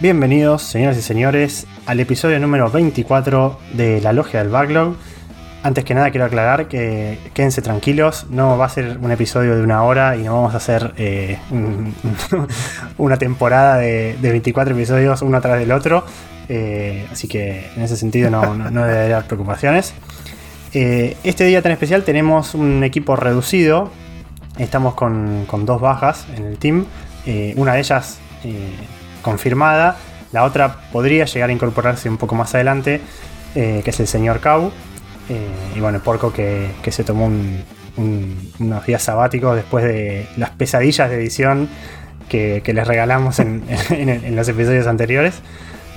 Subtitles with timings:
[0.00, 4.96] Bienvenidos, señoras y señores, al episodio número 24 de La Logia del Backlog.
[5.62, 9.62] Antes que nada quiero aclarar que quédense tranquilos, no va a ser un episodio de
[9.62, 11.94] una hora y no vamos a hacer eh, un-
[12.98, 16.04] una temporada de, de 24 episodios uno tras del otro.
[16.48, 19.92] Eh, así que en ese sentido no, no, no haber preocupaciones.
[20.72, 23.90] Eh, este día tan especial tenemos un equipo reducido.
[24.58, 26.86] Estamos con, con dos bajas en el team.
[27.56, 28.18] Una de ellas
[29.22, 29.96] confirmada.
[30.32, 33.00] La otra podría llegar a incorporarse un poco más adelante,
[33.54, 34.70] eh, que es el señor Kau.
[35.28, 37.62] Eh, y bueno, Porco que, se tomó un-
[37.96, 41.68] un- unos días sabáticos después de las pesadillas de edición
[42.28, 43.62] que, les regalamos en,
[44.36, 45.40] los episodios anteriores.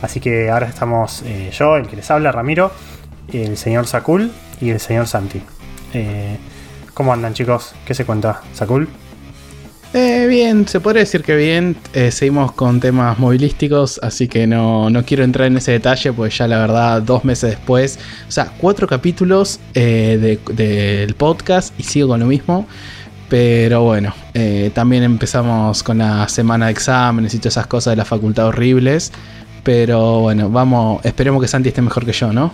[0.02, 2.72] Así que ahora estamos eh, yo, el que les habla, Ramiro,
[3.32, 5.42] el señor Sakul y el señor Santi.
[6.94, 7.76] ¿Cómo andan chicos?
[7.86, 8.42] ¿Qué se cuenta?
[8.54, 8.90] ¿Sakul?
[9.96, 11.76] Eh, bien, se podría decir que bien.
[11.94, 16.36] Eh, seguimos con temas movilísticos, así que no, no quiero entrar en ese detalle, pues
[16.36, 21.84] ya la verdad, dos meses después, o sea, cuatro capítulos eh, de- del podcast y
[21.84, 22.66] sigo con lo mismo.
[23.30, 27.98] Pero bueno, eh, también empezamos con la semana de exámenes y todas esas cosas de
[27.98, 29.12] la facultad horribles.
[29.64, 32.52] Pero bueno, vamos, esperemos que Santi esté mejor que yo, ¿no?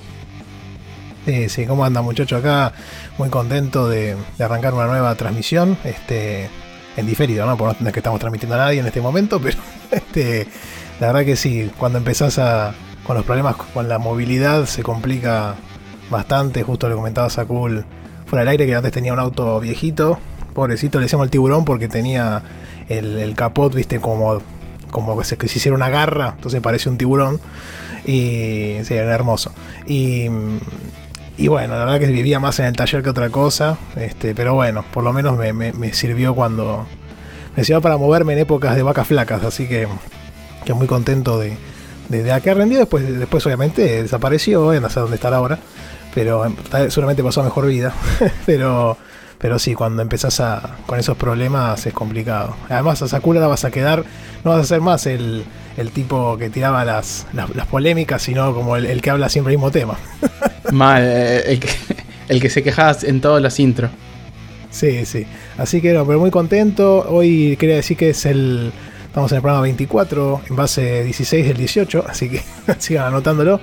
[1.25, 2.73] Sí, sí, ¿cómo anda muchacho acá?
[3.17, 6.49] Muy contento de, de arrancar una nueva transmisión, este,
[6.99, 7.57] en diferido, ¿no?
[7.57, 9.57] Porque no es que estamos transmitiendo a nadie en este momento, pero
[9.91, 10.47] este,
[10.99, 12.73] la verdad que sí, cuando empezás a,
[13.05, 15.55] con los problemas con la movilidad se complica
[16.09, 17.85] bastante, justo le comentaba Sakul
[18.25, 20.19] fuera del aire que antes tenía un auto viejito,
[20.53, 22.43] pobrecito, le decíamos el tiburón porque tenía
[22.89, 24.41] el, capot, viste, como,
[24.91, 27.39] como que se, que se hiciera una garra, entonces parece un tiburón.
[28.05, 29.51] Y sí, era hermoso.
[29.85, 30.25] Y,
[31.37, 33.77] y bueno, la verdad que vivía más en el taller que otra cosa.
[33.95, 36.87] Este, pero bueno, por lo menos me, me- me sirvió cuando.
[37.67, 39.43] Me para moverme en épocas de vacas flacas.
[39.43, 39.87] Así que,
[40.65, 41.57] que muy contento de,
[42.07, 42.79] de, de a qué rendido.
[42.79, 45.59] Después, después obviamente desapareció, no sé dónde estará ahora.
[46.13, 47.93] Pero tal- seguramente pasó a mejor vida.
[48.45, 48.97] pero.
[49.39, 52.57] Pero sí, cuando empezás a, con esos problemas es complicado.
[52.67, 54.03] Además, a Sakura la vas a quedar,
[54.43, 55.45] no vas a ser más el,
[55.77, 59.57] el tipo que tiraba las, las, polémicas, sino como el, el que habla siempre el
[59.57, 59.95] mismo tema.
[60.73, 61.69] Mal, eh, el, que,
[62.27, 63.91] el que se quejaba en todas las intros.
[64.69, 65.25] Sí, sí.
[65.57, 67.05] Así que no, pero muy contento.
[67.09, 68.71] Hoy quería decir que es el.
[69.07, 72.41] Estamos en el programa 24, en base 16 del 18, así que
[72.77, 73.59] sigan anotándolo.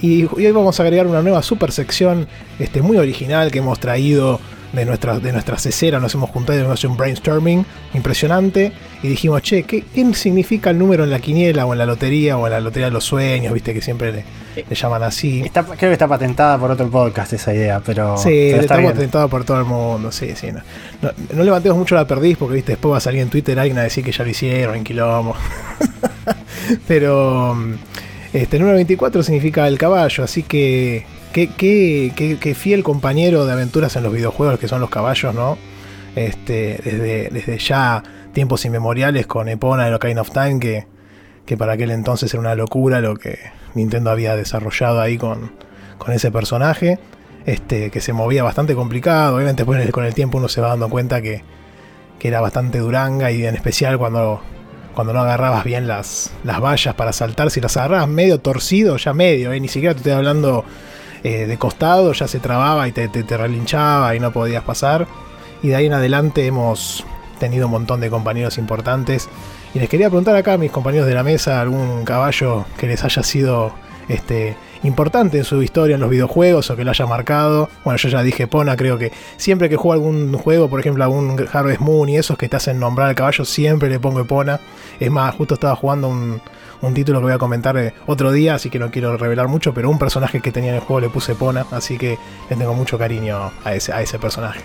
[0.00, 3.80] Y, y hoy vamos a agregar una nueva super sección este, muy original que hemos
[3.80, 4.38] traído
[4.72, 5.98] de nuestra, de nuestra cesera.
[6.00, 8.72] Nos hemos juntado y hemos hecho un brainstorming impresionante.
[9.02, 12.36] Y dijimos, che, ¿qué, ¿qué significa el número en la quiniela o en la lotería
[12.38, 13.52] o en la lotería de los sueños?
[13.52, 14.24] Viste que siempre le,
[14.68, 15.42] le llaman así.
[15.42, 19.30] Está- creo que está patentada por otro podcast esa idea, pero, Sí, pero está tentados
[19.30, 20.48] por todo el mundo, sí, sí.
[20.52, 20.60] No,
[21.02, 23.78] no, no levantemos mucho la perdiz porque viste después va a salir en Twitter alguien
[23.78, 25.34] a decir que ya lo hicieron en quilombo.
[26.88, 27.74] Pero mm,
[28.32, 31.04] este número 24 significa el caballo, así que
[31.36, 35.34] qué, qué, qué- qué fiel compañero de aventuras en los videojuegos que son los caballos,
[35.34, 35.58] ¿no?
[36.14, 38.02] Este, desde, desde ya
[38.32, 40.86] tiempos inmemoriales con Epona y Ocarina of Time, que,
[41.44, 43.38] que para aquel entonces era una locura lo que
[43.74, 45.52] Nintendo había desarrollado ahí con,
[45.98, 46.98] con ese personaje
[47.44, 49.36] este, que se movía bastante complicado.
[49.36, 51.42] Obviamente después con el tiempo uno se va dando cuenta que,
[52.18, 54.40] que era bastante duranga y en especial cuando,
[54.94, 57.50] cuando no agarrabas bien las, las vallas para saltar.
[57.50, 60.64] Si las agarrabas medio torcido, ya medio, eh, ni siquiera te estoy hablando
[61.26, 65.08] eh, de costado, ya se trababa y te, te, relinchaba y no podías pasar.
[65.60, 67.04] Y de ahí en adelante hemos
[67.40, 69.28] tenido un montón de compañeros importantes.
[69.74, 73.02] Y les quería preguntar acá a mis compañeros de la mesa algún caballo que les
[73.02, 73.72] haya sido
[74.08, 77.68] este, importante en su historia en los videojuegos o que lo haya marcado.
[77.84, 81.36] Bueno, yo ya dije Pona, creo que siempre que juego algún juego, por ejemplo, algún
[81.52, 84.60] Harvest Moon y esos que te hacen nombrar al caballo, siempre le pongo Epona.
[85.00, 86.40] Es más, justo estaba jugando un,
[86.82, 89.72] un título que voy a comentar eh, otro día, así que no quiero revelar mucho,
[89.74, 92.18] pero un personaje que tenía en el juego le puse Pona, así que
[92.50, 94.60] le tengo mucho cariño a ese, a ese personaje.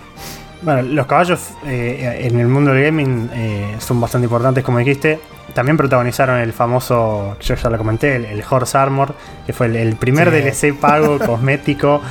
[0.62, 5.20] Bueno, los caballos eh, en el mundo del gaming eh, son bastante importantes, como dijiste.
[5.56, 9.14] También protagonizaron el famoso, yo ya lo comenté, el, el Horse Armor,
[9.46, 10.70] que fue el, el primer Sí.
[10.70, 12.02] DLC pago cosmético.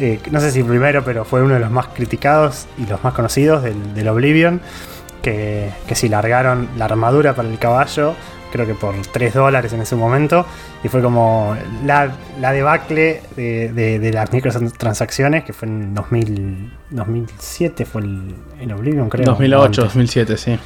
[0.00, 3.02] eh, no sé si el primero, pero fue uno de los más criticados y los
[3.04, 4.60] más conocidos del, del Oblivion.
[5.22, 8.14] que, que si largaron la armadura para el caballo,
[8.50, 10.44] creo que por 3 dólares en ese momento,
[10.84, 12.10] y fue como la,
[12.40, 18.72] la debacle de, de- de las microtransacciones, que fue en 2000, 2007, fue el, en
[18.72, 19.26] Oblivion, creo.
[19.26, 19.84] 2008, o antes.
[19.84, 20.58] 2007, sí.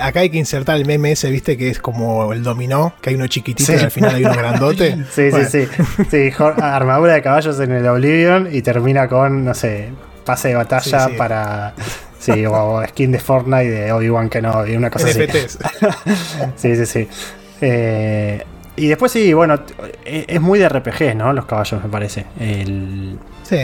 [0.00, 3.16] Acá hay que insertar el meme ese, viste, que es como el dominó, que hay
[3.16, 3.78] uno chiquitito Sí.
[3.78, 4.96] y al final hay uno grandote.
[5.12, 6.02] Sí, Bueno, sí, sí.
[6.10, 9.90] Sí, armadura de caballos en el Oblivion y termina con, no sé,
[10.24, 11.16] pase de batalla Sí, sí.
[11.18, 11.74] para.
[12.18, 15.20] Sí, o skin de Fortnite de Obi-Wan Kenobi, una cosa así.
[15.20, 15.58] NFTs.
[16.56, 17.08] Sí, sí, sí.
[17.60, 18.44] Eh,
[18.76, 19.58] y después sí, bueno,
[20.04, 21.32] e- es muy de RPG, ¿no?
[21.32, 22.26] Los caballos, me parece.
[22.40, 23.58] El, Sí.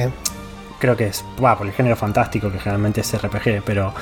[0.79, 3.93] creo que es, va, por el género fantástico, que generalmente es RPG, pero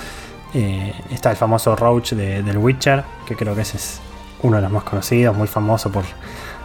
[0.54, 4.00] eh, está el famoso Roach de- del Witcher, que creo que ese es
[4.42, 6.04] uno de los más conocidos, muy famoso por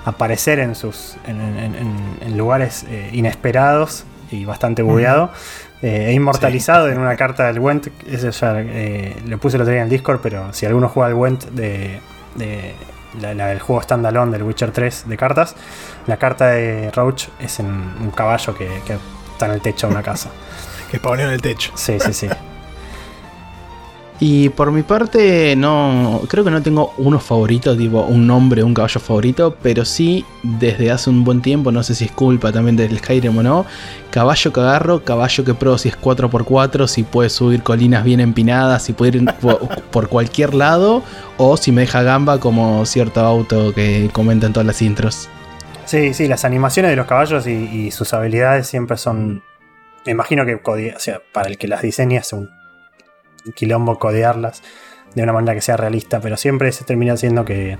[0.06, 5.32] aparecer en sus en, en- en- en lugares eh, inesperados y bastante bugueado.
[5.82, 9.72] Eh, e inmortalizado en una carta del Went, ese ya eh, lo puse el otro
[9.72, 12.00] día en el Discord, pero si alguno juega al Went de,
[12.36, 12.74] de
[13.22, 15.56] la, la del juego standalone del Witcher 3 de cartas,
[16.08, 18.98] la carta de Roach es en un caballo que, que
[19.32, 20.30] está en el techo de una casa.
[20.90, 21.72] Que ponió en el techo.
[21.76, 22.30] Sí, sí, sí.
[24.20, 26.22] Y por mi parte, no.
[26.30, 30.90] Creo que no tengo uno favorito, tipo un nombre, un caballo favorito, pero sí desde
[30.90, 33.66] hace un buen tiempo, no sé si es culpa también del Skyrim o no.
[34.12, 38.84] Caballo que agarro, caballo que pro si es 4x4, si puede subir colinas bien empinadas,
[38.84, 39.26] si puede ir
[39.92, 41.04] por, cualquier lado,
[41.38, 45.28] o si me deja gamba como cierto auto que comentan todas las intros.
[45.84, 49.44] Sí, sí, las animaciones de los caballos y, sus habilidades siempre son.
[50.06, 50.58] Me imagino que
[51.34, 52.50] para el que las diseña es un
[53.54, 54.64] quilombo codearlas
[55.14, 57.78] de una manera que sea realista, pero siempre se termina siendo que.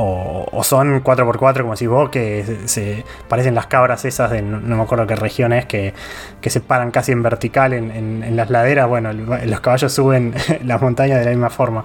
[0.00, 4.42] O, o son 4x4, como decís vos, que se, se parecen las cabras esas de
[4.42, 5.92] no, no me acuerdo qué región es, que,
[6.40, 8.86] que se paran casi en vertical en, en- en las laderas.
[8.88, 10.34] Bueno, los caballos suben
[10.64, 11.82] las montañas de la misma forma.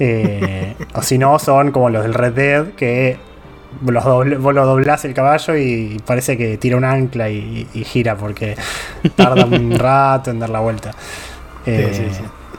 [0.00, 3.18] Eh, o si no, son como los del Red Dead, que
[3.84, 7.84] los doble- vos lo doblás el caballo y parece que tira un ancla y, y
[7.84, 8.56] gira porque
[9.16, 10.92] tarda un rato en dar la vuelta.
[11.66, 12.10] Eh,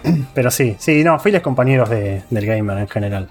[0.04, 3.30] sí, Pero sí, sí, no, fieles compañeros de- del gamer en general.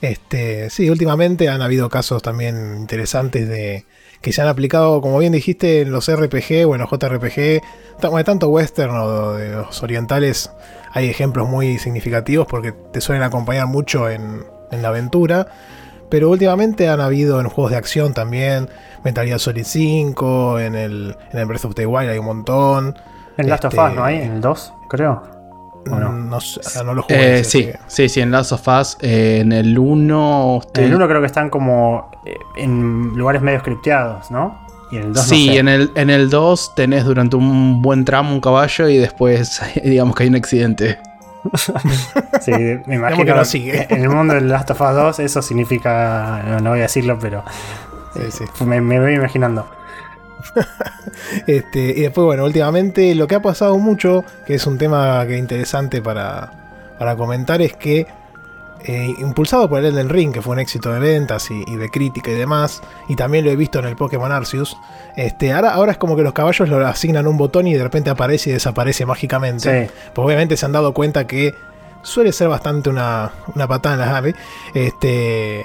[0.00, 3.86] Este, sí, últimamente han habido casos también interesantes de
[4.20, 7.62] que se han aplicado, como bien dijiste, en los RPG o en los JRPG,
[8.10, 10.50] bueno, tanto western o de los orientales,
[10.92, 15.46] hay ejemplos muy significativos porque te suelen acompañar mucho en, en la aventura.
[16.08, 18.68] Pero últimamente han habido en juegos de acción también,
[19.04, 22.96] Metal Gear Solid 5, en el, en el Breath of the Wild hay un montón.
[23.36, 24.16] En Last of Este- Us, ¿no hay?
[24.22, 25.22] En el 2, creo.
[25.90, 26.10] ¿O no?
[26.12, 27.38] No, sé, ah, no lo jugué.
[27.40, 30.60] Eh, sí, que- sí, sí, en Last of Us, eh, en el 1.
[30.74, 34.58] En el 1 creo que están como eh, en lugares medio scripteados, ¿no?
[34.90, 35.58] Y en el 2 Sí, no sé.
[35.60, 40.16] en el en el 2 tenés durante un buen tramo un caballo y después digamos
[40.16, 40.98] que hay un accidente.
[42.40, 42.52] Sí,
[42.86, 43.86] me imagino que que no sigue.
[43.88, 47.18] en el mundo del Last of Us 2 eso significa, no, no voy a decirlo,
[47.20, 47.44] pero
[48.14, 48.64] sí, sí.
[48.64, 49.66] me, me voy imaginando.
[51.46, 55.34] Este, y después, bueno, últimamente lo que ha pasado mucho, que es un tema que
[55.34, 56.52] es interesante para,
[56.98, 58.06] para comentar, es que
[58.84, 61.88] eh, impulsado por el Elden Ring, que fue un éxito de ventas y, y de
[61.88, 64.76] crítica y demás, y también lo he visto en el Pokémon Arceus,
[65.16, 68.10] este, ahora, ahora es como que los caballos lo asignan un botón y de repente
[68.10, 69.86] aparece y desaparece mágicamente.
[69.86, 69.92] Sí.
[70.14, 71.54] Pues obviamente se han dado cuenta que
[72.02, 74.34] suele ser bastante una, una patada en las aves.
[74.74, 75.64] Este.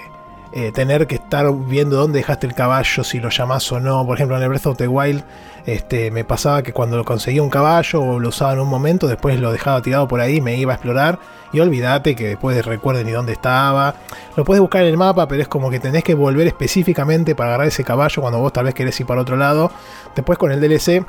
[0.54, 4.06] Eh, tener que estar viendo dónde dejaste el caballo, si lo llamás o no.
[4.06, 5.24] Por ejemplo, en el Breath of the Wild,
[5.66, 9.40] este, me pasaba que cuando conseguía un caballo o lo usaba en un momento, después
[9.40, 11.20] lo dejaba tirado por ahí, me iba a explorar.
[11.54, 13.96] Y olvídate que después recuerden ni dónde estaba.
[14.36, 17.50] Lo puedes buscar en el mapa, pero es como que tenés que volver específicamente para
[17.50, 19.72] agarrar ese caballo cuando vos tal vez querés ir para otro lado.
[20.16, 21.06] Después con el DLC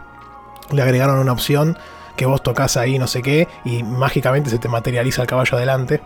[0.73, 1.77] le agregaron una opción
[2.17, 6.01] que vos tocas ahí no sé qué y mágicamente se te materializa el caballo adelante.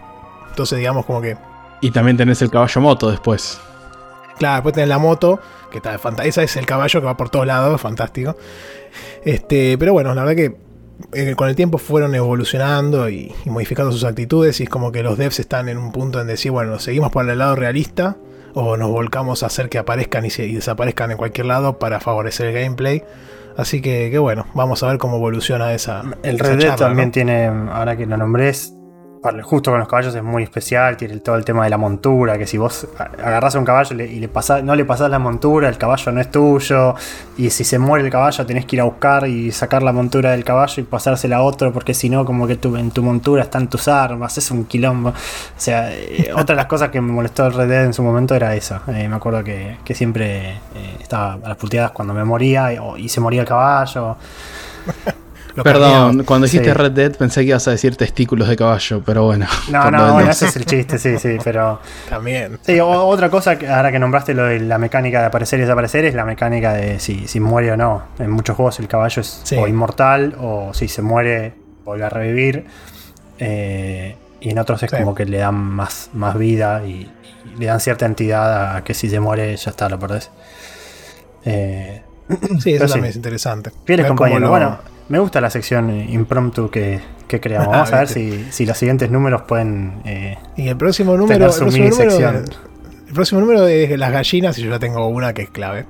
[0.49, 1.37] Entonces digamos como que,
[1.81, 3.59] Y también tenés el caballo moto después.
[4.39, 5.41] claro, después tenés la moto,
[5.71, 8.37] que está fanta- esa es el caballo que va por todos lados, fantástico.
[9.25, 10.57] Este, pero bueno, la verdad que
[11.13, 15.03] eh, con el tiempo fueron evolucionando y, y modificando sus actitudes y es como que
[15.03, 18.17] los devs están en un punto en decir, bueno, seguimos por el lado realista
[18.55, 22.01] o nos volcamos a hacer que aparezcan y, se- y desaparezcan en cualquier lado para
[22.01, 23.05] favorecer el gameplay.
[23.59, 26.03] Así que, que bueno, vamos a ver cómo evoluciona esa.
[26.23, 27.13] El esa Red Dead también ¿no?
[27.13, 28.73] tiene, ahora que lo nombré, es-
[29.43, 32.47] justo con los caballos es muy especial, tiene todo el tema de la montura, que
[32.47, 35.69] si vos agarrás a un caballo y le- y pasás- no le pasás la montura,
[35.69, 36.95] el caballo no es tuyo,
[37.37, 40.31] y si se muere el caballo tenés que ir a buscar y sacar la montura
[40.33, 43.43] del caballo y pasársela a otro, porque si no, como que tu- en tu montura
[43.43, 45.11] están tus armas, es un quilombo.
[45.11, 45.15] O
[45.57, 48.35] sea, eh, otra de las cosas que me molestó el Red Dead en su momento
[48.35, 48.83] era esa.
[48.89, 53.09] Eh, me acuerdo que, siempre eh, estaba a las puteadas cuando me moría y, y
[53.09, 54.17] se moría el caballo.
[55.57, 56.73] lo Perdón, cuando dijiste Sí.
[56.75, 59.47] Red Dead pensé que ibas a decir testículos de caballo, pero bueno.
[59.71, 61.81] No, no, bueno, ese es el chiste, sí, sí, pero.
[62.09, 62.59] También.
[62.63, 65.63] Sí, o- otra cosa, que ahora que nombraste lo de la mecánica de aparecer y
[65.63, 68.03] desaparecer, es la mecánica de si, si muere o no.
[68.19, 69.57] En muchos juegos el caballo es Sí.
[69.57, 72.67] o inmortal o si se muere vuelve a revivir.
[73.39, 74.97] Eh, y en otros es Sí.
[74.99, 76.91] como que le dan más, más vida y,
[77.55, 80.31] y le dan cierta entidad a que si se muere ya está, lo perdés.
[81.45, 82.03] Eh,
[82.61, 83.71] Sí, eso también es interesante.
[83.85, 84.43] Fieles compañeros.
[84.43, 87.69] lo- Bueno, me gusta la sección impromptu que, que creamos.
[87.73, 90.01] Vamos a ver si, si los siguientes números pueden.
[90.05, 92.39] eh, Y el próximo número, tener el su próximo mini número,
[93.09, 95.87] el próximo número es las gallinas y yo ya tengo una que es clave.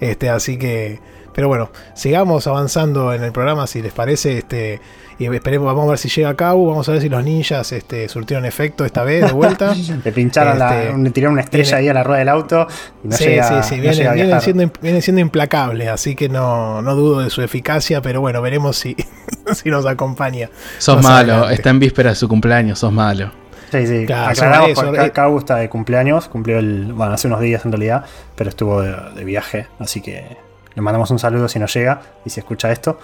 [0.00, 1.00] Este, así que,
[1.34, 4.38] pero bueno, sigamos avanzando en el programa si les parece.
[4.38, 4.80] Este,
[5.20, 7.70] y esperemos, vamos a ver si llega a cabo, vamos a ver si los ninjas
[7.72, 9.74] este, surtieron efecto esta vez de vuelta.
[10.04, 12.66] Le pincharon la, Este, le tiraron una estrella viene- ahí a la rueda del auto
[13.04, 14.42] y no sí, llega, sí, sí, no vienen, llega a vienen viajar.
[14.42, 18.76] siendo, vienen siendo implacables, así que no, no dudo de su eficacia, pero bueno, veremos
[18.78, 18.96] si,
[19.52, 20.48] si nos acompaña.
[20.78, 21.54] Sos malo, adelante.
[21.54, 23.30] está en víspera de su cumpleaños, sos malo.
[23.70, 24.06] Sí, sí.
[24.06, 25.12] Claro, Aclaramos, eso, porque eh.
[25.38, 29.24] Está de cumpleaños, cumplió el, bueno, hace unos días en realidad, pero estuvo de, de
[29.24, 30.36] viaje, así que
[30.74, 32.98] le mandamos un saludo si nos llega y si escucha esto.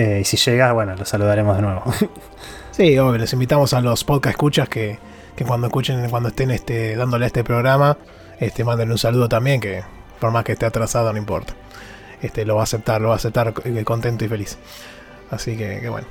[0.00, 1.82] Eh, y si llega, bueno, lo saludaremos de nuevo.
[2.70, 4.98] Sí, obvio, les invitamos a los podcast escuchas que,
[5.36, 7.98] que cuando escuchen, cuando estén este, dándole a este programa,
[8.38, 9.82] este, mándenle un saludo también, que
[10.18, 11.52] por más que esté atrasado, no importa.
[12.22, 14.56] Este, lo va a aceptar, lo va a aceptar eh, contento y feliz.
[15.30, 16.06] Así que, que bueno.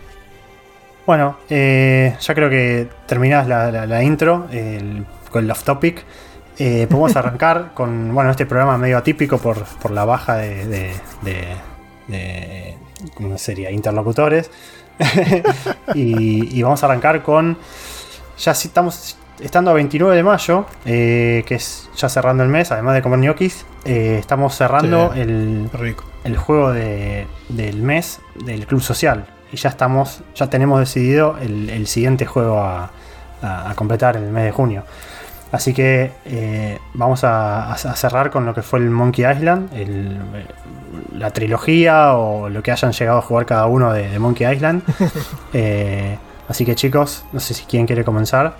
[1.08, 6.04] Bueno, eh, ya creo que terminás la, la- la intro el- con el off topic.
[6.60, 10.94] Eh, podemos arrancar con bueno este programa medio atípico por, por la baja de, de,
[11.24, 11.56] de-
[12.10, 12.78] de-
[13.16, 13.72] ¿cómo sería?
[13.72, 14.50] interlocutores.
[15.94, 17.58] y, y vamos a arrancar con.
[18.38, 22.72] Ya si estamos estando a 29 de mayo, eh, que es ya cerrando el mes,
[22.72, 25.22] además de comer ñoquis, eh, estamos cerrando Sí.
[25.22, 26.04] el, Rico.
[26.24, 29.26] el juego de- del mes del Club Social.
[29.52, 32.92] Y ya estamos, ya tenemos decidido el, el siguiente juego a,
[33.42, 34.84] a- a completar en el mes de junio.
[35.52, 40.20] Así que eh, vamos a, a cerrar con lo que fue el Monkey Island, el-
[41.18, 44.84] la trilogía o lo que hayan llegado a jugar cada uno de, de Monkey Island.
[45.54, 48.56] Eh, así que chicos, no sé si quién quiere comenzar.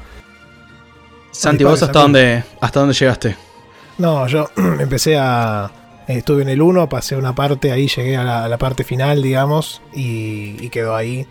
[1.32, 3.36] Santi, ¿vos hasta dónde, hasta dónde llegaste?
[3.98, 5.70] No, yo empecé a.
[6.08, 9.22] Estuve en el 1, pasé una parte, ahí llegué a la, a la parte final,
[9.22, 11.28] digamos, y, y quedó ahí.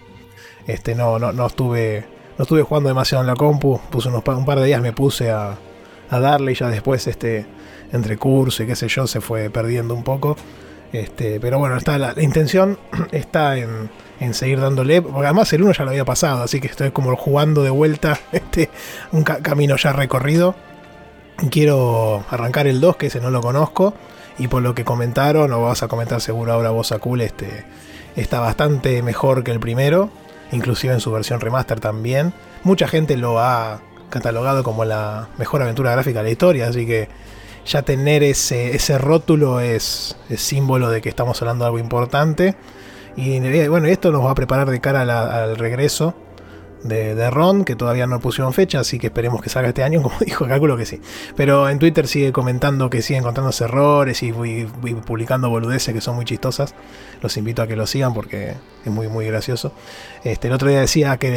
[0.68, 2.06] Este, no, no, no estuve.
[2.38, 3.80] No estuve jugando demasiado en la compu.
[3.90, 5.56] Puse unos un par de días me puse a,
[6.10, 7.46] a darle y ya después, este,
[7.92, 10.36] entre curso y qué sé yo, se fue perdiendo un poco.
[10.92, 12.78] Este, pero bueno, está la, intención
[13.12, 13.90] está en,
[14.20, 17.14] en seguir dándole, porque además el 1 ya lo había pasado, así que estoy como
[17.16, 18.70] jugando de vuelta este,
[19.12, 20.54] un ca- camino ya recorrido.
[21.50, 23.94] Quiero arrancar el 2, que ese no lo conozco.
[24.38, 27.64] Y por lo que comentaron, o vas a comentar seguro ahora vos, Akul, este,
[28.16, 30.10] está bastante mejor que el primero.
[30.52, 32.32] Inclusive en su versión remaster también.
[32.64, 36.68] Mucha gente lo ha catalogado como la mejor aventura gráfica de la historia.
[36.68, 37.08] Así que
[37.66, 42.56] ya tener ese, ese rótulo es, símbolo de que estamos hablando de algo importante.
[43.16, 46.14] Y bueno, esto nos va a preparar de cara al regreso
[46.82, 50.16] de, Ron, que todavía no pusieron fecha, así que esperemos que salga este año, como
[50.20, 51.00] dijo, calculo que sí.
[51.36, 54.32] Pero en Twitter sigue comentando que sigue encontrándose errores y,
[55.06, 56.74] publicando boludeces que son muy chistosas.
[57.20, 58.54] Los invito a que lo sigan porque
[58.84, 59.72] es muy, muy gracioso.
[60.24, 61.28] Este, el otro día decía que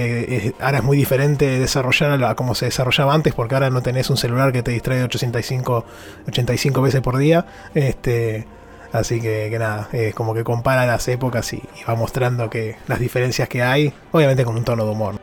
[0.47, 3.69] eh, ahora es muy diferente desarrollar a, la- a como se desarrollaba antes, porque ahora
[3.69, 5.85] no tenés un celular que te distrae 85,
[6.27, 7.45] 85 veces por día.
[7.73, 8.45] Este,
[8.93, 12.75] Así que, que nada, es como que compara las épocas y, y va mostrando que
[12.87, 15.15] las diferencias que hay, obviamente con un tono de humor.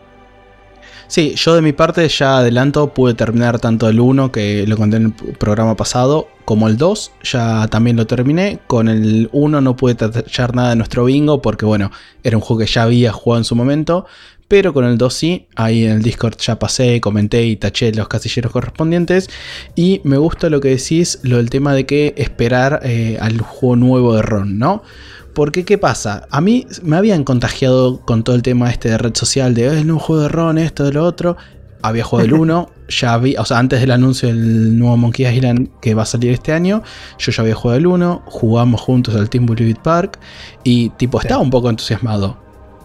[1.09, 4.99] Sí, yo de mi parte ya adelanto, pude terminar tanto el 1 que lo conté
[4.99, 8.59] en el programa pasado, como el 2, ya también lo terminé.
[8.67, 11.91] Con el 1 no pude tachar nada de nuestro bingo porque bueno,
[12.23, 14.05] era un juego que ya había jugado en su momento.
[14.49, 18.09] Pero con el 2 sí, ahí en el Discord ya pasé, comenté y taché los
[18.09, 19.29] casilleros correspondientes.
[19.77, 23.77] Y me gusta lo que decís, lo del tema de que esperar eh, al juego
[23.77, 24.83] nuevo de Ron, ¿no?
[25.39, 26.27] Porque, ¿qué pasa?
[26.33, 29.79] A mí me habían contagiado con todo el tema este de red social, de "Eh,
[29.79, 31.37] el nuevo juego de Ron, esto, de lo otro.
[31.81, 35.69] Había jugado el 1, ya había, o sea, antes del anuncio del nuevo Monkey Island
[35.81, 36.83] que va a salir este año,
[37.21, 40.19] yo ya había jugado el 1, jugamos juntos al Team Beat Park
[40.65, 42.37] y, tipo, estaba un poco entusiasmado.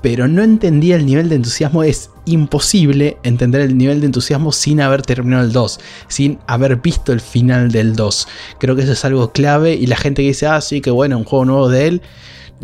[0.04, 4.80] Pero no entendía el nivel de entusiasmo, es imposible entender el nivel de entusiasmo sin
[4.80, 8.28] haber terminado el 2, sin haber visto el final del 2.
[8.60, 11.18] Creo que eso es algo clave y la gente que dice, ah, sí, que bueno,
[11.18, 12.02] un juego nuevo de él,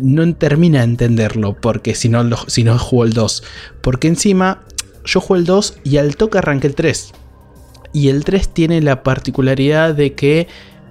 [0.02, 3.42] no termina de entenderlo, porque si no, si no jugó el 2.
[3.80, 4.62] Porque encima
[5.04, 7.12] yo jugué el 2 y al toque arranqué el 3.
[7.92, 10.48] Y el 3 tiene la particularidad de que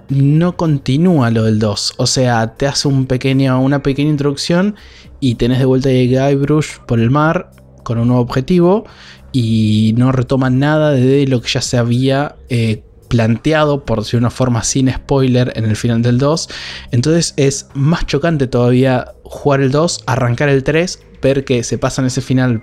[0.08, 1.94] no continúa lo del 2.
[1.96, 4.74] O sea, te hace un pequeño, una pequeña introducción
[5.20, 7.50] y tenés de vuelta a Guybrush por el mar
[7.84, 8.84] con un nuevo objetivo
[9.32, 14.30] y no retoman nada de lo que ya se había eh, planteado, por decir una
[14.30, 16.48] forma sin spoiler, en el final del 2.
[16.92, 22.00] Entonces es más chocante todavía jugar el 2, arrancar el 3, ver que se pasa
[22.00, 22.62] en ese final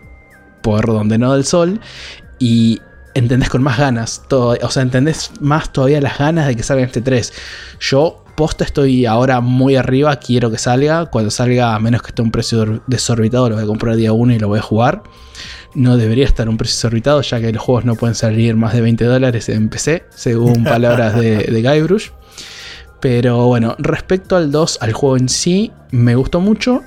[0.63, 1.79] por donde no da el sol
[2.39, 2.79] y
[3.13, 7.01] entendés con más ganas, o sea, entendés más todavía las ganas de que salga este
[7.01, 7.33] 3.
[7.79, 12.21] Yo posta estoy ahora muy arriba, quiero que salga, cuando salga, a menos que esté
[12.21, 15.03] un precio desorbitado, lo voy a comprar el día 1 y lo voy a jugar.
[15.77, 18.81] No debería estar un precio desorbitado, ya que los juegos no pueden salir más de
[18.81, 22.09] 20 dólares en PC, según palabras de, de Guybrush.
[22.99, 26.81] Pero bueno, respecto al 2, al juego en sí, me gustó mucho.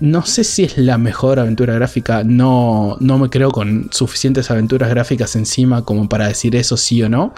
[0.00, 4.90] No sé si es la mejor aventura gráfica, no, no me creo con suficientes aventuras
[4.90, 7.32] gráficas encima como para decir eso sí o no.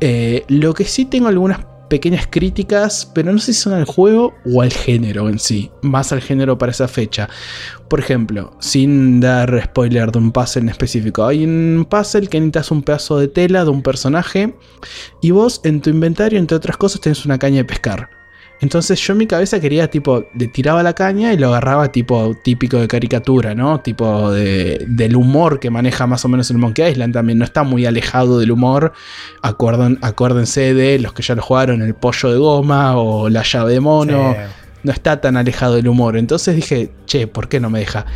[0.00, 4.34] Eh, lo que sí tengo algunas pequeñas críticas, pero no sé si son al juego
[4.44, 7.28] o al género en sí, más al género para esa fecha.
[7.88, 12.70] Por ejemplo, sin dar spoiler de un puzzle en específico, hay un puzzle que necesitas
[12.70, 14.54] un pedazo de tela de un personaje
[15.22, 18.17] y vos en tu inventario, entre otras cosas, tenés una caña de pescar.
[18.60, 22.34] Entonces yo en mi cabeza quería tipo, le tiraba la caña y lo agarraba tipo
[22.42, 23.80] típico de caricatura, ¿no?
[23.80, 27.38] Tipo de, del humor que maneja más o menos el Monkey Island también.
[27.38, 28.92] No está muy alejado del humor.
[29.42, 33.80] acuérdense de los que ya lo jugaron, el pollo de goma o la llave de
[33.80, 34.34] mono.
[34.82, 36.16] No está tan alejado del humor.
[36.16, 38.06] Entonces dije, che, ¿por qué no me deja?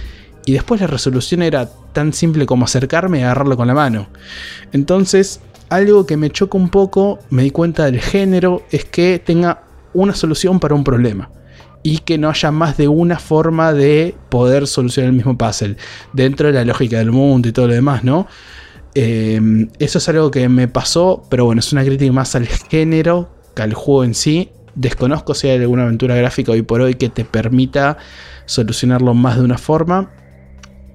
[0.45, 4.09] Y después la resolución era tan simple como acercarme y agarrarlo con la mano.
[4.73, 9.63] Entonces, algo que me choca un poco, me di cuenta del género, es que tenga
[9.95, 11.31] una solución para un problema.
[11.83, 15.77] Y que no haya más de una forma de poder solucionar el mismo puzzle.
[16.13, 18.27] Dentro de la lógica del mundo y todo lo demás, ¿no?
[18.95, 23.31] Em, eso es algo que me pasó, pero bueno, es una crítica más al género
[23.57, 24.51] que al juego en sí.
[24.75, 27.99] Desconozco si hay alguna aventura gráfica hoy por hoy que te permita
[28.47, 30.11] solucionarlo más de una forma.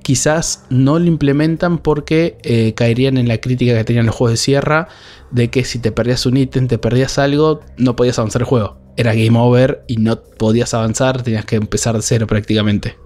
[0.07, 4.37] Quizás no lo implementan porque eh, caerían en la crítica que tenían los juegos de
[4.37, 4.87] sierra
[5.31, 8.87] de que si te perdías un ítem, te perdías algo, no podías avanzar el juego
[8.97, 12.97] era game over y no podías avanzar, tenías que empezar de cero prácticamente.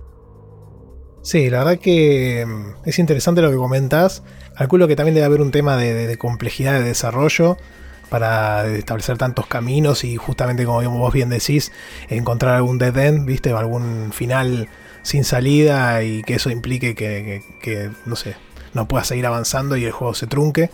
[1.22, 4.24] Sí, la verdad que mm, es interesante lo que comentas.
[4.56, 7.58] Calculo que también debe haber un tema de, complejidad de desarrollo
[8.10, 11.72] para establecer tantos caminos y justamente como vos bien decís,
[12.10, 13.54] encontrar algún dead end, ¿viste?
[13.54, 14.70] O algún final
[15.04, 18.36] sin salida y que eso implique que, no sé,
[18.74, 20.70] no puedas seguir avanzando y el juego se trunque.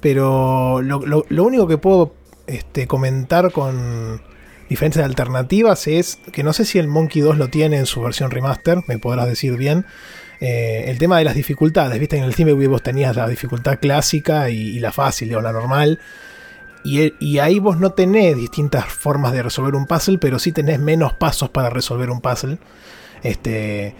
[0.00, 2.14] Pero lo, único que puedo
[2.46, 4.20] este, comentar con,
[4.68, 8.30] diferentes alternativas es que no sé si el Monkey 2 lo tiene en su versión
[8.30, 9.86] remaster, me podrás decir bien.
[10.40, 14.50] Eh, el tema de las dificultades, viste, en el Thimbleweed vos tenías la dificultad clásica
[14.50, 15.98] y, la fácil o la normal.
[16.84, 20.78] Y, y, ahí vos no tenés distintas formas de resolver un puzzle, pero sí tenés
[20.78, 22.58] menos pasos para resolver un puzzle.
[23.26, 23.94] Este,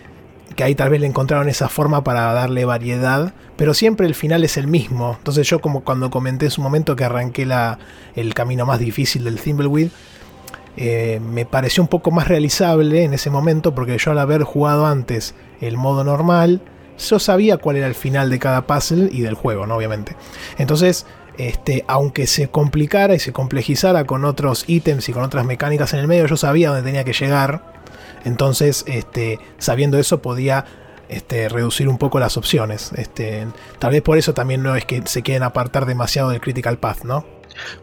[0.54, 4.44] que ahí tal vez le encontraron esa forma para darle variedad, pero siempre el final
[4.44, 5.14] es el mismo.
[5.18, 7.46] Entonces yo como cuando comenté en su momento que arranqué
[8.14, 9.90] el camino más difícil del Thimbleweed,
[10.78, 14.86] eh, me pareció un poco más realizable en ese momento porque yo al haber jugado
[14.86, 16.60] antes el modo normal,
[16.98, 19.76] yo sabía cuál era el final de cada puzzle y del juego, ¿no?
[19.76, 20.16] Obviamente.
[20.58, 21.06] Entonces,
[21.38, 26.00] este, aunque se complicara y se complejizara con otros ítems y con otras mecánicas en
[26.00, 27.75] el medio, yo sabía dónde tenía que llegar.
[28.24, 30.64] Entonces, este, sabiendo eso, podía
[31.09, 32.92] este, reducir un poco las opciones.
[32.96, 33.46] Este,
[33.79, 37.05] tal vez por eso también no es que se quieren apartar demasiado del Critical Path,
[37.05, 37.24] ¿no?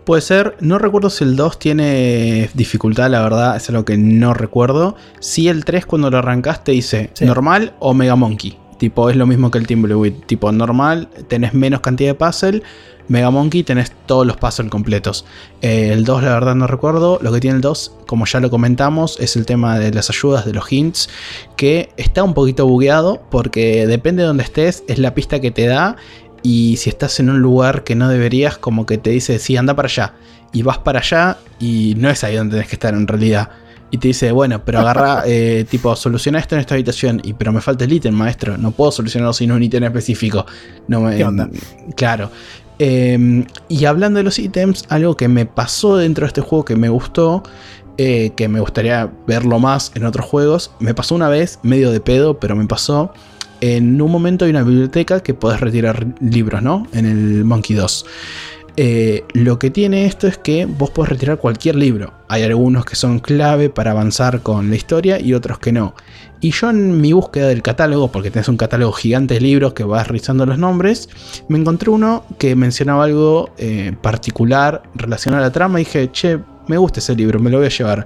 [0.06, 4.34] Puede ser, no recuerdo si el 2 tiene dificultad, la verdad, es algo que no
[4.34, 4.96] recuerdo.
[5.19, 8.60] Si el 3 cuando lo arrancaste dice normal o Mega Monkey.
[8.78, 10.26] Tipo, es lo mismo que el Timbleweed.
[10.26, 12.63] Tipo, normal, tenés menos cantidad de puzzle.
[13.08, 15.26] Mega Monkey tenés todos los puzzles completos.
[15.62, 17.20] Eh, el 2 la verdad no recuerdo.
[17.22, 20.46] Lo que tiene el 2, como ya lo comentamos, es el tema de las ayudas,
[20.46, 21.10] de los hints,
[21.58, 25.68] que está un poquito bugueado porque depende de donde estés, es la pista que te
[25.68, 25.98] da
[26.44, 29.76] y si estás en un lugar que no deberías, como que te dice, sí, anda
[29.76, 30.13] para allá.
[30.52, 33.50] Y vas para allá y no es ahí donde tenés que estar en realidad.
[33.89, 37.22] Y te dice, bueno, pero agarra, eh, tipo, soluciona esto en esta habitación.
[37.24, 38.58] Y pero me falta el ítem, maestro.
[38.58, 40.46] No puedo solucionarlo sin un ítem específico.
[40.88, 41.50] No me, ¿Qué onda?
[41.96, 42.30] Claro.
[42.79, 46.75] Em, y hablando de los ítems, algo que me pasó dentro de este juego que
[46.75, 47.43] me gustó,
[47.97, 51.99] eh, que me gustaría verlo más en otros juegos, me pasó una vez, medio de
[51.99, 53.13] pedo, pero me pasó
[53.63, 56.86] en un momento hay una biblioteca que podés retirar libros, ¿no?
[56.91, 58.05] En el Monkey 2.
[58.75, 62.12] Eh, lo que tiene esto es que vos podés retirar cualquier libro.
[62.27, 65.95] Hay algunos que son clave para avanzar con la historia y otros que no.
[66.43, 69.86] Y yo en mi búsqueda del catálogo, porque tenés un catálogo gigante de libros que
[69.86, 71.08] vas revisando los nombres,
[71.47, 76.39] me encontré uno que mencionaba algo eh, particular relacionado a la trama y dije, che,
[76.67, 78.06] me gusta ese libro, me lo voy a llevar.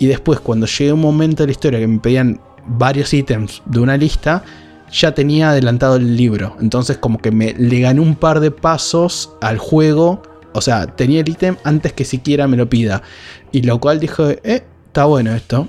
[0.00, 3.62] Y después cuando llegué a un momento de la historia que me pedían varios ítems
[3.66, 4.42] de una lista,
[4.90, 6.56] ya tenía adelantado el libro.
[6.60, 10.22] Entonces como que me le gané un par de pasos al juego.
[10.54, 13.04] O sea, tenía el ítem antes que siquiera me lo pida.
[13.52, 15.68] Y lo cual dijo, eh, está bueno esto.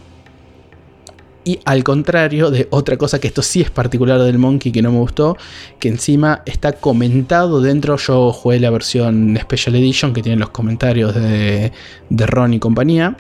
[1.44, 4.92] Y al contrario de otra cosa que esto sí es particular del Monkey que no
[4.92, 5.38] me gustó,
[5.80, 11.16] que encima está comentado dentro, yo jugué la versión Special Edition que tiene los comentarios
[11.16, 11.72] de,
[12.12, 13.18] Ron y compañía,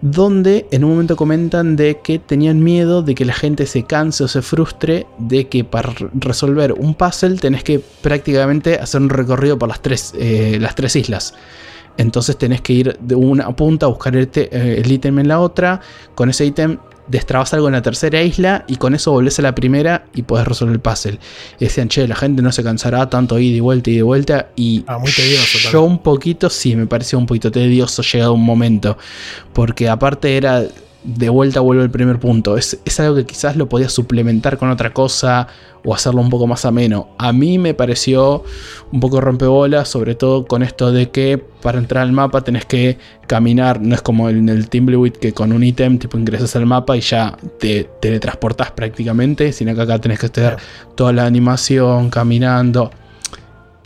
[0.00, 4.24] donde en un momento comentan de que tenían miedo de que la gente se canse
[4.24, 9.58] o se frustre de que para resolver un puzzle tenés que prácticamente hacer un recorrido
[9.58, 11.34] por las tres, eh, las tres islas.
[11.98, 15.40] Entonces tenés que ir de una punta a buscar el, eh, el ítem en la
[15.40, 15.82] otra.
[16.14, 16.78] Con ese ítem
[17.10, 20.46] destrabas algo en la tercera isla y con eso volvés a la primera y podés
[20.46, 21.18] resolver el puzzle.
[21.58, 24.48] Y decían, che, la gente no se cansará tanto ir y vuelta y de vuelta.
[24.56, 28.44] Y ah, muy tedioso, yo un poquito, sí, me pareció un poquito tedioso llegado un
[28.44, 28.96] momento.
[29.52, 30.64] Porque aparte era
[31.02, 32.56] de vuelta vuelvo al primer punto.
[32.56, 35.48] Es, es, algo que quizás lo podías suplementar con otra cosa
[35.84, 37.08] o hacerlo un poco más ameno.
[37.18, 38.44] A mí me pareció
[38.92, 42.98] un poco rompebolas, sobre todo con esto de que para entrar al mapa tenés que
[43.26, 43.80] caminar.
[43.80, 47.00] No es como en el Timbleweed que con un ítem tipo ingresas al mapa y
[47.00, 50.58] ya te teletransportas prácticamente, sino que acá tenés que estar
[50.94, 52.90] toda la animación caminando.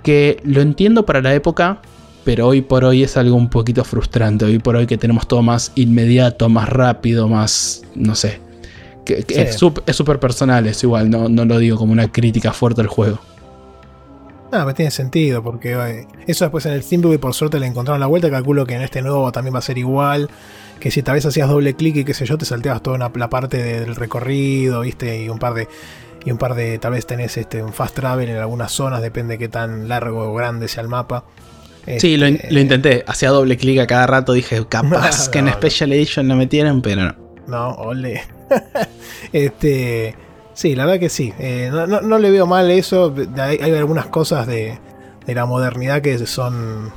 [0.03, 1.81] Que lo entiendo para la época,
[2.25, 4.45] pero hoy por hoy es algo un poquito frustrante.
[4.45, 8.41] Hoy por hoy que tenemos todo más inmediato, más rápido, más, no sé.
[9.05, 12.87] Que, Es súper personal, es igual, no, no lo digo como una crítica fuerte al
[12.87, 13.21] juego.
[14.55, 17.99] No, me tiene sentido, porque eh, eso después en el y por suerte le encontraron
[17.99, 18.31] la vuelta.
[18.31, 20.31] Calculo que en este nuevo también va a ser igual.
[20.79, 23.11] Que si tal vez hacías doble clic y qué sé yo, te salteabas toda una,
[23.17, 25.67] la parte del recorrido, viste, y un par de.
[26.25, 26.79] Y un par de.
[26.79, 30.31] Tal vez tenés este, un fast travel en algunas zonas, depende de qué tan largo
[30.31, 31.25] o grande sea el mapa.
[31.99, 33.05] Sí, lo, este, intenté.
[33.07, 34.33] Hacía doble clic a cada rato.
[34.33, 37.15] Dije, capaz que en Special Edition no metieran, pero no.
[37.47, 38.23] No, ole.
[39.33, 40.17] este.
[40.55, 41.33] Sí, la verdad que sí.
[41.39, 43.15] Eh, no, le veo mal eso.
[43.39, 44.79] Hay, algunas cosas de,
[45.27, 46.93] de, la modernidad que son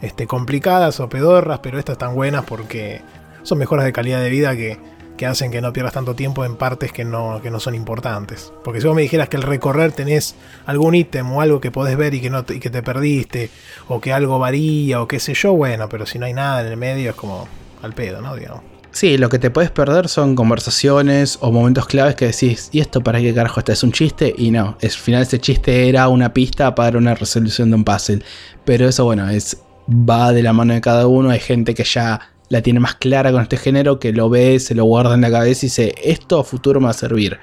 [0.00, 3.02] este, complicadas o pedorras, pero estas están buenas porque
[3.42, 4.78] son mejoras de calidad de vida que,
[5.16, 8.52] que hacen que no pierdas tanto tiempo en partes que no, que no son importantes.
[8.64, 10.34] Porque si vos me dijeras que al recorrer tenés
[10.66, 13.50] algún ítem o algo que podés ver y que, no te, y que te perdiste,
[13.88, 16.66] o que algo varía, o qué sé yo, bueno, pero si no hay nada en
[16.66, 17.48] el medio es como
[17.82, 18.34] al pedo, ¿no?
[18.34, 18.62] Digamos.
[18.94, 23.00] Sí, lo que te puedes perder son conversaciones o momentos claves que decís, ¿y esto
[23.00, 23.72] para qué carajo está?
[23.72, 24.32] ¿Es un chiste?
[24.38, 28.22] Y no, al final ese chiste era una pista para una resolución de un puzzle.
[28.64, 29.56] Pero eso, bueno, es
[29.88, 31.30] va de la mano de cada uno.
[31.30, 32.20] Hay gente que ya
[32.54, 35.30] la tiene más clara con este género, que lo ve, se lo guarda en la
[35.30, 37.38] cabeza y dice, esto a futuro me va a servir.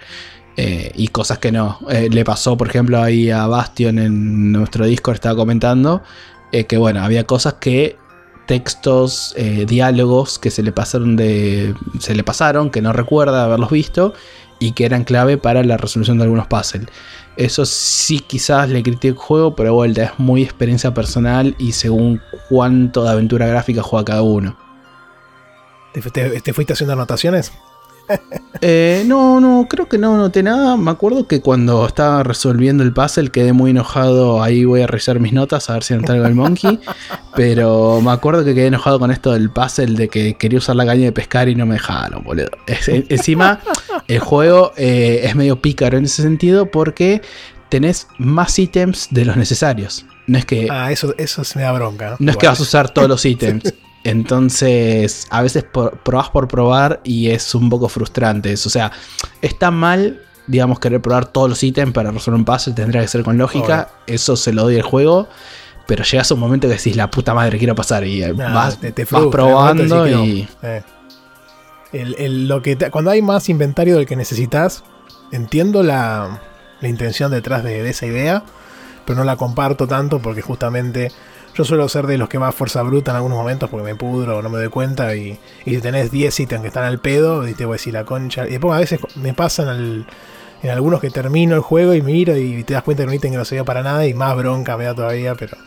[0.56, 1.80] Eh, y cosas que no.
[1.90, 6.02] Eh, le pasó, por ejemplo, ahí a Bastion en nuestro Discord, estaba comentando,
[6.54, 7.98] eh, que bueno, había cosas que
[8.48, 9.36] textos,
[9.68, 11.74] diálogos que se le pasaron de.
[12.00, 14.14] se le pasaron, que no recuerda haberlos visto,
[14.60, 16.88] y que eran clave para la resolución de algunos puzzles.
[17.38, 22.22] Eso sí quizás le critico el juego, pero vuelta, es muy experiencia personal y según
[22.50, 24.71] cuánto de aventura gráfica juega cada uno.
[25.94, 27.52] ¿Te, fuiste haciendo anotaciones?
[28.62, 30.76] Eh, no, no, creo que no noté nada.
[30.78, 34.44] Me acuerdo que cuando estaba resolviendo el puzzle quedé muy enojado.
[34.44, 36.80] Ahí voy a revisar mis notas a ver si no algo el monkey.
[37.36, 40.86] Pero me acuerdo que quedé enojado con esto del puzzle de que quería usar la
[40.86, 42.50] caña de pescar y no me dejaron, boludo.
[42.68, 43.62] encima,
[44.08, 47.22] el juego eh, es medio pícaro en ese sentido porque
[47.70, 50.06] tenés más ítems de los necesarios.
[50.28, 50.68] No es que.
[50.70, 52.16] Ah, eso, eso me da bronca.
[52.20, 53.74] No, es que vas a usar todos los ítems.
[54.04, 58.54] Entonces, a veces probás por probar y es un poco frustrante.
[58.54, 58.92] O sea,
[59.42, 63.24] está mal, digamos, querer probar todos los ítems para resolver un puzzle, tendría que ser
[63.24, 63.90] con lógica.
[64.08, 65.28] Eso se lo doy al juego.
[65.88, 68.06] Pero llegas a un momento que decís, la puta madre, quiero pasar.
[68.06, 68.80] Y vas,
[69.32, 70.48] probando y.
[70.64, 70.84] Eh.
[72.30, 74.84] lo que cuando hay más inventario del que necesitas,
[75.32, 76.42] entiendo la,
[76.80, 78.44] la intención detrás de esa idea,
[79.06, 81.12] pero no la comparto tanto porque justamente
[81.54, 84.38] yo suelo ser de los que más fuerza bruta en algunos momentos porque me pudro
[84.38, 85.16] o no me doy cuenta.
[85.16, 87.94] Y, y si tenés 10 ítems que están al pedo, y te voy a decir
[87.94, 88.48] la concha.
[88.48, 90.06] Y después a veces me pasan
[90.64, 93.32] en algunos que termino el juego y miro y te das cuenta que un ítem
[93.32, 95.58] que no se para nada y más bronca me da todavía, pero.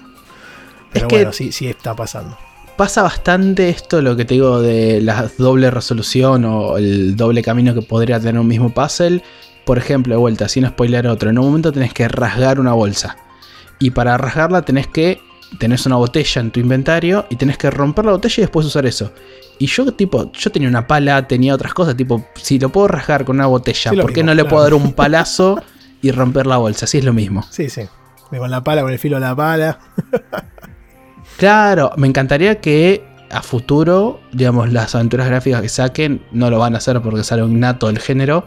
[0.93, 2.39] Pero bueno, sí, sí está pasando.
[2.77, 7.75] Pasa bastante esto, lo que te digo de la doble resolución o el doble camino
[7.75, 9.23] que podría tener un mismo puzzle.
[9.65, 13.17] Por ejemplo, de vuelta, sin spoiler otro, en un momento tenés que rasgar una bolsa.
[13.79, 15.21] Y para rasgarla tenés que
[15.59, 18.87] tenés una botella en tu inventario y tenés que romper la botella y después usar
[18.87, 19.13] eso.
[19.59, 23.25] Y yo, tipo, yo tenía una pala, tenía otras cosas, tipo, si lo puedo rasgar
[23.25, 25.63] con una botella, ¿por qué no le puedo dar un palazo
[26.03, 26.87] y romper la bolsa?
[26.87, 27.45] Así es lo mismo.
[27.51, 27.83] Sí, sí.
[28.29, 29.79] Con la pala, con el filo de la pala.
[31.37, 36.75] claro, me encantaría que a futuro, digamos, las aventuras gráficas que saquen no lo van
[36.75, 38.47] a hacer porque sale un innato del género,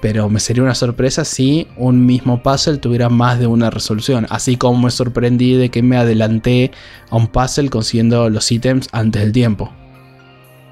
[0.00, 4.26] pero me sería una sorpresa si un mismo puzzle tuviera más de una resolución.
[4.30, 6.70] Así como me sorprendí de que me adelanté
[7.10, 9.72] a un puzzle consiguiendo los ítems antes del tiempo.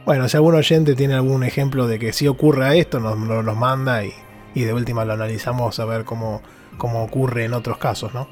[0.04, 4.04] Bueno, si algún oyente tiene algún ejemplo de que si ocurra esto, nos, nos, manda
[4.04, 4.12] y,
[4.54, 6.42] y, de última lo analizamos a ver cómo,
[6.76, 8.28] cómo ocurre en otros casos, ¿no?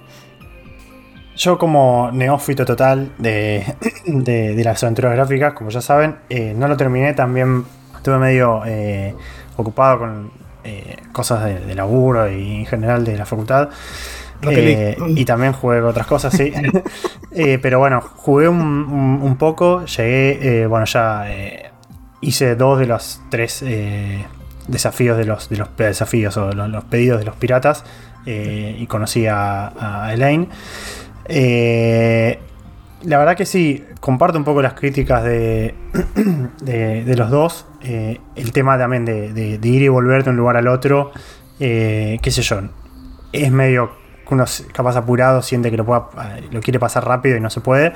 [1.34, 3.74] Yo como neófito total de,
[4.04, 7.64] de, las aventuras gráficas, como ya saben, eh, no lo terminé, también
[7.96, 9.14] estuve medio eh,
[9.56, 13.70] ocupado con eh, cosas de, laburo y en general de la facultad.
[14.42, 16.52] y también jugué otras cosas, sí.
[17.62, 21.26] pero bueno, jugué un, poco, llegué, bueno, ya
[22.20, 23.64] hice dos de los tres
[24.66, 27.84] desafíos de los, de los desafíos o los, pedidos de los piratas
[28.26, 30.48] y conocí a, a Elaine.
[31.26, 32.38] Eh,
[33.04, 35.74] la verdad que sí, comparto un poco las críticas de,
[36.62, 37.66] de, los dos.
[37.84, 41.12] Eh, el tema también de, ir y volver de un lugar al otro,
[41.58, 42.60] eh, qué sé yo,
[43.32, 43.90] es medio
[44.26, 46.08] que uno capaz apurado siente que lo, pueda,
[46.50, 47.92] lo quiere pasar rápido y no se puede.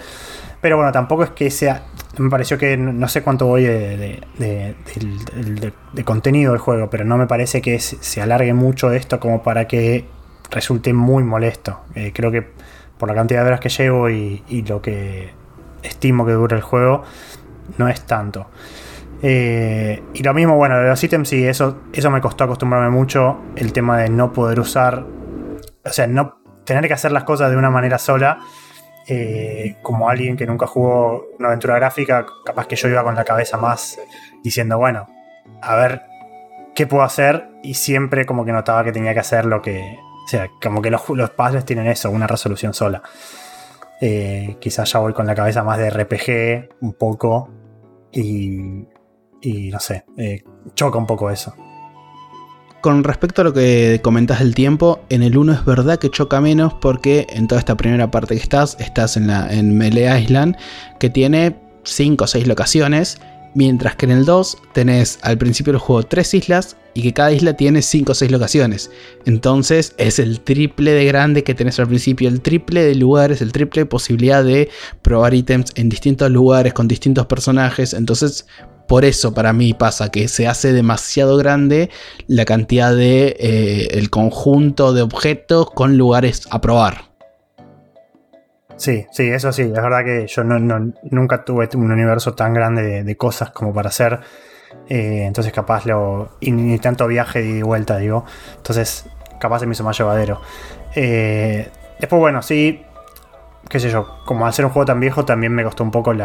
[0.60, 1.84] Pero bueno, tampoco es que sea.
[2.18, 7.26] Me pareció que no sé cuánto voy de, de contenido del juego, pero no me
[7.26, 10.06] parece que se alargue mucho esto como para que
[10.50, 11.80] resulte muy molesto.
[12.14, 12.46] creo que
[12.98, 15.30] por la cantidad de horas que llevo y, lo que
[15.82, 17.04] estimo que dura el juego,
[17.78, 18.46] no es tanto.
[19.22, 23.38] Eh, y lo mismo, bueno, de los ítems, sí, eso, eso me costó acostumbrarme mucho.
[23.56, 25.04] El tema de no poder usar,
[25.84, 28.38] o sea, no tener que hacer las cosas de una manera sola.
[29.08, 33.24] Eh, como alguien que nunca jugó una aventura gráfica, capaz que yo iba con la
[33.24, 33.98] cabeza más
[34.42, 35.06] diciendo, bueno,
[35.62, 36.02] a ver
[36.74, 37.48] qué puedo hacer.
[37.62, 40.90] Y siempre como que notaba que tenía que hacer lo que, o sea, como que
[40.90, 43.02] los, los puzzles tienen eso, una resolución sola.
[44.00, 47.48] Eh, quizás ya voy con la cabeza más de RPG un poco
[48.12, 48.86] y,
[49.46, 50.42] y no sé, eh,
[50.74, 51.54] choca un poco eso.
[52.80, 56.40] Con respecto a lo que comentas del tiempo, en el 1 es verdad que choca
[56.40, 60.56] menos porque en toda esta primera parte que estás, estás en, la, en Melee Island,
[61.00, 63.18] que tiene 5 o 6 locaciones
[63.56, 67.32] Mientras que en el 2 tenés al principio del juego 3 islas y que cada
[67.32, 68.90] isla tiene 5 o 6 locaciones.
[69.24, 73.52] Entonces es el triple de grande que tenés al principio, el triple de lugares, el
[73.52, 74.68] triple de posibilidad de
[75.00, 77.94] probar ítems en distintos lugares con distintos personajes.
[77.94, 78.46] Entonces
[78.86, 81.90] por eso para mí pasa que se hace demasiado grande
[82.26, 87.16] la cantidad de eh, el conjunto de objetos con lugares a probar.
[88.76, 89.62] Sí, sí, eso sí.
[89.62, 94.20] Es verdad que yo nunca tuve un universo tan grande de, cosas como para hacer.
[94.88, 96.36] Eh, entonces, capaz lo.
[96.40, 98.24] Y ni tanto viaje y vuelta, digo.
[98.56, 99.06] Entonces,
[99.40, 100.40] capaz se me hizo más llevadero.
[100.94, 102.82] Eh, después, bueno, sí.
[103.68, 106.12] Qué sé yo, como al ser un juego tan viejo, también me costó un poco
[106.12, 106.22] el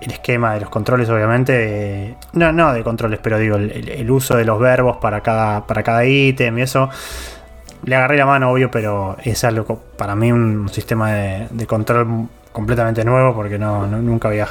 [0.00, 2.16] esquema de los controles, obviamente.
[2.34, 6.04] no, no de controles, pero digo, el, uso de los verbos para cada, para cada
[6.04, 6.90] ítem y eso
[7.84, 13.04] le agarré la mano, obvio, pero es algo para mí un sistema de, control completamente
[13.04, 14.48] nuevo porque no, nunca había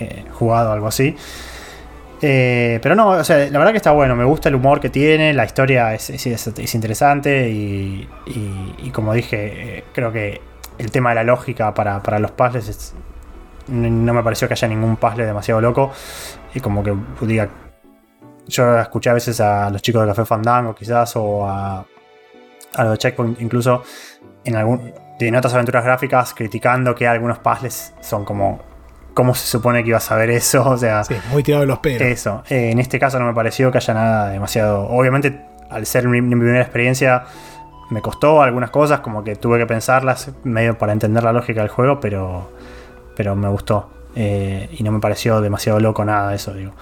[0.00, 1.16] eh, jugado algo así.
[2.24, 4.90] Eh, pero no, o sea, la verdad que está bueno, me gusta el humor que
[4.90, 8.08] tiene, la historia es, interesante y,
[8.92, 10.40] como dije, eh, creo que
[10.78, 12.94] el tema de la lógica para, los puzzles
[13.68, 15.92] no me pareció que haya ningún puzzle demasiado loco
[16.54, 17.48] y como que diga,
[18.48, 21.84] yo escuché a veces a los chicos de Café Fandango quizás o a
[22.74, 23.82] a los Checkpoint, incluso
[24.44, 28.60] en, algún, en otras aventuras gráficas, criticando que algunos puzzles son como.
[29.14, 30.62] ¿Cómo se supone que iba a saber eso?
[30.70, 31.04] O sea.
[31.04, 32.00] Sí, muy tirado de los pelos.
[32.00, 32.42] Eso.
[32.48, 34.88] Eh, en este caso no me pareció que haya nada demasiado.
[34.88, 35.38] Obviamente,
[35.70, 37.24] al ser mi, primera experiencia,
[37.92, 41.70] me costó algunas cosas, como que tuve que pensarlas medio para entender la lógica del
[41.70, 42.50] juego, pero.
[43.14, 43.90] Pero me gustó.
[44.14, 46.72] Eh, y no me pareció demasiado loco nada eso, digo.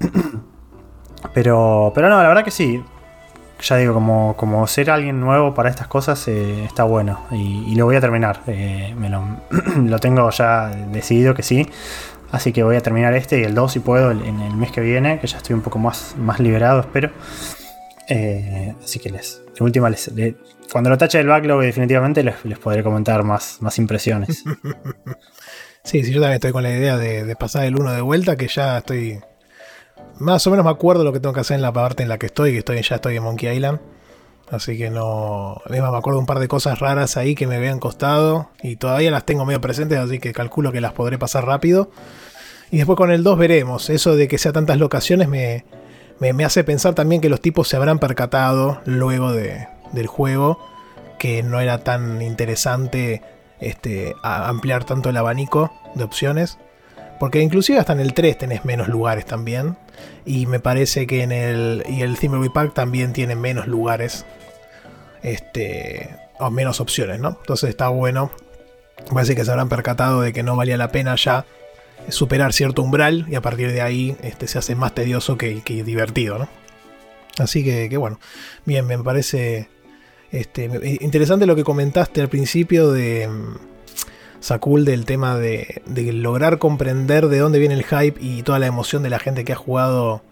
[1.34, 1.92] pero.
[1.94, 2.82] Pero no, la verdad que sí
[3.58, 7.20] ya digo, como, como ser alguien nuevo para estas cosas eh, está bueno.
[7.32, 8.42] Y, lo voy a terminar.
[8.46, 9.08] Eh, me
[9.88, 11.68] lo, tengo ya decidido que sí.
[12.30, 14.80] Así que voy a terminar este y el 2 si puedo en el mes que
[14.80, 17.10] viene, que ya estoy un poco más, más liberado, espero.
[18.84, 20.10] Así que les, última, les,
[20.70, 24.44] cuando lo tache del backlog, definitivamente les, podré comentar más, impresiones.
[25.84, 28.48] sí, sí, yo también estoy con la idea de, pasar el 1 de vuelta, que
[28.48, 29.20] ya estoy
[30.18, 32.18] más o menos me acuerdo lo que tengo que hacer en la parte en la
[32.18, 33.80] que estoy, que estoy ya estoy en Monkey Island.
[34.50, 35.60] Así que no.
[35.68, 38.50] me acuerdo un par de cosas raras ahí que me habían costado.
[38.62, 41.90] Y todavía las tengo medio presentes, así que calculo que las podré pasar rápido.
[42.70, 43.90] Y después con el 2 veremos.
[43.90, 45.64] Eso de que sea tantas locaciones me,
[46.18, 50.58] me, hace pensar también que los tipos se habrán percatado luego de, del juego
[51.18, 53.22] que no era tan interesante
[53.60, 56.58] este, ampliar tanto el abanico de opciones
[57.18, 59.76] Porque inclusive hasta en el 3 tenés menos lugares también.
[60.26, 61.82] Y me parece que en el.
[61.88, 64.26] Y el Thimbleweed Park también tiene menos lugares.
[65.22, 66.10] Este.
[66.38, 67.38] O menos opciones, ¿no?
[67.40, 68.30] Entonces está bueno.
[69.10, 71.46] Parece que se habrán percatado de que no valía la pena ya
[72.08, 73.26] superar cierto umbral.
[73.28, 76.48] Y a partir de ahí este, se hace más tedioso que, divertido, ¿no?
[77.38, 78.18] Así que, bueno.
[78.64, 79.68] Bien, me parece.
[80.32, 83.28] Este, interesante lo que comentaste al principio de
[84.40, 89.02] Sakul del tema de, lograr comprender de dónde viene el hype y toda la emoción
[89.02, 90.22] de la gente que ha jugado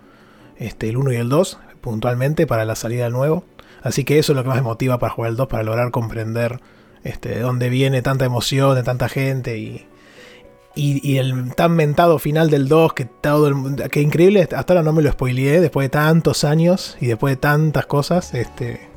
[0.56, 3.44] este, el 1 y el 2 puntualmente para la salida del nuevo.
[3.82, 5.90] Así que eso es lo que más me motiva para jugar el 2, para lograr
[5.90, 6.60] comprender
[7.02, 9.86] este, de dónde viene tanta emoción de tanta gente y,
[10.74, 14.92] y, el tan mentado final del 2 que todo el, que increíble, hasta ahora no
[14.92, 18.88] me lo spoileé después de tantos años y después de tantas cosas, este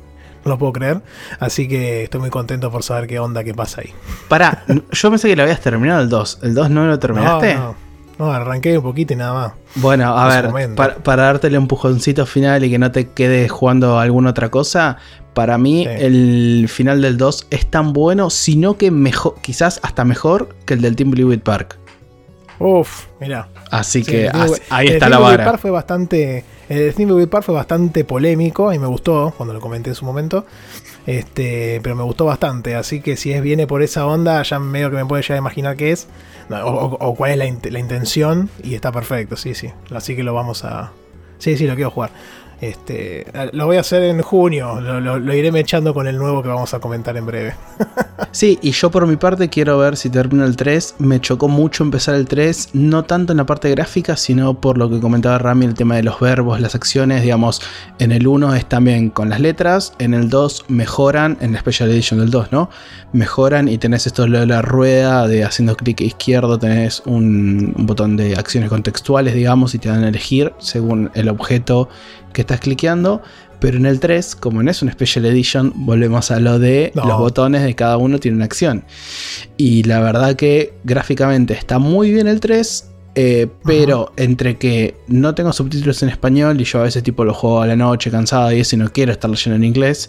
[0.44, 1.02] no lo puedo creer.
[1.40, 3.92] Así que estoy muy contento por saber qué onda, qué pasa ahí.
[4.28, 6.40] Pará, yo pensé que lo habías terminado el 2.
[6.42, 7.54] ¿El 2 no lo terminaste?
[7.54, 7.87] No, no.
[8.18, 9.52] Arranqué un poquito y nada más.
[9.76, 14.30] Bueno, a ver, para, darte el empujoncito final y que no te quedes jugando alguna
[14.30, 14.98] otra cosa,
[15.34, 20.56] para mí el final del 2 es tan bueno, sino que mejor, quizás hasta mejor
[20.66, 21.78] que el del Team Blue Park.
[22.58, 23.48] Uf, mira.
[23.70, 24.30] Así que
[24.70, 25.44] ahí está la vara.
[25.44, 26.44] Park fue bastante.
[26.68, 30.44] El Steam Park fue bastante polémico y me gustó cuando lo comenté en su momento.
[31.08, 32.74] Este, pero me gustó bastante.
[32.74, 35.38] Así que si es viene por esa onda, ya medio que me puede llegar a
[35.38, 36.06] imaginar qué es.
[36.50, 38.50] o, cuál es la, la, intención.
[38.62, 39.70] Y está perfecto, sí, sí.
[39.90, 40.92] Así que lo vamos a.
[41.38, 42.10] Sí, sí, lo quiero jugar.
[42.60, 46.74] Este, lo voy a hacer en junio, lo, iré mechando con el nuevo que vamos
[46.74, 47.54] a comentar en breve.
[48.32, 50.96] sí, y yo por mi parte quiero ver si termino el 3.
[50.98, 54.90] Me chocó mucho empezar el 3, no tanto en la parte gráfica, sino por lo
[54.90, 57.22] que comentaba Rami, el tema de los verbos, las acciones.
[57.22, 57.62] Digamos,
[58.00, 61.88] en el 1 es también con las letras, en el 2 mejoran, en la Special
[61.90, 62.70] Edition del 2, ¿no?
[63.12, 68.16] Mejoran y tenés esto de la rueda de haciendo clic izquierdo, tenés un, un botón
[68.16, 71.88] de acciones contextuales, digamos, y te dan a elegir según el objeto
[72.32, 73.22] que estás cliqueando.
[73.60, 77.18] Pero en el 3, como no es un Special Edition, volvemos a lo de los
[77.18, 78.84] botones de cada uno tiene una acción.
[79.56, 82.90] Y la verdad que gráficamente está muy bien el 3.
[83.20, 87.34] Eh, pero entre que no tengo subtítulos en español y yo a veces tipo lo
[87.34, 90.08] juego a la noche cansado y eso y no quiero estar leyendo en inglés,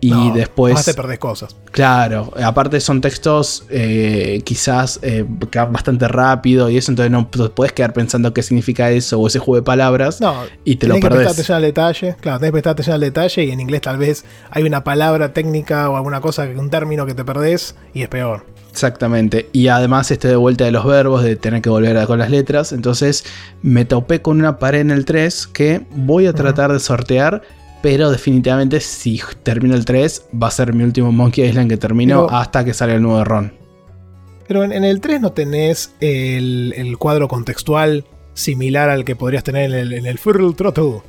[0.00, 0.84] y después.
[0.84, 1.56] te perdés cosas.
[1.70, 5.24] Claro, aparte son textos eh, quizás eh,
[5.70, 9.56] bastante rápido y eso, entonces no puedes quedar pensando qué significa eso o ese juego
[9.56, 11.02] de palabras no, y te lo perdés.
[11.02, 13.80] que prestar atención al detalle, claro, tenés que prestar atención al detalle y en inglés
[13.82, 18.02] tal vez hay una palabra técnica o alguna cosa, un término que te perdés y
[18.02, 18.56] es peor.
[18.76, 19.48] Exactamente.
[19.54, 22.28] Y además este de vuelta de los verbos, de tener que volver a con las
[22.28, 22.72] letras.
[22.72, 23.24] Entonces
[23.62, 27.40] me topé con una pared en el 3 que voy a tratar de sortear
[27.86, 32.26] pero definitivamente si termino el 3 va a ser mi último Monkey Island que termino
[32.28, 33.52] hasta que salga el nuevo Ron.
[34.48, 39.76] Pero en, el 3 no tenés el, cuadro contextual similar al que podrías tener en
[39.78, 41.02] el, en el Furl Throttle.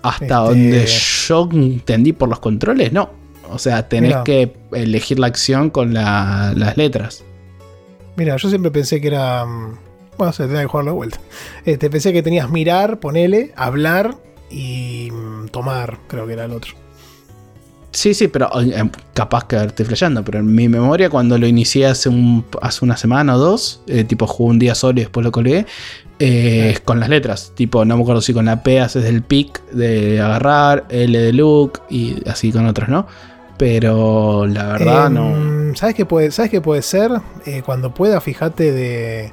[0.00, 3.10] Hasta este, donde yo entendí por los controles, no.
[3.50, 7.24] O sea, tenés que elegir la acción con las letras.
[8.16, 9.44] Mira, yo siempre pensé que era.
[9.44, 9.76] Mm,
[10.16, 11.20] bueno, se tenía que jugar la vuelta.
[11.66, 14.16] Este, pensé que tenías mirar, ponele, hablar
[14.52, 16.82] y mm, tomar, creo que era el otro.
[17.92, 21.86] Sí, sí, pero eh, capaz que estoy flasheando, pero en mi memoria cuando lo inicié
[21.86, 25.24] hace, un, hace una semana o dos, eh, tipo jugué un día solo y después
[25.24, 25.66] lo colgué,
[26.18, 29.62] eh, con las letras, tipo no me acuerdo si con la P haces el pick
[29.72, 33.06] de agarrar, L de look y así con otros, ¿no?
[33.58, 35.36] Pero la verdad no...
[35.36, 37.10] Em, ¿Sabes qué puede, ¿sabes qué puede ser?
[37.64, 39.32] cuando pueda, fíjate de,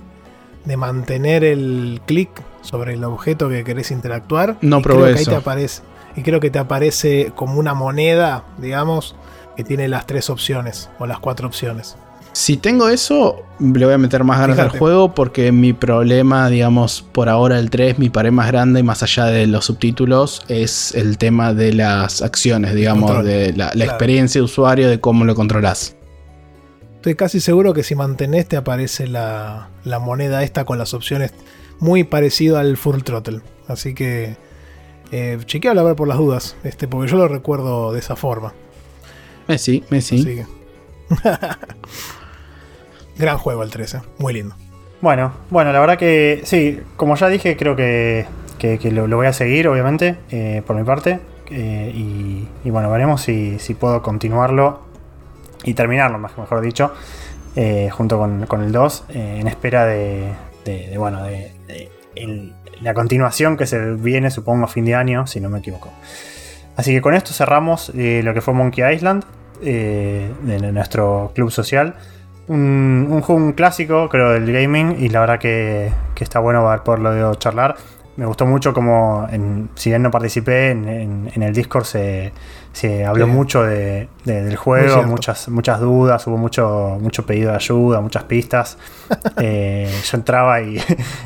[0.66, 2.30] de mantener el clic
[2.62, 4.58] sobre el objeto que querés interactuar.
[4.62, 5.32] No probé eso.
[5.32, 5.82] te aparece,
[6.16, 9.16] y creo que te aparece como una moneda, digamos,
[9.56, 11.96] que tiene las tres opciones o las cuatro opciones.
[12.32, 17.02] Si tengo eso, le voy a meter más ganas al juego porque mi problema, digamos,
[17.02, 21.18] por ahora el 3, mi pared más grande, más allá de los subtítulos, es el
[21.18, 25.96] tema de las acciones, digamos, de la, experiencia de usuario, de cómo lo controlas.
[26.96, 31.34] Estoy casi seguro que si mantenés te aparece la, la moneda esta con las opciones
[31.80, 33.42] muy parecido al Full Throttle.
[33.68, 34.38] Así que
[35.12, 38.54] eh, chequealo a ver por las dudas, este, porque yo lo recuerdo de esa forma.
[39.48, 40.44] Messi, Messi.
[43.18, 44.56] Gran juego el 13, muy lindo.
[45.02, 48.26] Bueno, bueno, la verdad que sí, como ya dije, creo que,
[48.92, 51.20] lo, voy a seguir, obviamente, eh, por mi parte.
[51.50, 54.82] Eh, y, bueno, veremos si, puedo continuarlo
[55.64, 56.94] y terminarlo, mejor dicho,
[57.56, 60.32] eh, junto con, con, el 2, en espera de,
[60.66, 61.52] de, bueno, de,
[62.82, 65.92] la continuación que se viene, supongo, a fin de año, si no me equivoco.
[66.76, 69.26] Así que con esto cerramos eh, lo que fue Monkey Island,
[69.62, 71.96] eh, de nuestro club social.
[72.48, 74.96] un, un un clásico, creo, del gaming.
[75.00, 77.76] Y la verdad que, que está bueno por lo de charlar.
[78.20, 82.34] Me gustó mucho como, en, si bien no participé, en, en- en el Discord se,
[82.74, 83.32] se habló Sí.
[83.32, 88.24] mucho de, de- del juego, muchas, muchas dudas, hubo mucho, mucho pedido de ayuda, muchas
[88.26, 88.78] pistas.
[89.42, 90.78] Eh, yo entraba y,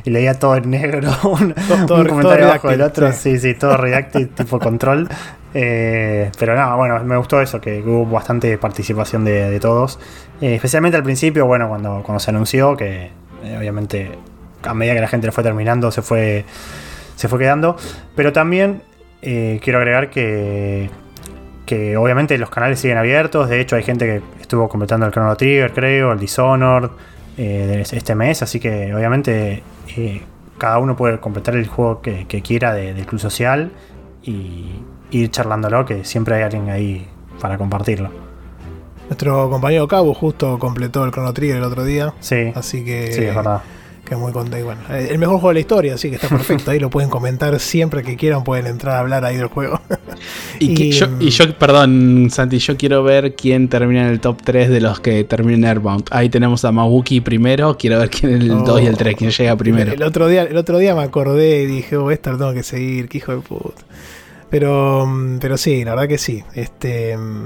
[0.05, 3.37] y leía todo en negro, un, Todo- todo- un comentario abajo del otro, sí.
[3.37, 5.09] sí, sí, todo redacted, tipo control.
[5.55, 9.99] Eh, pero nada, bueno, me gustó eso, que hubo bastante participación de, de todos.
[10.41, 13.09] Eh, especialmente al principio, bueno, cuando, cuando se anunció, que
[13.57, 14.11] obviamente
[14.63, 16.45] a medida que la gente lo fue terminando se fue,
[17.15, 17.75] se fue quedando.
[18.15, 18.81] Pero también
[19.21, 20.89] eh, quiero agregar que,
[21.65, 23.49] que obviamente los canales siguen abiertos.
[23.49, 26.89] De hecho, hay gente que estuvo completando el Chrono Trigger, creo, el Dishonored
[27.37, 28.41] eh, de este mes.
[28.41, 29.63] Así que obviamente
[29.97, 30.21] eh,
[30.57, 33.71] cada uno puede completar el juego que, que quiera de- del Club Social
[34.21, 34.71] y
[35.11, 37.07] ir charlándolo, que siempre hay alguien ahí
[37.39, 38.09] para compartirlo.
[39.09, 42.13] Nuestro compañero Cabo justo completó el Chrono Trigger el otro día.
[42.19, 43.61] Sí, Así que, sí, es verdad.
[44.05, 44.65] Que muy contento.
[44.65, 46.71] Bueno, el mejor juego de la historia, así que está perfecto.
[46.71, 49.79] Ahí lo pueden comentar siempre que quieran, pueden entrar a hablar ahí del juego.
[50.59, 54.09] Y, que- Y, yo, y mm, yo, perdón, Santi, yo quiero ver quién termina en
[54.09, 56.05] el top 3 de los que terminan Airbound.
[56.11, 58.63] Ahí tenemos a Mawuki primero, quiero ver quién es el Oh.
[58.63, 59.91] 2 y el 3, quién llega primero.
[59.91, 62.63] El otro día, el otro día me acordé y dije, oh, esta lo tengo que
[62.63, 63.81] seguir, qué hijo de puta.
[64.49, 66.43] Pero, mm, pero sí, la verdad que sí.
[66.53, 67.43] Este, mm,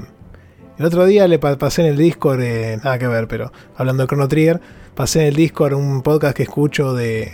[0.78, 4.02] el otro día le pa- pasé en el Discord, eh, nada que ver, pero hablando
[4.02, 4.60] de Chrono Trigger,
[4.98, 7.32] pasé en el Discord un podcast que escucho de,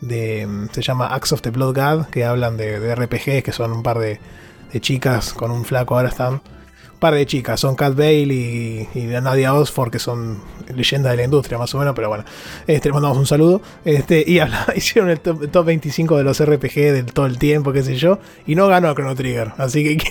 [0.00, 3.72] de se llama Axe of the Blood God, que hablan de, de RPGs, que son
[3.72, 4.18] un par de,
[4.72, 6.34] de chicas con un flaco, ahora están.
[6.34, 10.38] Un par de chicas, son Cat Bale y, y Nadia Osford, que son
[10.74, 12.24] leyendas de la industria más o menos, pero bueno,
[12.66, 13.62] este, les mandamos un saludo.
[13.84, 17.72] Este, y habla- hicieron el top, top 25 de los RPG del todo el tiempo,
[17.72, 18.18] qué sé yo,
[18.48, 19.52] y no ganó a Chrono Trigger.
[19.58, 20.04] Así que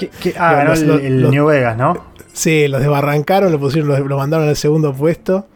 [0.00, 2.10] ¿Qué- qué- ah, ganó Los- el, el los- New Vegas, ¿no?
[2.32, 5.46] sí, los desbarrancaron, lo pusieron, lo mandaron al segundo puesto.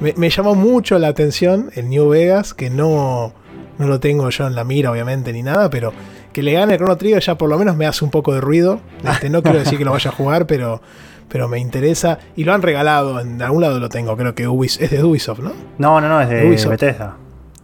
[0.00, 3.32] Me, me llamó mucho la atención el New Vegas, que no,
[3.78, 5.92] no lo tengo yo en la mira, obviamente, ni nada, pero
[6.32, 8.40] que le gane a Chrono Trigger ya por lo menos me hace un poco de
[8.42, 8.80] ruido.
[9.08, 10.82] Este, no quiero decir que lo vaya a jugar, pero,
[11.28, 12.18] pero me interesa.
[12.36, 15.38] Y lo han regalado, en algún lado lo tengo, creo que Ubis, es de Ubisoft,
[15.40, 15.52] ¿no?
[15.78, 16.70] No, no, no, es de Ubisoft.
[16.72, 17.16] Bethesda.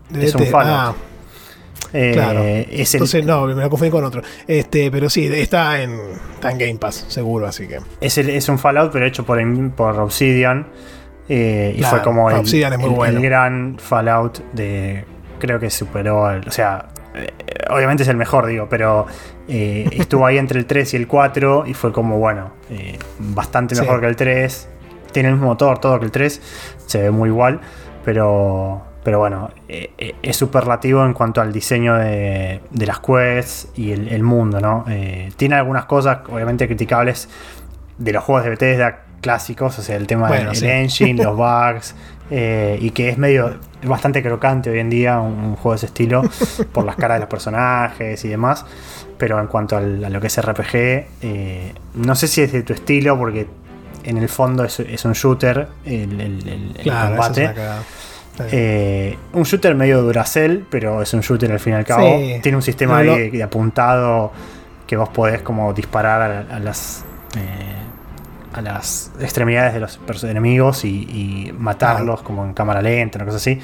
[0.09, 0.72] De Es un Fallout.
[0.74, 0.95] ah,
[1.95, 2.41] Eh, Claro.
[2.45, 4.22] es el- Entonces, no, me lo confundí con otro.
[4.47, 5.99] Este, pero sí, está en,
[6.35, 7.80] está en Game Pass, seguro, así que.
[8.01, 9.39] Es, el- es un Fallout, pero hecho por,
[9.74, 10.68] por Obsidian.
[11.35, 13.16] Eh, y fue como el, el- bueno.
[13.18, 15.05] el gran Fallout de.
[15.39, 16.47] Creo que superó al.
[16.47, 17.28] O sea, eh,
[17.70, 19.07] obviamente es el mejor, digo, pero
[19.49, 21.64] eh, estuvo ahí entre el 3 y el 4.
[21.66, 22.51] Y fue como, bueno,
[23.18, 23.80] bastante Sí.
[23.80, 24.68] mejor que el 3.
[25.12, 26.41] Tiene el mismo motor, todo que el 3.
[26.87, 27.61] Se ve muy igual.
[28.05, 28.83] Pero.
[29.05, 34.22] Pero bueno, es superlativo en cuanto al diseño de, de las quests y el, el
[34.22, 34.85] mundo, ¿no?
[35.37, 37.28] Tiene algunas cosas, obviamente, criticables
[37.99, 40.66] de los juegos de Bethesda clásicos, o sea, el tema Bueno, del sí.
[40.66, 41.94] engine, los bugs,
[42.30, 45.86] eh, y que es medio bastante crocante hoy en día un, un juego de ese
[45.86, 46.22] estilo
[46.72, 48.66] por las caras de los personajes y demás.
[49.16, 52.62] Pero en cuanto al- a lo que es RPG, eh, no sé si es de
[52.62, 53.46] tu estilo, porque
[54.04, 57.54] en el fondo es, es un shooter, el, Claro, combate.
[58.50, 62.18] Eh, un shooter medio Duracell, pero es un shooter al fin y al cabo.
[62.18, 62.40] Sí.
[62.42, 64.32] Tiene un sistema No, de- de apuntado
[64.86, 67.04] que vos podés como disparar a, a las
[68.53, 73.36] a las extremidades de los enemigos y, y matarlos como en cámara lenta, una cosa
[73.38, 73.59] así.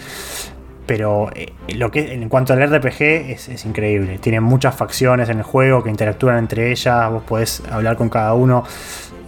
[0.86, 4.18] Pero eh, lo que en cuanto al RPG es, es increíble.
[4.18, 7.10] Tiene muchas facciones en el juego que interactúan entre ellas.
[7.10, 8.64] Vos podés hablar con cada uno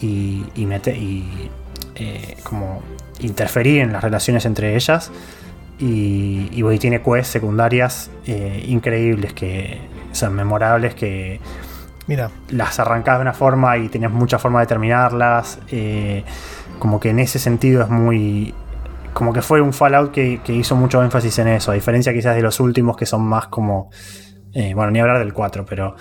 [0.01, 1.51] y, y, mete- y,
[1.97, 2.83] eh, como
[3.21, 5.13] interferir en las relaciones entre ellas.
[5.79, 9.81] Y, y, tiene quests secundarias eh, increíbles que
[10.13, 11.41] son memorables que
[12.11, 15.61] Mira, las arrancás de una forma y tenés mucha forma de terminarlas.
[15.71, 16.25] eh,
[16.81, 18.53] como que en ese sentido es muy.
[19.13, 22.35] Como que fue un Fallout que, que hizo mucho énfasis en eso, a diferencia quizás
[22.35, 23.91] de los últimos que son más como.
[24.53, 25.95] eh, bueno, ni hablar del 4, pero.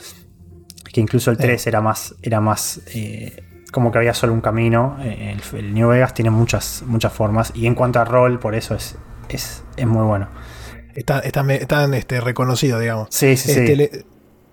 [0.92, 2.16] Que incluso el 3 era más.
[2.24, 2.82] Era más.
[2.96, 4.98] eh, como que había solo un camino.
[5.04, 7.52] el, el New Vegas tiene muchas, muchas formas.
[7.54, 8.98] Y en cuanto a rol, por eso es,
[9.30, 10.28] es, es muy bueno.
[10.96, 13.10] está, está, están este, reconocido, digamos.
[13.12, 13.76] Sí, sí, Este, sí.
[13.76, 14.06] le-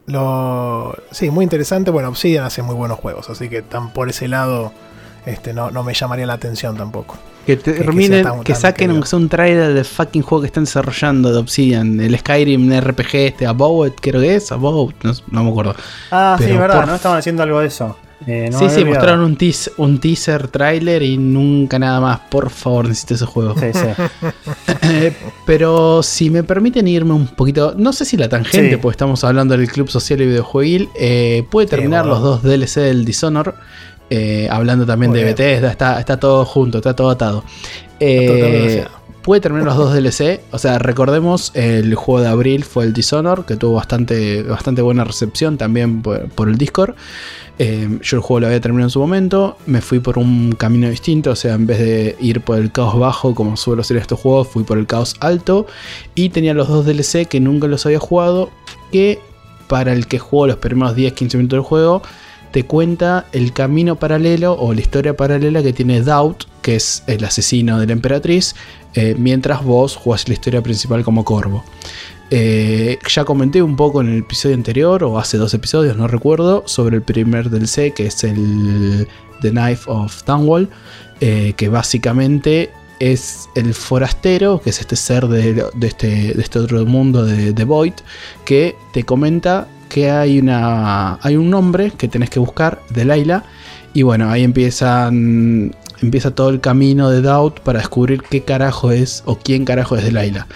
[0.07, 1.91] lo, sí, muy interesante.
[1.91, 4.73] Bueno, Obsidian hace muy buenos juegos, así que tan por ese lado
[5.25, 7.17] este, no, no me llamaría la atención tampoco.
[7.47, 8.95] Que que terminen, tan- que tan saquen querido.
[8.95, 13.15] aunque sea un trailer del fucking juego que están desarrollando de Obsidian, el Skyrim RPG
[13.15, 15.75] este, About, creo que es, About, no, no me acuerdo.
[16.11, 16.95] Ah, sí, pero verdad, por- ¿no?
[16.97, 17.97] Estaban haciendo algo de eso.
[18.27, 18.87] Eh, no sí, sí, olvidado.
[18.95, 22.21] mostraron un, teas- un teaser trailer y nunca nada más.
[22.31, 23.55] Por favor, necesito ese juego.
[23.59, 24.29] Sí, sí.
[24.89, 25.13] Eh,
[25.45, 28.77] pero si me permiten irme un poquito, no sé si la tangente, Sí.
[28.77, 32.21] porque estamos hablando del Club Social y Videojueguil, eh, puede terminar bueno.
[32.21, 33.57] los dos DLC del Dishonor,
[34.11, 35.37] eh, hablando también Muy de bien.
[35.37, 37.43] Bethesda, está, está todo junto, está todo atado.
[39.27, 40.41] Puede terminar los dos DLC.
[40.53, 45.03] O sea, recordemos el juego de abril fue el Dishonor, que tuvo bastante, bastante buena
[45.03, 46.95] recepción también por, el Discord.
[47.59, 49.59] Eh, yo el juego lo había terminado en su momento.
[49.67, 51.33] Me fui por un camino distinto.
[51.33, 54.47] O sea, en vez de ir por el caos bajo, como suelo hacer estos juegos,
[54.47, 55.67] fui por el caos alto.
[56.15, 58.51] Y tenía los dos DLC que nunca los había jugado.
[58.93, 59.19] Que
[59.67, 62.03] para el que jugó los primeros 10-15 minutos del juego
[62.51, 67.25] te cuenta el camino paralelo o la historia paralela que tiene Doubt, que es el
[67.25, 68.55] asesino de la emperatriz,
[68.95, 71.65] eh, mientras vos jugás la historia principal como Corvo.
[72.31, 76.65] Eh, ya comenté un poco en el episodio anterior, o hace dos episodios, no recuerdo,
[76.67, 79.07] sobre el primer DLC, que es el
[79.43, 80.69] The Knife of Dunwall,
[81.21, 87.25] eh, que básicamente es el forastero, que es este ser de, este, este, otro mundo
[87.25, 87.93] de, de Void,
[88.45, 93.45] que te comenta que hay, una, hay un nombre que tenés que buscar de Laila.
[93.95, 99.23] Y bueno, ahí empiezan, empieza todo el camino de Doubt para descubrir qué carajo es
[99.25, 100.47] o quién carajo es de Laila.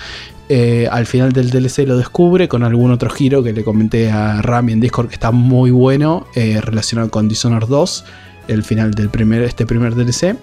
[0.52, 4.42] Eh, al final del DLC lo descubre con algún otro giro que le comenté a
[4.42, 8.04] Rami en Discord que está muy bueno eh, relacionado con Dishonored 2,
[8.48, 10.36] el final del primer, este primer DLC.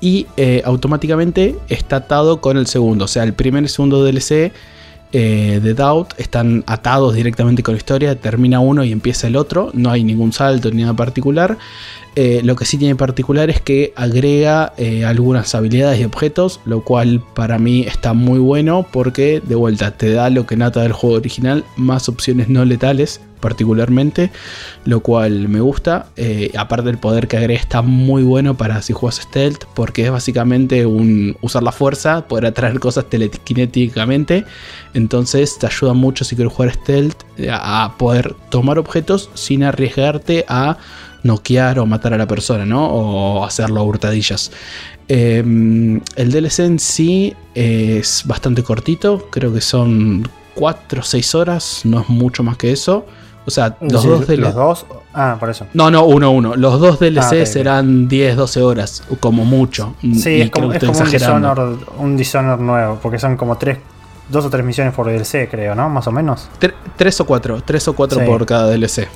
[0.00, 4.52] Y eh, automáticamente está atado con el segundo, o sea, el primer y segundo DLC
[5.12, 9.70] eh, de Doubt están atados directamente con la historia, termina uno y empieza el otro,
[9.74, 11.58] no hay ningún salto ni nada particular.
[12.14, 16.82] Eh, lo que sí tiene particular es que agrega eh, algunas habilidades y objetos, lo
[16.82, 20.92] cual para mí está muy bueno porque de vuelta te da lo que nata del
[20.92, 24.30] juego original, más opciones no letales particularmente,
[24.86, 26.06] lo cual me gusta.
[26.16, 30.10] Eh, aparte del poder que agrega está muy bueno para si juegas stealth, porque es
[30.10, 34.46] básicamente usar la fuerza, poder atraer cosas telequinéticamente.
[34.94, 40.46] Entonces te ayuda mucho si quieres jugar stealth eh, a poder tomar objetos sin arriesgarte
[40.48, 40.78] a
[41.22, 42.86] noquear o matar a la persona, ¿no?
[42.86, 44.50] O hacerlo a hurtadillas.
[45.08, 51.80] Em, el DLC en sí es bastante cortito, creo que son 4 o 6 horas,
[51.84, 53.06] no es mucho más que eso.
[53.44, 54.38] O sea, los dos DLC.
[54.38, 54.86] ¿Los dos?
[55.12, 55.66] Ah, por eso.
[55.74, 56.54] No, no, uno, uno.
[56.54, 59.94] Los dos DLC ah, serán 10, 12 horas, como mucho.
[60.00, 63.78] Sí, es como, es como un, Dishonor, un Dishonor nuevo, porque son como tres,
[64.28, 65.88] dos o tres misiones por DLC, creo, ¿no?
[65.88, 66.48] Más o menos.
[66.96, 69.08] tres o cuatro, tres o cuatro por cada DLC.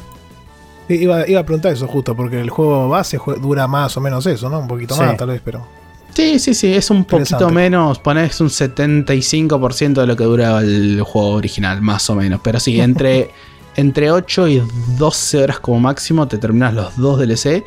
[0.88, 4.48] Iba, iba, a preguntar eso justo, porque el juego base dura más o menos eso,
[4.48, 4.60] ¿no?
[4.60, 5.66] Un poquito más, tal vez, pero.
[6.14, 11.02] Sí, sí, sí, es un poquito menos, ponés un 75% de lo que dura el
[11.02, 12.40] juego original, más o menos.
[12.42, 13.30] Pero sí, entre
[13.76, 14.62] entre 8 y
[14.98, 17.64] 12 horas como máximo te terminas los dos DLC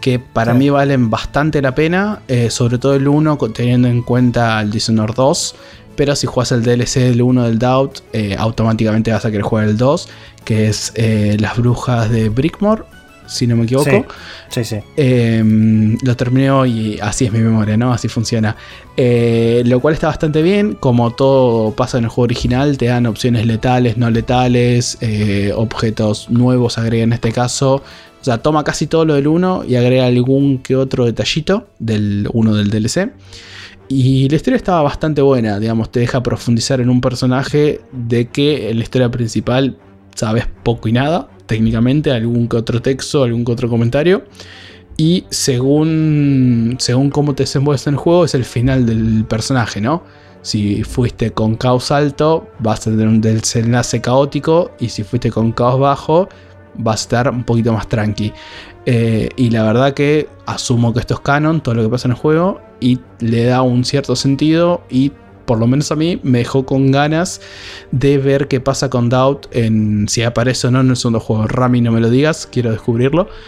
[0.00, 4.60] que para mí valen bastante la pena, eh, sobre todo el 1 teniendo en cuenta
[4.60, 5.54] el Dishonored 2,
[5.96, 9.64] pero si juegas el DLC del 1 del Doubt, eh, automáticamente vas a querer jugar
[9.66, 10.08] el 2,
[10.44, 12.84] que es eh, Las Brujas de Brickmore
[13.28, 14.06] si no me equivoco.
[14.48, 14.76] Sí, sí.
[14.96, 17.92] Em, lo terminé y así es mi memoria, ¿no?
[17.92, 18.56] Así funciona.
[18.96, 20.74] Eh, lo cual está bastante bien.
[20.74, 26.30] Como todo pasa en el juego original, te dan opciones letales, no letales, eh, objetos
[26.30, 27.82] nuevos, agrega en este caso.
[28.20, 32.28] O sea, toma casi todo lo del 1 y agrega algún que otro detallito del
[32.32, 33.12] 1 del DLC.
[33.88, 38.70] Y la historia estaba bastante buena, digamos, te deja profundizar en un personaje de que
[38.70, 39.78] en la historia principal
[40.18, 44.24] sabes poco y nada técnicamente, algún que otro texto, algún que otro comentario.
[44.96, 50.02] Y según, según cómo te desenvuelves en el juego, es el final del personaje, ¿no?
[50.42, 54.70] Si fuiste con caos alto, vas a tener un desenlace caótico.
[54.78, 56.28] Y si fuiste con caos bajo,
[56.74, 58.32] vas a estar un poquito más tranqui.
[58.86, 62.12] Eh, y la verdad que asumo que esto es canon, todo lo que pasa en
[62.12, 62.60] el juego.
[62.80, 64.82] Y le da un cierto sentido.
[64.90, 65.12] Y
[65.48, 67.40] por lo menos a mí, me dejó con ganas
[67.90, 71.46] de ver qué pasa con Doubt en si aparece o no en el segundo juego.
[71.48, 73.28] Rami, no me lo digas, quiero descubrirlo.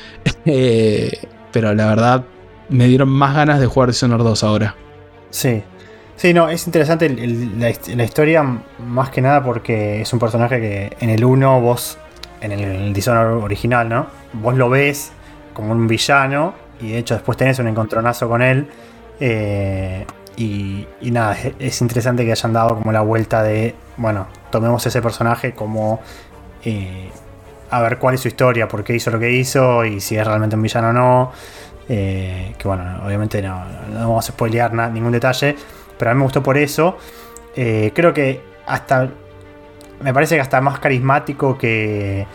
[0.46, 2.24] Eh, pero la verdad,
[2.70, 4.74] me dieron más ganas de jugar Dishonored 2 ahora.
[5.28, 5.62] Sí.
[6.16, 8.42] Sí, no, es interesante la, historia
[8.78, 11.98] más que nada porque es un personaje que en el 1 vos,
[12.40, 14.06] en el, en Dishonored original, ¿no?
[14.32, 15.12] Vos lo ves
[15.52, 18.66] como un villano y de hecho después tenés un encontronazo con él.
[19.20, 20.06] Eh,
[20.40, 25.52] y, nada, es, interesante que hayan dado como la vuelta de, bueno, tomemos ese personaje
[25.52, 26.00] como...
[26.64, 27.10] Eh,
[27.72, 30.26] a ver cuál es su historia, por qué hizo lo que hizo y si es
[30.26, 31.32] realmente un villano o no.
[31.88, 33.64] Eh, que bueno, obviamente no,
[33.94, 35.54] vamos a spoilear ningún detalle,
[35.96, 36.96] pero a mí me gustó por eso.
[37.54, 39.08] Eh, creo que hasta.
[40.00, 42.26] Me parece que hasta más carismático que,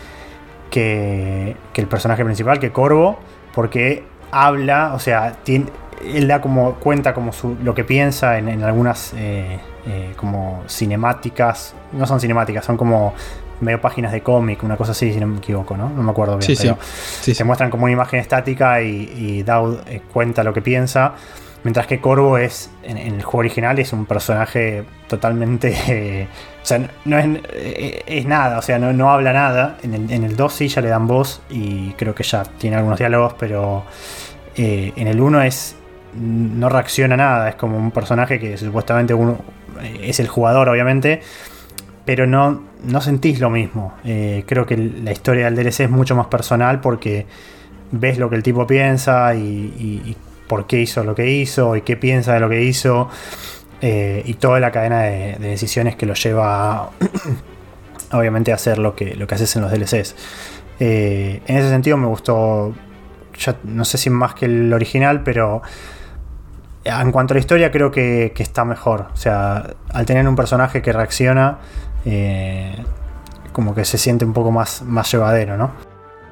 [0.70, 3.18] que, que el personaje principal, que Corvo,
[3.54, 5.66] porque habla, o sea, tiene,
[6.04, 12.06] él da como cuenta como lo que piensa en, algunas eh, eh, como cinemáticas, no
[12.06, 13.14] son cinemáticas, son como
[13.60, 15.88] medio páginas de cómic, una cosa así, si no me equivoco, ¿no?
[15.88, 16.56] No me acuerdo bien.
[16.56, 16.78] Sí, pero
[17.20, 17.34] sí.
[17.34, 21.14] se muestran como una imagen estática y, y Dowd eh, cuenta lo que piensa.
[21.64, 26.28] Mientras que Corvo es, en, el juego original, es un personaje totalmente...
[26.66, 29.78] o sea, no es, eh, es, nada, o sea, no, no habla nada.
[29.84, 32.74] En el, en el 2 sí ya le dan voz y creo que ya tiene
[32.74, 33.84] algunos diálogos, pero
[34.56, 35.76] eh, en el 1 es
[36.14, 39.38] no reacciona nada, es como un personaje que supuestamente uno
[39.80, 41.20] eh, es el jugador, obviamente,
[42.04, 43.94] pero no, no sentís lo mismo.
[44.02, 47.26] creo que la historia del DLC es mucho más personal porque
[47.92, 50.16] ves lo que el tipo piensa y
[50.48, 53.08] por qué hizo lo que hizo y qué piensa de lo que hizo
[53.80, 56.90] eh, y toda la cadena de, decisiones que lo lleva
[58.12, 60.14] obviamente a hacer lo que, lo que haces en los DLCs.
[60.80, 62.74] Eh, en ese sentido me gustó,
[63.64, 65.62] no sé si más que el original, pero
[66.84, 69.08] en cuanto a la historia creo que, está mejor.
[69.12, 71.58] O sea, al tener un personaje que reacciona,
[72.04, 72.76] eh,
[73.52, 75.72] como que se siente un poco más, más llevadero, ¿no?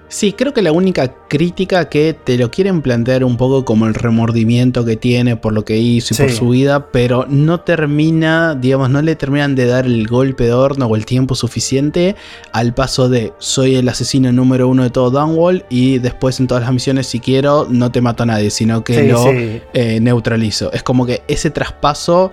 [0.08, 3.94] Sí, creo que la única crítica que te lo quieren plantear un poco como el
[3.94, 8.90] remordimiento que tiene por lo que hizo y por su vida, pero no termina, digamos,
[8.90, 12.14] no le terminan de dar el golpe de horno o el tiempo suficiente
[12.52, 16.62] al paso de soy el asesino número uno de todo Downwall y después en todas
[16.62, 20.72] las misiones si quiero no te mato a nadie, sino que lo eh, neutralizo.
[20.72, 22.30] Es como que ese traspaso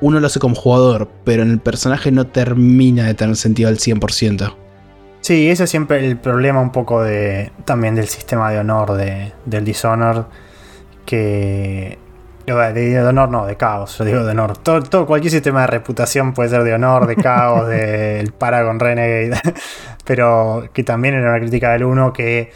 [0.00, 3.78] uno lo hace como jugador, pero en el personaje no termina de tener sentido al
[3.78, 4.61] 100%.
[5.22, 9.32] Sí, ese es siempre el problema un poco de también del sistema de honor de,
[9.46, 10.24] del Dishonored.
[11.06, 11.98] Que.
[12.44, 14.58] De, honor no, de caos, yo digo de honor.
[14.58, 19.40] Todo, cualquier sistema de reputación puede ser de honor, de caos, del Paragon Renegade.
[20.04, 22.52] Pero que también era una crítica del 1 que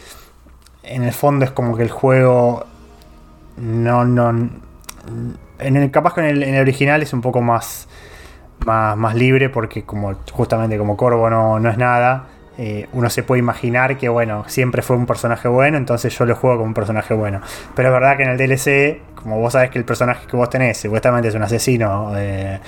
[0.83, 2.65] en el fondo es como que el juego
[3.55, 4.03] no.
[4.03, 4.29] no
[5.59, 7.87] en el, capaz que en el, en el original es un poco más,
[8.65, 13.21] más, más libre porque como justamente como Corvo no, no es nada eh, uno se
[13.23, 16.73] puede imaginar que, bueno, siempre fue un personaje bueno, entonces yo lo juego como un
[16.73, 17.39] personaje bueno.
[17.75, 20.49] Pero es verdad que en el DLC, como vos sabés que el personaje que vos
[20.49, 22.59] tenés supuestamente es un asesino eh,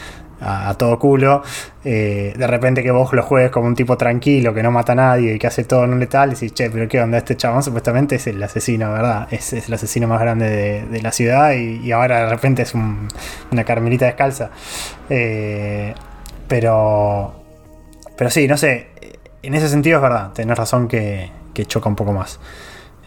[0.41, 1.41] a, todo culo,
[1.83, 4.95] eh, de repente que vos lo juegues como un tipo tranquilo, que no mata a
[4.95, 7.63] nadie y que hace todo no letal, y decís, che, pero qué onda, este chabón
[7.63, 9.27] supuestamente es el asesino, ¿verdad?
[9.31, 14.05] Es, el asesino más grande de, la ciudad y, ahora de repente es una carmelita
[14.05, 14.51] descalza.
[16.47, 17.39] pero...
[18.19, 18.88] Pero sí, no sé,
[19.43, 21.31] en ese sentido es verdad, tenés razón que,
[21.67, 22.39] choca un poco más.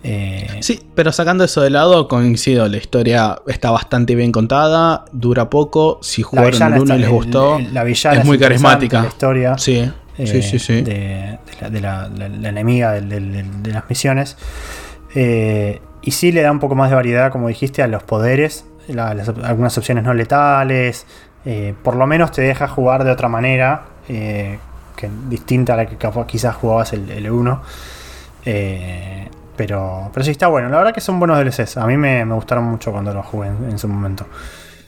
[0.04, 5.48] Eh, sí, pero sacando eso de lado, coincido, la historia está bastante bien contada, dura
[5.48, 9.02] poco, si jugaron el 1 y les gustó, la villana es muy carismática.
[9.02, 10.82] La historia sí, sí, sí, sí.
[10.82, 11.38] De,
[11.80, 12.10] la,
[12.42, 14.36] enemiga de, las misiones.
[15.14, 18.66] Eh, y sí le da un poco más de variedad, como dijiste, a los poderes,
[19.42, 21.06] algunas opciones no letales,
[21.44, 23.84] eh, por lo menos te deja jugar de otra manera
[25.28, 25.96] distinta a la que
[26.26, 27.62] quizás jugabas el, 1.
[28.44, 30.68] Eh, pero, pero sí está bueno.
[30.68, 31.76] La verdad que son buenos DLCs.
[31.76, 34.26] A mí me, gustaron mucho cuando los jugué en, su momento.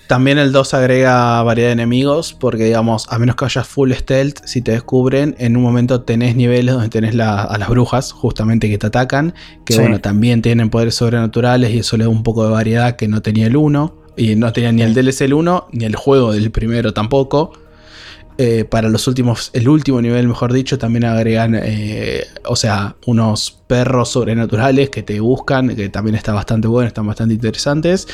[0.07, 4.45] También el 2 agrega variedad de enemigos, porque digamos, a menos que vayas full stealth,
[4.45, 8.77] si te descubren, en un momento tenés niveles donde tenés a las brujas, justamente que
[8.77, 9.33] te atacan,
[9.65, 13.09] que bueno, también tienen poderes sobrenaturales y eso le da un poco de variedad que
[13.09, 16.33] no tenía el 1, y no tenía ni el DLC el 1, ni el juego
[16.33, 17.53] del primero tampoco.
[18.37, 23.63] Eh, para los últimos, el último nivel, mejor dicho, también agregan, eh, o sea, unos
[23.69, 28.09] perros sobrenaturales que te buscan, que también está bastante bueno, están bastante interesantes.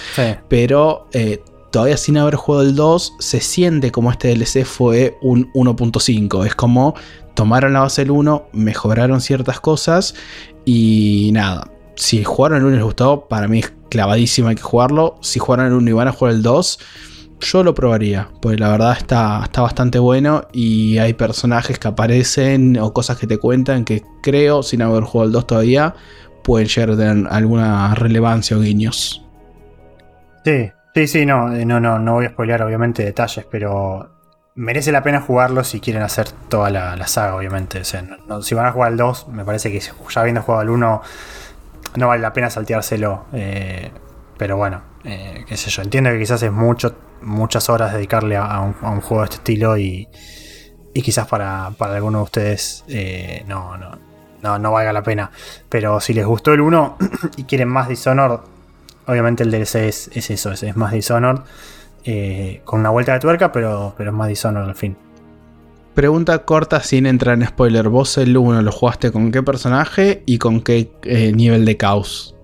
[0.48, 5.50] Pero eh, todavía sin haber jugado el 2, se siente como este DLC fue un
[5.54, 6.46] 1.5.
[6.46, 6.94] Es como
[7.34, 10.14] tomaron la base del 1, mejoraron ciertas cosas
[10.66, 11.70] y nada.
[11.96, 15.16] Si jugaron el 1 y les gustó, para mí es clavadísimo, hay que jugarlo.
[15.22, 16.78] Si jugaron el 1 y van a jugar el 2
[17.41, 22.78] yo lo probaría, porque la verdad está, está bastante bueno y hay personajes que aparecen
[22.78, 25.95] o cosas que te cuentan que creo, sin haber jugado el 2 todavía,
[26.45, 29.24] pueden llegar a alguna relevancia o guiños.
[30.45, 34.09] Sí, sí, sí, no, eh, no, no, no voy a spoilear obviamente detalles, pero
[34.55, 37.82] merece la pena jugarlo si quieren hacer toda la, saga, obviamente.
[37.84, 41.03] si van a jugar el 2, me parece que ya habiendo jugado el 1,
[41.97, 43.24] no vale la pena salteárselo.
[43.32, 43.91] Eh,
[44.41, 48.61] pero bueno, eh, qué sé yo, entiendo que quizás es mucho muchas horas dedicarle a,
[48.61, 50.09] un, juego de este estilo y,
[50.95, 55.30] quizás para, para algunos de ustedes eh, no, no, no, valga la pena.
[55.68, 56.97] Pero si les gustó el 1
[57.36, 58.38] y quieren más Dishonored,
[59.07, 61.43] obviamente el DLC es, eso, es, más Dishonored.
[62.05, 64.97] Eh, con una vuelta de tuerca, pero, pero es más Dishonored al fin.
[65.93, 67.91] Pregunta corta sin entrar en spoiler.
[67.91, 70.91] ¿Vos el 1 lo jugaste con qué personaje y con qué
[71.34, 72.34] nivel de caos?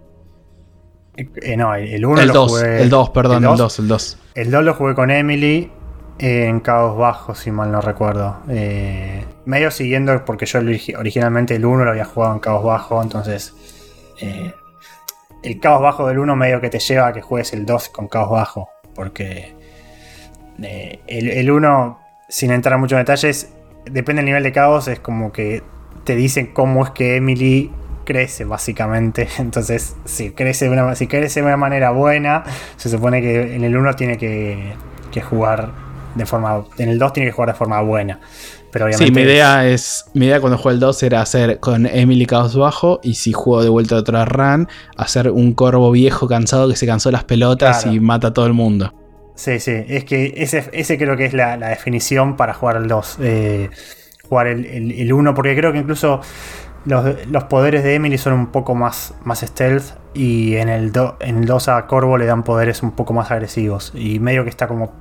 [1.57, 4.19] No, el 1 el 2, El 2, perdón, el 2, el 2.
[4.35, 5.71] El 2 lo jugué con Emily
[6.19, 8.39] en Caos Bajo, si mal no recuerdo.
[8.49, 10.61] Eh, medio siguiendo, porque yo
[10.99, 13.55] originalmente el 1 lo había jugado en Caos Bajo, entonces.
[14.21, 14.53] Eh,
[15.43, 18.09] el caos bajo del 1 medio que te lleva a que juegues el 2 con
[18.09, 18.69] caos bajo.
[18.95, 19.55] Porque
[20.63, 21.99] eh, el, el 1,
[22.29, 23.53] sin entrar mucho en detalles,
[23.85, 25.63] depende del nivel de caos, es como que
[26.05, 27.71] te dicen cómo es que Emily
[28.07, 29.29] crece, básicamente.
[29.39, 32.45] Entonces, si crece de una, si crece de una manera buena,
[32.79, 34.73] se supone que en el 1 tiene que,
[35.13, 35.73] que jugar
[36.15, 36.65] de forma.
[36.79, 38.19] En el 2 tiene que jugar de forma buena.
[38.73, 39.07] Pero obviamente.
[39.07, 40.07] Sí, mi idea es.
[40.15, 43.01] Mi idea cuando jugué el 2 era hacer con Emily Caos Bajo.
[43.03, 47.11] Y si juego de vuelta otra run, hacer un corvo viejo cansado que se cansó
[47.11, 47.97] las pelotas Claro.
[47.97, 48.95] y mata a todo el mundo.
[49.35, 52.89] Sí, sí, es que ese, ese creo que es la, la definición para jugar el
[52.89, 53.19] 2.
[53.21, 53.69] eh,
[54.29, 56.21] jugar el, el, el 1, porque creo que incluso
[56.87, 59.85] los, los poderes de Emily son un poco más, más stealth.
[60.15, 63.93] Y en el, en el 2 a Corvo le dan poderes un poco más agresivos.
[63.95, 64.93] Y medio que está como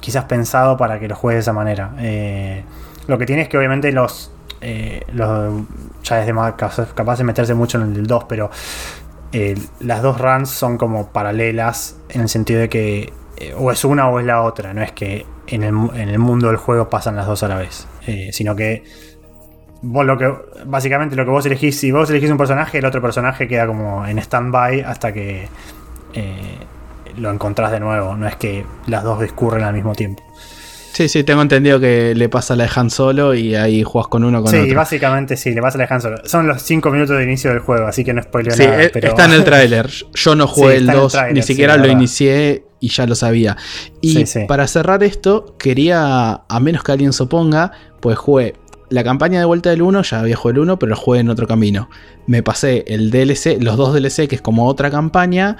[0.00, 1.92] quizás pensado para que lo juegue de esa manera.
[1.98, 2.64] Eh,
[3.06, 5.62] lo que tiene es que obviamente los, eh, los
[6.02, 8.50] ya es de más capaz, de meterse mucho en el del 2, pero
[9.32, 13.12] eh, las dos runs son como paralelas en el sentido de que
[13.56, 16.48] o es una o es la otra, no es que en el, en el mundo
[16.48, 17.86] del juego pasan las dos a la vez,
[18.32, 18.82] sino que
[19.82, 20.32] vos lo que
[20.66, 24.06] básicamente lo que vos elegís, si vos elegís un personaje, el otro personaje queda como
[24.06, 25.48] en stand-by hasta que
[26.14, 26.58] eh,
[27.16, 30.22] lo encontrás de nuevo, no es que las dos discurren al mismo tiempo.
[30.92, 34.24] Sí, sí, tengo entendido que le pasa la de Han Solo y ahí juegas con
[34.24, 34.74] uno con sí, otro.
[34.74, 36.16] básicamente sí, le vas a dejar solo.
[36.24, 38.82] Son los 5 minutos de inicio del juego, así que no spoileo Sí, nada.
[38.82, 39.08] eh, pero...
[39.08, 39.88] está en el tráiler.
[40.14, 41.92] Yo no jugué Sí, el está en el 2, tráiler, ni sí, siquiera la lo
[41.92, 43.56] inicié y ya lo sabía.
[44.00, 44.40] Y Sí, sí.
[44.48, 47.70] para cerrar esto, quería, a menos que alguien se oponga,
[48.00, 48.54] pues jugué
[48.90, 51.28] la campaña de vuelta del 1, ya había jugado el 1, pero lo jugué en
[51.30, 51.88] otro camino.
[52.26, 55.56] Me pasé el DLC, los dos DLC, que es como otra campaña,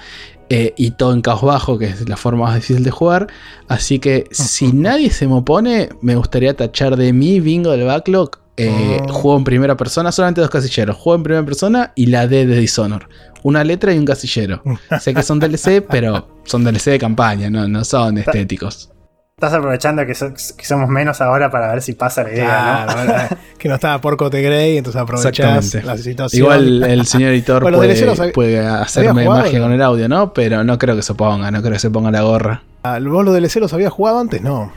[0.50, 3.26] eh, y todo en caos bajo, que es la forma más difícil de jugar.
[3.68, 8.30] Así que si nadie se me opone, me gustaría tachar de mi bingo del backlog.
[8.56, 9.12] eh, Oh.
[9.12, 10.96] Juego en primera persona, solamente dos casilleros.
[10.96, 13.08] Juego en primera persona y la D de Dishonor.
[13.42, 14.62] Una letra y un casillero.
[15.00, 18.90] sé que son DLC, pero son DLC de campaña, no, no son estéticos.
[19.38, 22.92] Estás aprovechando que, so- que somos menos ahora para ver si pasa la idea, ¿no?
[22.92, 23.38] Claro, ¿verdad?
[23.56, 26.42] que no estaba Porco de Grey, entonces aprovechás la situación.
[26.42, 30.32] Igual el señor editor Bueno, puede, puede hacerme magia con el audio, ¿no?
[30.32, 32.62] Pero no creo que se ponga, no creo que se ponga la gorra.
[32.82, 34.42] Ah, ¿Vos los DLC los habías jugado antes?
[34.42, 34.72] No.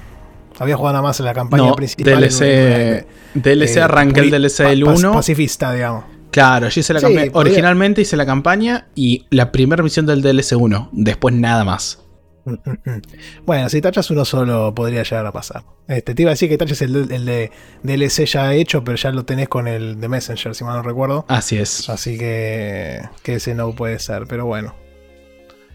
[0.60, 2.20] Había jugado nada más en la campaña No, principal.
[2.22, 5.14] DLC, DLC eh, arranqué el DLC del pas- 1.
[5.14, 6.04] Pacifista, digamos.
[6.30, 7.32] Claro, yo hice la Sí, campaña.
[7.34, 10.90] Originalmente hice la campaña y la primera misión del DLC 1.
[10.92, 11.98] Después nada más.
[13.46, 15.64] Bueno, si tachas uno solo podría llegar a pasar.
[15.88, 17.52] Este, te iba a decir que taches el, el de
[17.84, 21.26] DLC ya hecho, pero ya lo tenés con el de Messenger, si mal no recuerdo.
[21.28, 21.90] Así es.
[21.90, 24.76] Así que, que ese no puede ser, pero bueno.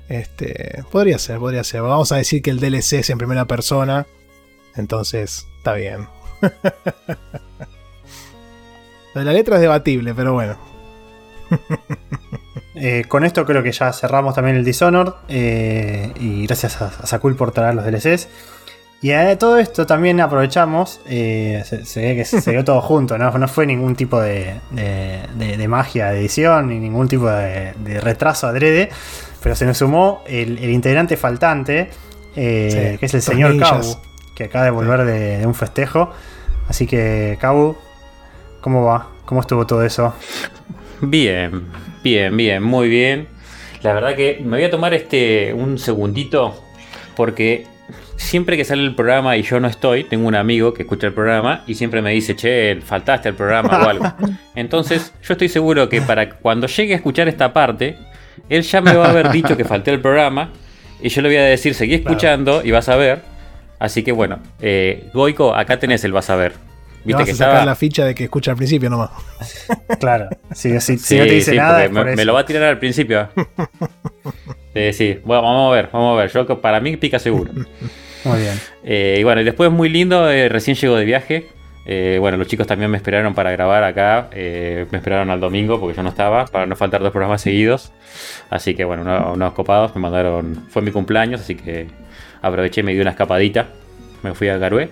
[0.08, 1.82] Este, podría ser, podría ser.
[1.82, 4.06] Vamos a decir que el DLC es en primera persona.
[4.76, 6.08] Entonces, está bien.
[9.14, 10.56] La letra es debatible, pero bueno.
[12.76, 15.12] Eh, con esto creo que ya cerramos también el Dishonored.
[15.28, 18.28] eh, y gracias a, a Sakul por traer los DLCs.
[19.02, 21.00] Y a todo esto también aprovechamos.
[21.06, 23.30] eh, se, se ve que se dio todo junto, ¿no?
[23.38, 27.72] No fue ningún tipo de, de- de- de magia de edición, ni ningún tipo de,
[28.00, 28.90] retraso adrede.
[29.42, 31.90] Pero se nos sumó el, el integrante faltante,
[32.34, 33.52] Sí, que es el señor.
[33.58, 33.96] Kabu,
[34.34, 36.10] que acaba de volver de, de un festejo.
[36.68, 37.76] Así que, Kabu,
[38.60, 39.08] ¿cómo va?
[39.24, 40.14] ¿Cómo estuvo todo eso?
[41.00, 41.62] Bien,
[42.02, 43.28] bien, bien, muy bien.
[43.82, 46.54] La verdad que me voy a tomar este un segundito
[47.14, 47.66] porque
[48.16, 51.12] siempre que sale el programa y yo no estoy, tengo un amigo que escucha el
[51.12, 54.12] programa y siempre me dice, che, faltaste al programa o algo.
[54.54, 57.96] Entonces, yo estoy seguro que para cuando llegue a escuchar esta parte,
[58.48, 60.50] él ya me va a haber dicho que falté al programa
[61.00, 63.20] y yo le voy a decir, seguí escuchando y vas a ver.
[63.78, 66.54] Así que bueno, eh, Goico, acá tenés el vas a ver.
[67.06, 67.66] Viste vas que a sacar estaba...
[67.66, 69.10] la ficha de que escucha al principio nomás.
[70.00, 72.16] Claro, si, si- si Sí, no te dice sí, nada, porque es por me, eso.
[72.16, 73.28] me lo va a tirar al principio.
[74.74, 75.18] sí, sí.
[75.24, 76.30] Bueno, vamos a ver, vamos a ver.
[76.30, 77.52] Yo para mí pica seguro.
[78.24, 78.60] Muy bien.
[78.84, 81.46] Eh, y bueno, y después muy lindo, eh, recién llego de viaje.
[81.88, 84.28] Eh, bueno, los chicos también me esperaron para grabar acá.
[84.32, 87.92] eh, me esperaron al domingo porque yo no estaba, para no faltar dos programas seguidos.
[88.50, 90.64] Así que bueno, unos, unos copados me mandaron.
[90.70, 91.86] Fue mi cumpleaños, así que
[92.42, 93.68] aproveché y me di una escapadita.
[94.24, 94.90] Me fui a Garué.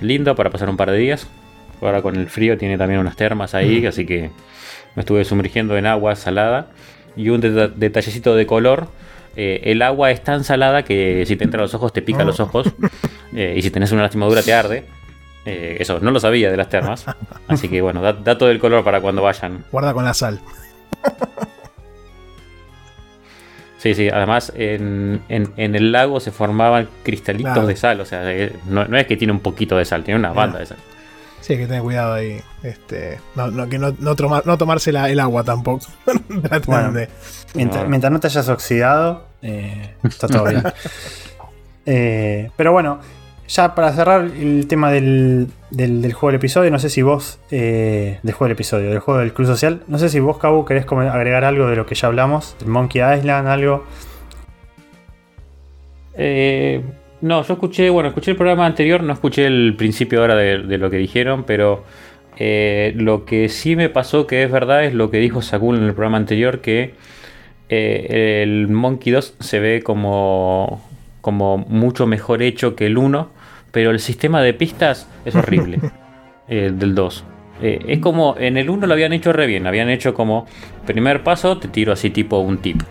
[0.00, 1.26] Lindo para pasar un par de días.
[1.80, 4.30] Ahora con el frío tiene también unas termas ahí, así que
[4.94, 6.68] me estuve sumergiendo en agua salada.
[7.16, 8.88] Y un deta- detallecito de color.
[9.36, 12.22] eh, el agua es tan salada que si te entra a los ojos te pica
[12.22, 12.26] Oh.
[12.26, 12.66] los ojos.
[13.34, 14.84] eh, y si tenés una lastimadura te arde.
[15.46, 17.06] Eh, eso, no lo sabía de las termas.
[17.48, 19.64] Así que bueno, da- dato del color para cuando vayan.
[19.72, 20.40] Guarda con la sal.
[23.80, 27.66] Sí, sí, además en, en- en el lago se formaban cristalitos Claro.
[27.66, 28.00] de sal.
[28.00, 30.58] O sea, eh, no, no es que tiene un poquito de sal, tiene una banda
[30.58, 30.60] Ah.
[30.60, 30.78] de sal.
[31.40, 32.38] Sí, hay que tener cuidado ahí.
[32.62, 35.86] Este, no, no, que no, no, tomar, no tomarse la- el agua tampoco.
[36.66, 36.92] Bueno.
[36.92, 37.08] de-
[37.54, 37.88] Mientras, No.
[37.88, 40.62] mientras no te hayas oxidado, eh, está todo bien.
[41.86, 43.00] Eh, pero bueno,
[43.50, 48.20] ya para cerrar el tema del, del- juego del episodio, no sé si vos, eh,
[48.22, 50.86] del juego del episodio, del juego del Club Social, no sé si vos, Cabu, querés
[50.90, 53.84] agregar algo de lo que ya hablamos, del Monkey Island, algo.
[56.14, 56.82] Eh,
[57.20, 60.78] no, yo escuché, bueno, escuché el programa anterior, no escuché el principio ahora de, de
[60.78, 61.84] lo que dijeron, pero
[62.36, 65.84] eh, lo que sí me pasó que es verdad es lo que dijo Sakul en
[65.84, 66.94] el programa anterior, que
[67.68, 70.82] eh, el Monkey 2 se ve como,
[71.20, 73.39] como mucho mejor hecho que el 1,
[73.72, 75.78] pero el sistema de pistas es horrible,
[76.48, 77.24] el del 2.
[77.62, 80.46] Eh, es como en el 1 lo habían hecho re bien, habían hecho como
[80.86, 82.82] primer paso te tiro así tipo un tip.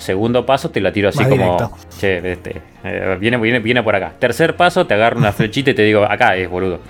[0.00, 1.76] Segundo paso te la tiro así Más como, directo.
[1.98, 4.14] che, este, eh, viene, viene, viene por acá.
[4.18, 6.80] Tercer paso te agarro una flechita y te digo, acá es boludo.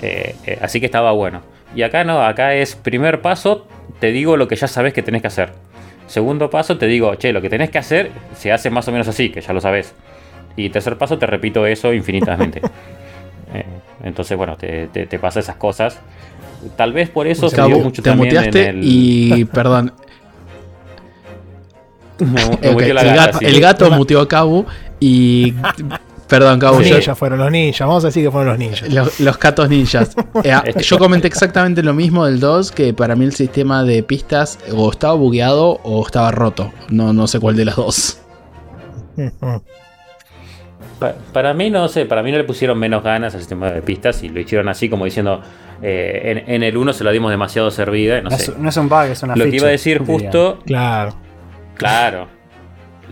[0.00, 1.42] Eh, eh, así que estaba bueno.
[1.74, 3.66] Y acá no, acá es primer paso,
[3.98, 5.50] te digo lo que ya sabes que tenés que hacer.
[6.06, 9.08] Segundo paso te digo, che, lo que tenés que hacer se hace más o menos
[9.08, 9.92] así, que ya lo sabes.
[10.56, 12.60] Y tercer paso te repito eso infinitamente.
[13.56, 13.64] Eh,
[14.02, 15.96] entonces, bueno, te, te- te pasa esas cosas.
[16.76, 18.84] Tal vez por eso se Cabo, mucho te también muteaste en el...
[18.84, 19.44] y.
[19.52, 19.92] Perdón.
[22.18, 23.44] Me- me el, gato, sí.
[23.44, 24.66] el gato muteó a Cabo
[24.98, 25.54] y.
[26.28, 26.80] Perdón, Cabo.
[26.80, 28.92] Los ninjas fueron los ninjas, vamos a decir que fueron los ninjas.
[28.92, 30.16] Los, los catos ninjas.
[30.42, 34.02] Eh, ah, yo comenté exactamente lo mismo del 2, que para mí el sistema de
[34.02, 36.72] pistas o estaba bugueado o estaba roto.
[36.88, 38.18] No, no sé cuál de las dos.
[41.12, 43.82] Pa- Para mí, no sé, para mí no le pusieron menos ganas al sistema de
[43.82, 45.42] pistas y lo hicieron así como diciendo,
[45.82, 48.52] eh, en, en el 1 se la dimos demasiado servida, no No, sé.
[48.52, 50.14] es, no es un bug, es una Lo que iba a decir diría.
[50.14, 51.14] justo, Claro.
[51.76, 52.28] claro,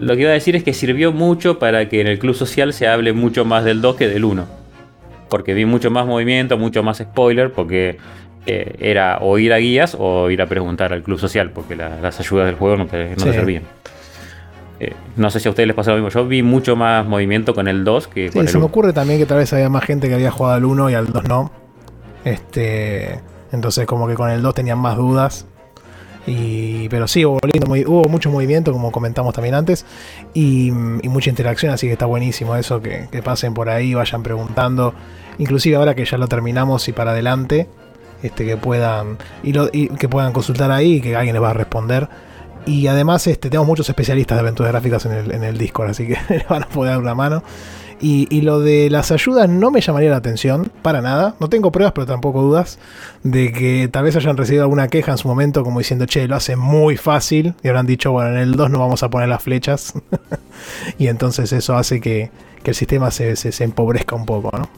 [0.01, 2.73] lo que iba a decir es que sirvió mucho para que en el club social
[2.73, 4.47] se hable mucho más del 2 que del 1.
[5.29, 7.99] Porque vi mucho más movimiento, mucho más spoiler, porque
[8.47, 12.01] eh, era o ir a guías o ir a preguntar al club social, porque la-
[12.01, 13.33] las ayudas del juego no te, no te Sí.
[13.33, 13.63] servían.
[14.85, 16.09] Eh, no sé si a ustedes les pasó lo mismo.
[16.09, 18.67] Yo vi mucho más movimiento con el 2 que Sí, con se el me 1.
[18.67, 21.07] ocurre también que tal vez había más gente que había jugado al 1 y al
[21.13, 21.51] 2 no.
[22.25, 23.21] Este,
[23.53, 25.47] entonces como que con el 2 tenían más dudas.
[26.27, 29.85] Y, pero sí, hubo, lindo movi- hubo mucho movimiento, como comentamos también antes,
[30.35, 34.23] y, y mucha interacción, así que está buenísimo eso, que, que pasen por ahí, vayan
[34.23, 34.95] preguntando,
[35.39, 37.67] inclusive ahora que ya lo terminamos y para adelante,
[38.23, 41.51] este, que puedan y, lo- y que puedan consultar ahí y que alguien les va
[41.51, 42.09] a responder.
[42.67, 46.07] Y además este, tenemos muchos especialistas de aventuras gráficas en el, en el Discord, así
[46.07, 47.43] que les van a poder dar una mano.
[48.01, 51.37] Y, y lo de las ayudas no me llamaría la atención, para nada.
[51.39, 52.81] No tengo pruebas, pero tampoco dudas
[53.23, 56.35] de que tal vez hayan recibido alguna queja en su momento, como diciendo, che, lo
[56.35, 57.55] hace muy fácil.
[57.63, 59.95] Y habrán dicho, bueno, en el 2 no vamos a poner las flechas.
[60.99, 62.33] y entonces eso hace que,
[62.65, 64.69] que el sistema se, se, se empobrezca un poco, ¿no?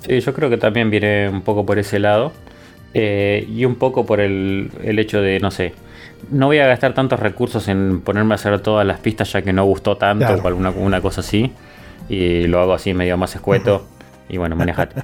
[0.00, 2.32] Sí, yo creo que también viene un poco por ese lado.
[2.94, 5.74] Eh, y un poco por el, el hecho de, no sé,
[6.30, 9.52] no voy a gastar tantos recursos en ponerme a hacer todas las pistas ya que
[9.52, 10.42] no gustó tanto Claro.
[10.42, 11.52] o alguna una cosa así.
[12.08, 13.86] Y lo hago así medio más escueto.
[14.28, 15.02] y bueno, manejate.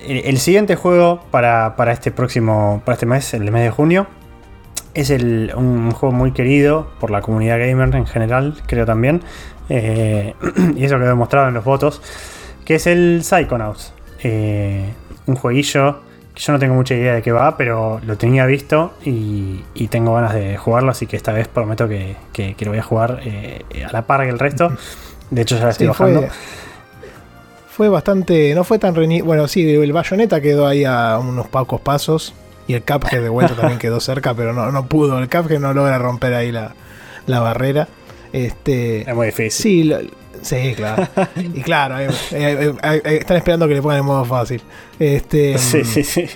[0.00, 4.06] El, el siguiente juego para, para este próximo, para este mes, el mes de junio,
[4.94, 9.20] es el- un juego muy querido por la comunidad gamer en general, creo también.
[9.68, 10.34] eh,
[10.76, 12.00] y eso quedó demostrado en los votos,
[12.64, 13.92] que es el Psychonauts.
[14.22, 14.86] Eh,
[15.26, 16.00] un jueguillo
[16.40, 20.14] yo no tengo mucha idea de qué va, pero lo tenía visto y, y tengo
[20.14, 23.20] ganas de jugarlo, así que esta vez prometo que, que- que lo voy a jugar
[23.24, 24.72] eh, a la par que el resto.
[25.30, 26.20] De hecho ya la estoy Sí, bajando.
[26.22, 26.30] fue,
[27.70, 28.54] fue bastante.
[28.54, 29.24] No fue tan reñido.
[29.26, 32.34] Bueno, sí, el bayoneta quedó ahí a unos pocos pasos.
[32.66, 35.18] Y el Cuphead de vuelta también quedó cerca, pero no, no pudo.
[35.18, 36.72] El Cuphead no logra romper ahí la,
[37.26, 37.88] la barrera.
[38.32, 39.50] Este, Es muy difícil.
[39.62, 39.98] sí, lo-
[40.42, 41.06] sí, claro.
[41.36, 44.62] y claro, eh, eh, eh, están esperando que le pongan en modo fácil.
[44.98, 46.26] Este, Sí, sí, sí.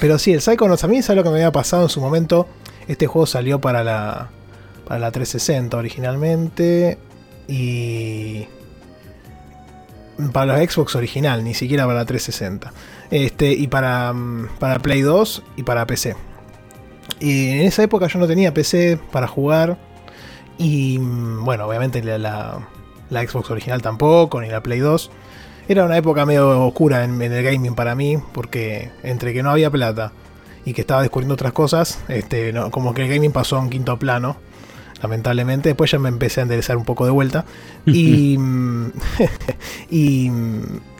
[0.00, 2.46] pero sí, el Psychonauts a mí es algo que me había pasado en su momento.
[2.88, 4.28] Este juego salió para la,
[4.86, 6.98] para la 360 originalmente.
[7.48, 8.46] Y.
[10.32, 12.72] Para la Xbox original, ni siquiera para la 360.
[13.10, 16.16] Este, y para, mm, para Play 2 y para PC.
[17.20, 19.76] Y en esa época yo no tenía PC para jugar.
[20.58, 22.68] Y mm, bueno, obviamente la, la-
[23.10, 25.10] la Xbox original tampoco, ni la Play 2.
[25.68, 29.50] Era una época medio oscura en, en el gaming para mí, porque entre que no
[29.50, 30.12] había plata
[30.64, 33.70] y que estaba descubriendo otras cosas, este, no, como que el gaming pasó a un
[33.70, 34.36] quinto plano,
[35.02, 35.68] lamentablemente.
[35.70, 37.44] Después ya me empecé a enderezar un poco de vuelta.
[37.84, 38.38] Y,
[39.90, 40.30] y,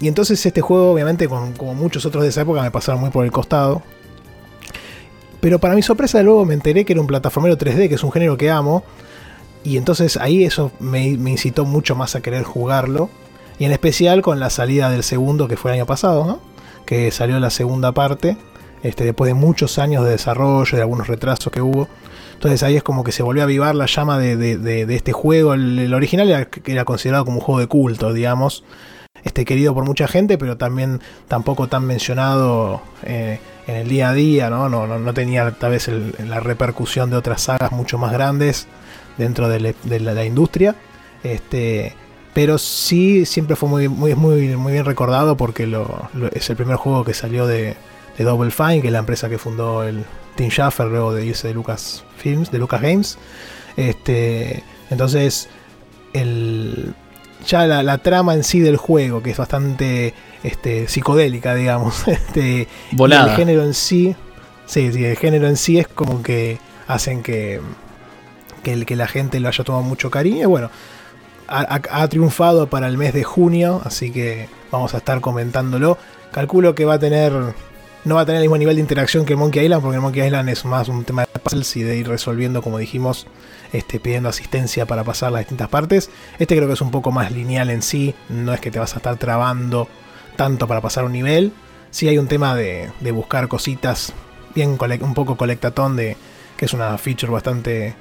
[0.01, 3.11] y entonces este juego, obviamente, con- como muchos otros de esa época, me pasaron muy
[3.11, 3.83] por el costado.
[5.41, 8.11] Pero para mi sorpresa, luego me enteré que era un plataformero 3D, que es un
[8.11, 8.85] género que amo.
[9.67, 13.11] Y entonces ahí eso me, incitó mucho más a querer jugarlo.
[13.59, 16.41] Y en especial con la salida del segundo que fue el año pasado, ¿no?
[16.85, 18.37] Que salió la segunda parte,
[18.85, 21.89] este, después de muchos años de desarrollo, de algunos retrasos que hubo.
[22.35, 25.55] Entonces ahí es como que se volvió a avivar la llama de, este juego.
[25.55, 28.63] El, original era, era, considerado como un juego de culto, digamos.
[29.25, 34.13] Este, querido por mucha gente, pero también tampoco tan mencionado eh, en el día a
[34.13, 34.69] día, ¿no?
[34.69, 35.91] No, no, tenía tal vez
[36.25, 38.69] la repercusión de otras sagas mucho más grandes
[39.19, 40.77] dentro de, la, industria.
[41.23, 41.95] Este,
[42.35, 46.77] pero sí siempre fue muy, muy, muy, muy bien recordado porque lo, es el primer
[46.77, 47.77] juego que salió de,
[48.19, 50.05] de Double Fine, que es la empresa que fundó el
[50.37, 53.19] Tim Schafer luego de irse de Lucas Films, de Lucas Games.
[53.77, 55.49] Este, entonces,
[56.13, 56.95] el,
[57.47, 62.07] ya la, trama en sí del juego, que es bastante este, psicodélica, digamos.
[62.17, 63.31] Este, Volada.
[63.31, 64.15] el género en sí,
[64.67, 67.61] sí, sí, el género en sí es como que hacen que,
[68.67, 70.43] que, que la gente lo haya tomado mucho cariño.
[70.43, 70.71] Y bueno,
[71.47, 75.99] ha, triunfado para el mes de junio, así que vamos a estar comentándolo.
[76.33, 77.33] Calculo que va a tener
[78.05, 80.49] no va a tener el mismo nivel de interacción que Monkey Island, porque Monkey Island
[80.49, 83.27] es más un tema de puzzles y de ir resolviendo, como dijimos,
[83.73, 86.11] este, pidiendo asistencia para pasar las distintas partes.
[86.39, 88.95] Este creo que es un poco más lineal en sí, no es que te vas
[88.95, 89.89] a estar trabando
[90.37, 91.53] tanto para pasar un nivel.
[91.91, 94.13] Sí hay un tema de, buscar cositas
[94.55, 96.17] bien un poco colectatón, de,
[96.57, 97.95] que es una feature bastante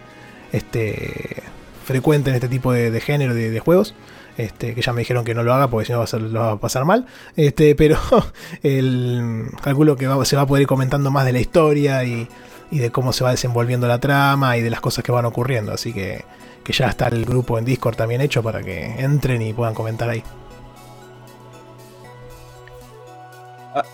[0.55, 1.43] este,
[1.83, 3.95] frecuente en este tipo de, género de, de juegos.
[4.37, 6.39] Este, que ya me dijeron que no lo haga porque si no va a lo
[6.39, 7.05] va a pasar mal.
[7.35, 7.97] Este, pero
[8.63, 12.27] el, calculo que se va a poder ir comentando más de la historia y,
[12.71, 15.71] y de cómo se va desenvolviendo la trama y de las cosas que van ocurriendo.
[15.71, 16.25] Así que,
[16.63, 20.09] que ya está el grupo en Discord también hecho para que entren y puedan comentar
[20.09, 20.23] ahí.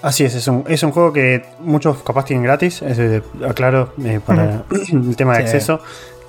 [0.03, 4.19] Así es, es un, es un juego que muchos capaz tienen gratis, es, aclaro, eh,
[4.23, 5.81] para el tema de acceso.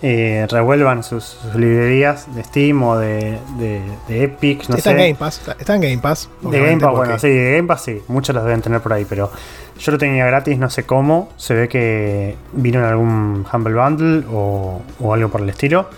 [0.04, 5.40] Eh, revuelvan sus, librerías de Steam o de, de, Epic, no está En Game Pass,
[5.60, 6.28] está, en Game Pass.
[6.40, 9.06] De Game Pass, bueno, sí, de Game Pass sí, muchos los deben tener por ahí,
[9.08, 9.30] pero
[9.78, 11.30] yo lo tenía gratis, no sé cómo.
[11.36, 14.82] Se ve que vino en algún Humble Bundle o,
[15.12, 15.88] algo por el estilo.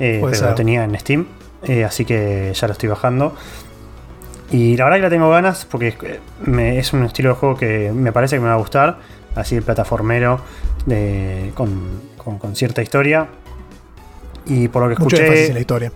[0.00, 1.26] Eh, pero lo tenía en Steam,
[1.62, 3.36] eh, así que ya lo estoy bajando.
[4.50, 8.10] Y la verdad que la tengo ganas porque es un estilo de juego que me
[8.10, 8.98] parece que me va a gustar.
[9.36, 10.40] Así el plataformero
[10.86, 12.06] de, con
[12.38, 13.28] con, cierta historia.
[14.46, 15.16] Y por lo que escuché.
[15.16, 15.92] Mucho énfasis en la historia.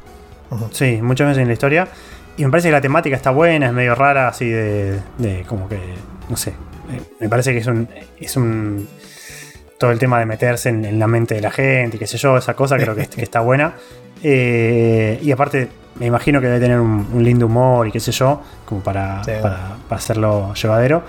[0.73, 1.89] Sí, muchas veces en la historia.
[2.37, 4.99] Y me parece que la temática está buena, es medio rara, así de.
[5.19, 5.79] de como que.
[6.29, 6.55] No sé.
[7.21, 7.89] Me parece que es un.
[8.19, 8.89] Es un.
[9.79, 12.37] Todo el tema de meterse en, la mente de la gente y qué sé yo,
[12.37, 13.75] esa cosa creo que, está buena.
[14.23, 18.43] Eh, y aparte, me imagino que debe tener un, lindo humor y qué sé yo,
[18.67, 21.05] como para, para, hacerlo llevadero.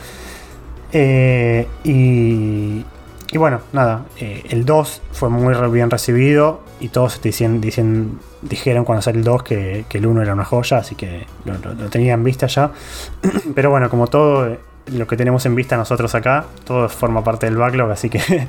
[0.93, 2.86] Eh, y,
[3.32, 8.84] y bueno, nada, eh, el 2 fue muy bien recibido y todos dicen, dicen, dijeron
[8.84, 11.57] cuando salió el 2 que, el 1 era una joya, así que lo,
[11.89, 12.71] tenían en vista ya.
[13.55, 17.45] Pero bueno, como todo eh, lo que tenemos en vista nosotros acá, todo forma parte
[17.45, 18.17] del backlog, así que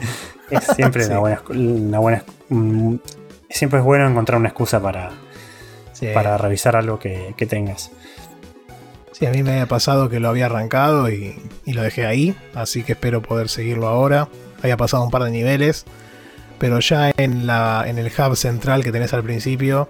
[0.51, 1.43] es siempre una buena...
[1.49, 2.25] Una buena
[3.49, 5.11] siempre es bueno encontrar una excusa para,
[6.15, 7.91] para revisar algo que, tengas.
[9.13, 12.35] Sí, a mí me había pasado que lo había arrancado y, y, lo dejé ahí,
[12.55, 14.29] así que espero poder seguirlo ahora
[14.63, 15.85] había pasado un par de niveles,
[16.59, 19.89] pero ya en, la, en el hub central que tenés al principio,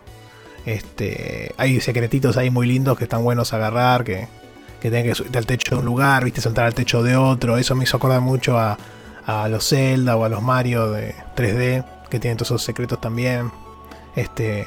[0.64, 4.29] este, hay secretitos ahí muy lindos que están buenos a agarrar, que,
[4.81, 7.59] que tenés que subir al techo de un lugar, viste, saltar al techo de otro,
[7.59, 8.79] eso me hizo acordar mucho a,
[9.27, 13.51] a los Zelda o a los Mario de 3D, que tienen todos esos secretos también.
[14.16, 14.66] Este,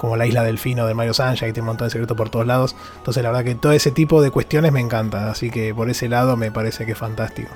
[0.00, 2.46] como la isla Delfino de Mario Sunshine, que tiene un montón de secretos por todos
[2.46, 2.74] lados.
[2.96, 5.28] Entonces, la verdad que todo ese tipo de cuestiones me encantan.
[5.28, 7.50] Así que por ese lado me parece que es fantástico.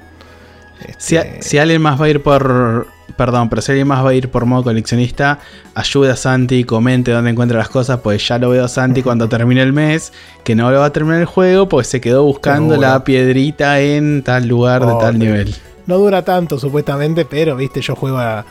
[0.80, 2.86] Este, si, alguien más va a ir por.
[3.16, 5.38] Perdón, pero si alguien más va a ir por modo coleccionista,
[5.74, 9.28] ayude a Santi, comente dónde encuentra las cosas, pues ya lo veo a Santi cuando
[9.28, 10.12] termine el mes,
[10.42, 14.22] que no lo va a terminar el juego, pues se quedó buscando la piedrita en
[14.22, 15.54] tal lugar de tal nivel.
[15.86, 18.44] No dura tanto, supuestamente, pero viste, yo juego a,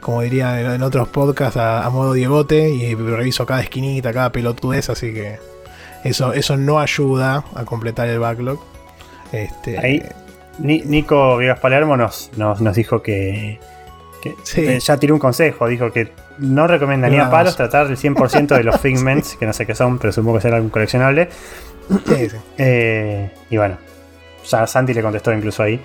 [0.00, 5.12] como diría en, otros podcasts, a, modo Diegote y reviso cada esquinita, cada pelotudez, así
[5.12, 5.38] que
[6.02, 8.58] eso, eso no ayuda a completar el backlog.
[9.32, 10.02] Este, Ahí
[10.58, 13.58] Nico Viegas Palermo nos, nos, dijo que,
[14.56, 18.64] eh, ya tiró un consejo, dijo que no recomendaría a palos tratar el 100% de
[18.64, 21.28] los Figments, que no sé qué son, pero supongo que será algún coleccionable.
[22.58, 23.78] Eh, y bueno,
[24.46, 25.80] ya Santi le contestó incluso ahí.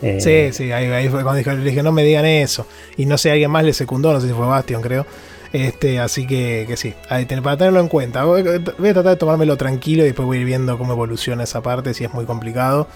[0.00, 2.66] Eh, sí, sí, ahí, fue cuando le dije no me digan eso.
[2.96, 5.06] Y no sé, alguien más le secundó, no sé si fue Bastion, creo.
[5.52, 8.24] Este, así que, que sí, para tenerlo en cuenta.
[8.24, 11.62] Voy a tratar de tomármelo tranquilo y después voy a ir viendo cómo evoluciona esa
[11.62, 12.88] parte, si es muy complicado.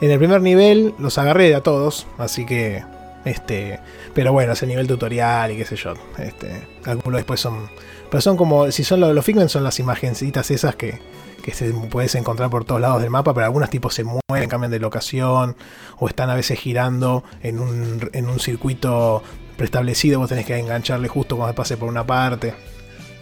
[0.00, 2.82] En el primer nivel los agarré a todos, así que
[3.26, 3.80] Este,
[4.14, 5.94] pero bueno, es el nivel tutorial y qué sé yo.
[6.16, 7.68] Este, algunos después son.
[8.08, 8.70] Pero son como.
[8.70, 11.00] Si son los, los son las imagencitas esas que,
[11.42, 14.70] que se puedes encontrar por todos lados del mapa, pero algunos tipos se mueven, cambian
[14.70, 15.56] de locación,
[15.98, 19.24] o están a veces girando en un, en un circuito
[19.56, 22.54] preestablecido, vos tenés que engancharle justo cuando pase por una parte.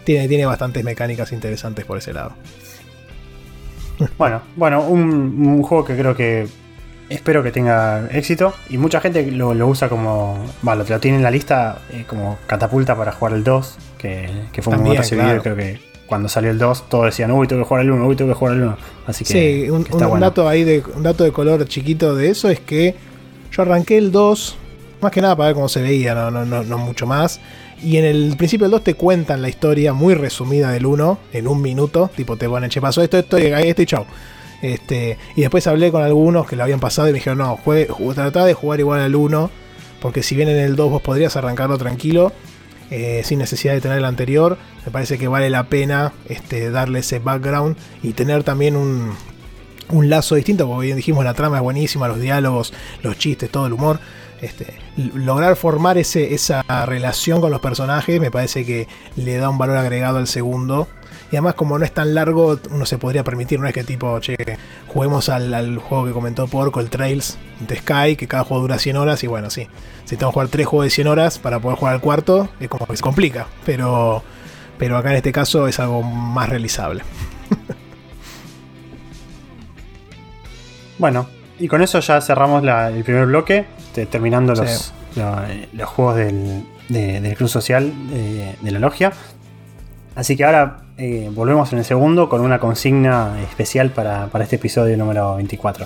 [0.03, 2.33] Tiene, tiene bastantes mecánicas interesantes por ese lado.
[4.19, 6.47] Bueno, bueno, un juego que creo que
[7.09, 8.53] espero que tenga éxito.
[8.69, 10.37] Y mucha gente lo, lo usa como.
[10.61, 13.77] Bueno, lo tiene en la lista eh, como catapulta para jugar el 2.
[13.97, 15.25] Que, que fue muy También, bueno recibido.
[15.25, 15.43] claro.
[15.43, 18.15] Creo que cuando salió el 2, todos decían, uy, tengo que jugar el 1, uy,
[18.15, 18.77] tengo que jugar el 1.
[19.07, 19.33] Así que.
[19.33, 20.25] Sí, un, que está un bueno.
[20.25, 22.95] dato ahí de un dato de color chiquito de eso es que
[23.51, 24.57] yo arranqué el 2
[25.01, 27.39] más que nada para ver cómo se veía, no, no, no, no mucho más.
[27.83, 31.47] Y en el principio del 2 te cuentan la historia muy resumida del 1 en
[31.47, 34.05] un minuto, tipo te ponen, che, pasó esto, esto, y esto y chau.
[34.61, 37.87] Este, y después hablé con algunos que lo habían pasado y me dijeron, no, juegue,
[37.89, 39.49] ju- tratá de jugar igual al 1,
[40.01, 42.31] porque si bien en el 2 vos podrías arrancarlo tranquilo,
[42.91, 46.99] eh, sin necesidad de tener el anterior, me parece que vale la pena este, darle
[46.99, 49.11] ese background y tener también un,
[49.89, 53.67] un lazo distinto, porque bien dijimos la trama es buenísima, los diálogos, los chistes, todo
[53.67, 53.99] el humor.
[54.41, 59.57] Este, lograr formar ese, esa relación con los personajes me parece que le da un
[59.57, 60.87] valor agregado al segundo.
[61.31, 64.19] Y además como no es tan largo, uno se podría permitir, no es que tipo,
[64.19, 64.37] che,
[64.87, 68.77] juguemos al, al juego que comentó Porco, el Trails de Sky, que cada juego dura
[68.77, 69.67] 100 horas y bueno, sí,
[70.05, 72.69] si tengo que jugar tres juegos de 100 horas para poder jugar al cuarto, es
[72.69, 74.23] como que se complica, pero,
[74.77, 77.03] pero acá en este caso es algo más realizable.
[80.97, 81.27] Bueno,
[81.59, 85.21] y con eso ya cerramos la- el primer bloque, te- terminando los, Sí.
[85.73, 89.11] los juegos del, de- del Club Social de, de la Logia.
[90.15, 94.55] Así que ahora eh, volvemos en el segundo con una consigna especial para, para este
[94.55, 95.85] episodio número 24.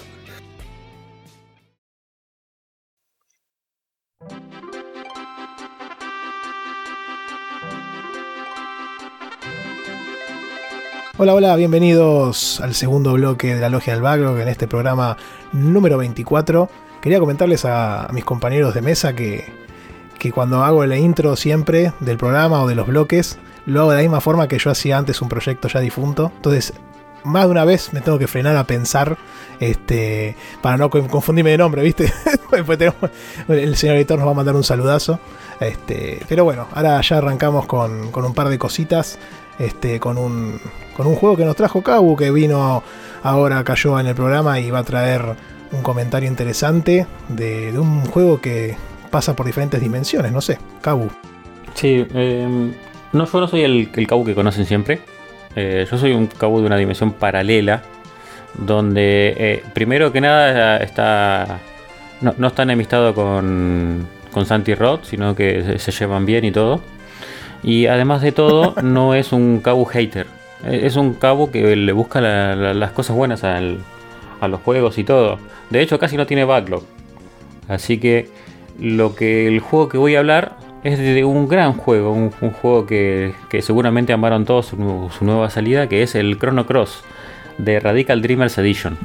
[11.21, 15.17] Hola, hola, bienvenidos al segundo bloque de la Logia del Backlog en este programa
[15.51, 16.69] número 24.
[17.01, 19.43] Quería comentarles a, mis compañeros de mesa que,
[20.17, 23.97] que cuando hago la intro siempre del programa o de los bloques, lo hago de
[23.97, 26.31] la misma forma que yo hacía antes un proyecto ya difunto.
[26.35, 26.73] Entonces,
[27.23, 29.17] más de una vez me tengo que frenar a pensar
[29.59, 32.11] este, para no co- confundirme de nombre, ¿viste?
[32.51, 33.09] Después tenemos-
[33.47, 35.19] el señor editor nos va a mandar un saludazo.
[35.59, 39.19] Este, pero bueno, ahora ya arrancamos con, con un par de cositas.
[39.59, 40.57] Este, con un,
[40.95, 42.81] con un juego que nos trajo Kabu, que vino
[43.23, 45.35] ahora, cayó en el programa y va a traer
[45.73, 48.77] un comentario interesante de, de un juego que
[49.11, 51.09] pasa por diferentes dimensiones, no sé, Kabu.
[51.73, 52.73] Sí, eh,
[53.13, 54.99] no, yo no soy el, el Kabu que conocen siempre.
[55.55, 57.81] Eh, yo soy un Kabu de una dimensión paralela.
[58.55, 61.59] Donde, eh, primero que nada, está.
[62.21, 66.51] No, no está enemistado con, con Santi Rod, sino que se, se llevan bien y
[66.51, 66.81] todo.
[67.63, 70.25] Y además de todo, no es un Kabu hater.
[70.65, 73.79] Eh, Es un Kabu que le busca la- la- las cosas buenas al-
[74.41, 75.39] a los juegos y todo.
[75.69, 76.83] De hecho, casi no tiene backlog.
[77.67, 78.29] Así que
[78.79, 82.85] lo que el juego que voy a hablar es de un gran juego, un, juego
[82.85, 87.03] que, seguramente amaron todos su, nu- su nueva salida, que es el Chrono Cross
[87.57, 88.97] de Radical Dreamers Edition.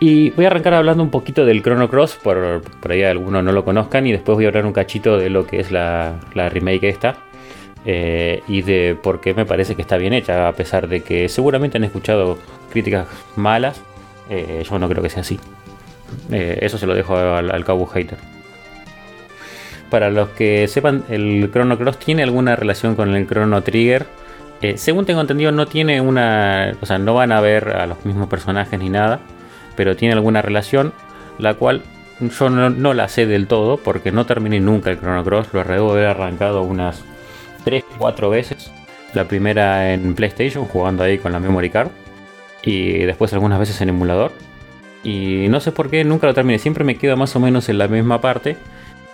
[0.00, 3.64] Y voy a arrancar hablando un poquito del Chrono Cross, por, ahí algunos no lo
[3.64, 7.16] conozcan, y después voy a hablar un cachito de lo que es la, remake esta.
[7.84, 11.28] eh, y de por qué me parece que está bien hecha, a pesar de que
[11.28, 12.38] seguramente han escuchado
[12.72, 13.80] críticas malas,
[14.28, 15.38] eh, yo no creo que sea así.
[16.30, 18.18] Eh, eso se lo dejo al, al Hater.
[19.92, 24.06] Para los que sepan, el Chrono Cross tiene alguna relación con el Chrono Trigger.
[24.62, 26.74] Eh, según tengo entendido, no tiene una.
[26.80, 29.20] O sea, no van a ver a los mismos personajes ni nada.
[29.76, 30.94] Pero tiene alguna relación.
[31.36, 31.82] La cual
[32.20, 33.76] yo no, la sé del todo.
[33.76, 35.48] Porque no terminé nunca el Chrono Cross.
[35.52, 37.04] Lo debo haber arrancado unas
[37.66, 38.72] 3-4 veces.
[39.12, 41.90] La primera en PlayStation, jugando ahí con la memory card.
[42.62, 44.32] Y después algunas veces en emulador.
[45.04, 46.58] Y no sé por qué nunca lo terminé.
[46.58, 48.56] Siempre me quedo más o menos en la misma parte.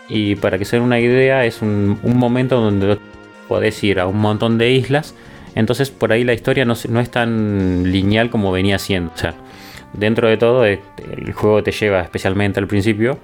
[0.08, 2.98] Y para que se den una idea, es un, momento donde
[3.46, 5.14] podés ir a un montón de islas.
[5.54, 9.12] Entonces por ahí la historia no, es tan lineal como venía siendo.
[9.14, 9.34] O sea,
[9.92, 10.80] dentro de todo, eh,
[11.16, 13.18] el juego te lleva especialmente al principio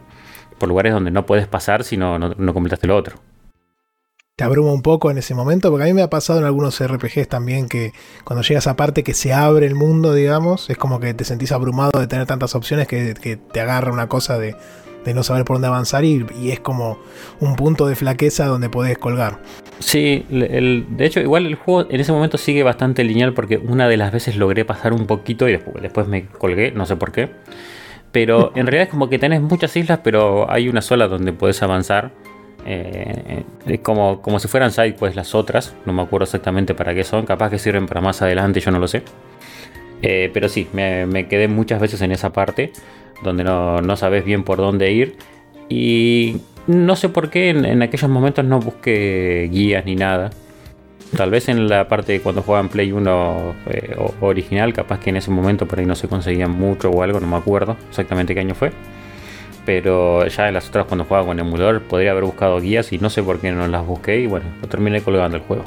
[0.59, 3.17] por lugares donde no puedes pasar si no, no, no completaste lo otro.
[4.37, 6.85] Te abruma un poco en ese momento, porque a mí me ha pasado en algunos
[6.85, 7.93] RPGs también que
[8.25, 11.53] cuando llega esa parte que se abre el mundo, digamos, es como que te sentís
[11.53, 14.57] abrumado de tener tantas opciones que te agarra una cosa de,
[15.05, 16.99] de no saber por dónde avanzar y, y es como
[17.41, 19.41] un punto de flaqueza donde podés colgar.
[19.79, 23.89] Sí, el- de hecho, igual el juego en ese momento sigue bastante lineal porque una
[23.89, 27.13] de las veces logré pasar un poquito y después, después me colgué, no sé por
[27.13, 27.31] qué.
[28.13, 31.63] Pero en realidad es como que tenés muchas islas, pero hay una sola donde puedes
[31.63, 32.13] avanzar.
[32.67, 35.75] Eh, es como, como si fueran side pues las otras.
[35.85, 37.27] No me acuerdo exactamente para qué son.
[37.27, 39.03] Capaz que sirven para más adelante, yo no lo sé.
[40.03, 42.73] Eh, pero sí, me, quedé muchas veces en esa parte
[43.25, 45.17] donde no, no, sabes bien por dónde ir.
[45.69, 46.37] Y
[46.67, 50.31] no sé por qué en, aquellos momentos no busqué guías ni nada.
[51.17, 55.17] Tal vez en la parte de cuando jugaban Play 1 eh, original, capaz que en
[55.17, 58.41] ese momento por ahí no se conseguían mucho o algo, no me acuerdo exactamente qué
[58.41, 58.73] año fue.
[59.65, 63.11] Pero ya en las otras cuando jugaba con emulador podría haber buscado guías y no
[63.11, 65.65] sé por qué no las busqué y bueno, lo terminé colgando el juego.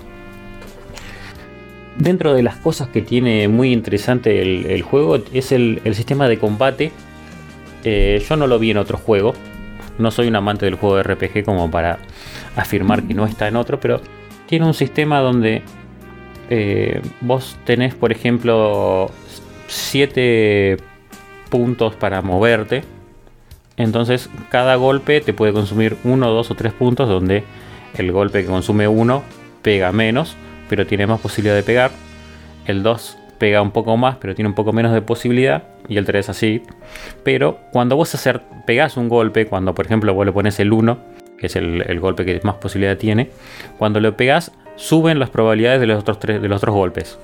[1.98, 6.92] Dentro de las cosas que tiene muy interesante el, juego es el, sistema de combate.
[7.90, 9.34] Eh, yo no lo vi en otro juego.
[9.98, 12.00] No soy un amante del juego de RPG como para
[12.58, 14.02] afirmar que no está en otro, pero
[14.46, 15.62] tiene un sistema donde
[16.50, 19.10] eh, vos tenés, por ejemplo,
[19.68, 20.76] 7
[21.50, 22.84] puntos para moverte.
[23.78, 27.46] Entonces cada golpe te puede consumir 1, 2 o 3 puntos donde
[27.98, 29.24] el golpe que consume 1
[29.62, 30.36] pega menos,
[30.68, 31.92] pero tiene más posibilidad de pegar.
[32.66, 35.64] El 2 pega un poco más, pero tiene un poco menos de posibilidad.
[35.88, 36.64] Y el 3 así.
[37.24, 40.98] Pero cuando vos hacer, pegás un golpe, cuando por ejemplo vos le pones el 1,
[41.38, 43.30] que es el, golpe que más posibilidad tiene,
[43.78, 47.18] cuando lo pegas, suben las probabilidades de los otros, tres, golpes.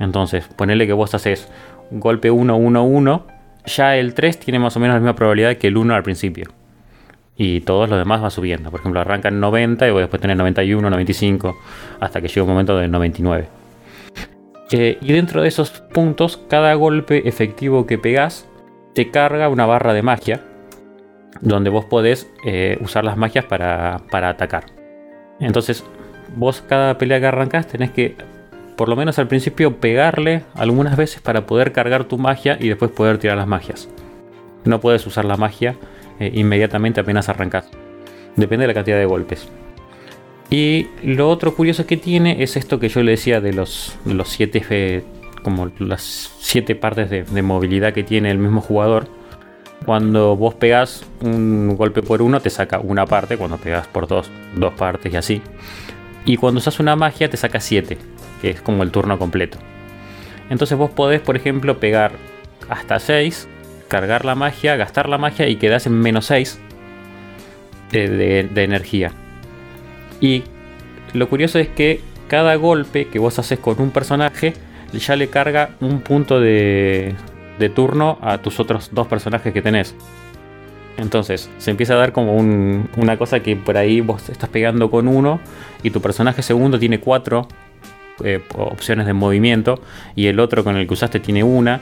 [0.00, 1.48] Entonces, ponele que vos haces
[1.90, 3.26] golpe 1, 1, 1,
[3.66, 6.50] ya el 3 tiene más o menos la misma probabilidad que el 1 al principio.
[7.36, 8.70] Y todos los demás va subiendo.
[8.70, 11.56] Por ejemplo, arranca en 90 y después tener 91, 95,
[12.00, 13.63] hasta que llega un momento de 99.
[14.76, 18.48] Y dentro de esos puntos, cada golpe efectivo que pegas
[18.94, 20.40] te carga una barra de magia
[21.40, 24.64] donde vos podés eh, usar las magias para, atacar.
[25.40, 25.84] Entonces,
[26.36, 28.16] vos cada pelea que arrancás tenés que,
[28.76, 32.90] por lo menos al principio, pegarle algunas veces para poder cargar tu magia y después
[32.90, 33.88] poder tirar las magias.
[34.64, 35.76] No puedes usar la magia
[36.18, 37.68] eh, inmediatamente apenas arrancás.
[38.36, 39.48] Depende de la cantidad de golpes.
[40.50, 44.28] Y lo otro curioso que tiene es esto que yo le decía de los, los
[44.28, 45.04] siete,
[45.42, 49.08] como las siete partes de, de movilidad que tiene el mismo jugador
[49.84, 53.36] cuando vos pegas un golpe por uno, te saca una parte.
[53.36, 55.42] Cuando pegas por dos, dos partes y así.
[56.24, 57.98] Y cuando usas una magia, te saca 7,
[58.40, 59.58] que es como el turno completo.
[60.48, 62.12] Entonces vos podés, por ejemplo, pegar
[62.70, 63.46] hasta 6,
[63.88, 66.58] cargar la magia, gastar la magia y quedás en menos 6
[67.90, 69.12] de, de energía.
[70.20, 70.44] Y
[71.12, 74.54] lo curioso es que cada golpe que vos haces con un personaje
[74.92, 77.14] ya le carga un punto de,
[77.58, 79.94] de turno a tus otros dos personajes que tenés.
[80.96, 85.08] Entonces se empieza a dar como una cosa que por ahí vos estás pegando con
[85.08, 85.40] uno
[85.82, 87.48] y tu personaje segundo tiene cuatro
[88.22, 89.80] eh, opciones de movimiento
[90.14, 91.80] y el otro con el que usaste tiene una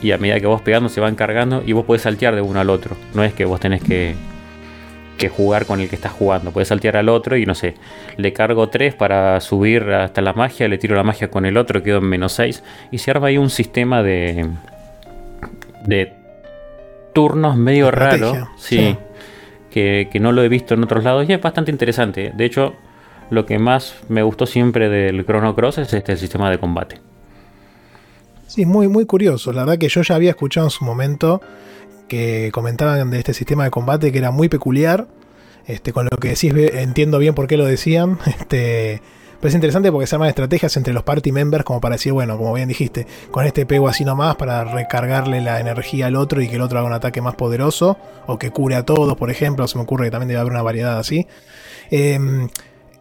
[0.00, 2.60] y a medida que vos pegando se van cargando y vos podés saltear de uno
[2.60, 2.96] al otro.
[3.14, 4.14] No es que vos tenés que,
[5.18, 6.50] que jugar con el que estás jugando.
[6.52, 7.74] Puedes saltear al otro y no sé,
[8.16, 11.82] le cargo tres para subir hasta la magia, le tiro la magia con el otro,
[11.82, 14.46] quedo en menos 6 y se arma ahí un sistema de
[15.84, 16.12] de
[17.12, 18.48] turnos medio raro.
[18.56, 18.96] Sí.
[19.70, 22.32] Que, no lo he visto en otros lados y es bastante interesante.
[22.34, 22.74] De hecho,
[23.30, 27.00] lo que más me gustó siempre del Chrono Cross es este sistema de combate.
[28.46, 29.52] Sí, muy, muy curioso.
[29.52, 31.40] La verdad que yo ya había escuchado en su momento
[32.08, 35.06] que comentaban de este sistema de combate que era muy peculiar.
[35.66, 38.18] Este, con lo que decís, entiendo bien por qué lo decían.
[38.26, 39.02] Este,
[39.40, 42.36] pero es interesante porque se arman estrategias entre los party members como para decir, bueno,
[42.36, 46.48] como bien dijiste, con este pego así nomás para recargarle la energía al otro y
[46.48, 49.68] que el otro haga un ataque más poderoso o que cure a todos, por ejemplo.
[49.68, 51.28] Se me ocurre que también debe haber una variedad así.
[51.90, 52.48] Em,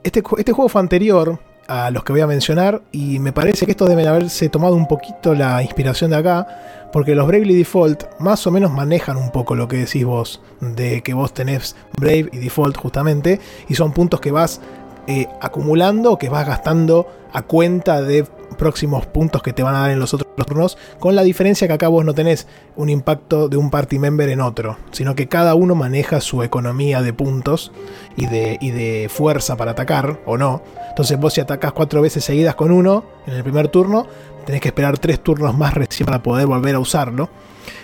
[0.03, 3.71] este, este juego fue anterior a los que voy a mencionar y me parece que
[3.71, 8.45] esto deben haberse tomado un poquito la inspiración de acá porque los Bravely Default más
[8.47, 12.37] o menos manejan un poco lo que decís vos de que vos tenés Brave y
[12.37, 14.61] Default justamente y son puntos que vas
[15.07, 18.25] eh, acumulando que vas gastando a cuenta de
[18.57, 21.73] próximos puntos que te van a dar en los otros turnos, con la diferencia que
[21.73, 25.55] acá vos no tenés un impacto de un party member en otro, sino que cada
[25.55, 27.71] uno maneja su economía de puntos
[28.15, 30.61] y de, y de fuerza para atacar o no.
[30.89, 34.07] Entonces vos si atacás cuatro veces seguidas con uno en el primer turno,
[34.45, 37.29] tenés que esperar tres turnos más recién para poder volver a usarlo.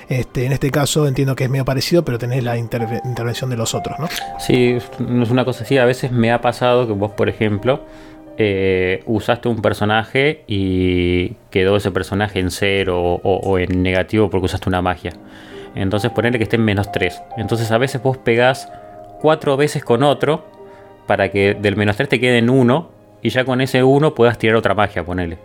[0.07, 3.73] Este, en este caso entiendo que es medio parecido, pero tenés la intervención de los
[3.73, 4.07] otros, ¿no?
[4.39, 5.77] Sí, es una cosa así.
[5.77, 7.81] A veces me ha pasado que vos, por ejemplo,
[8.37, 14.69] eh, usaste un personaje y quedó ese personaje en cero o, en negativo porque usaste
[14.69, 15.13] una magia.
[15.75, 17.21] Entonces ponerle que esté en menos 3.
[17.37, 18.71] Entonces a veces vos pegás
[19.21, 20.45] cuatro veces con otro
[21.07, 22.89] para que del menos 3 te quede en 1
[23.21, 25.37] y ya con ese 1 puedas tirar otra magia, ponele.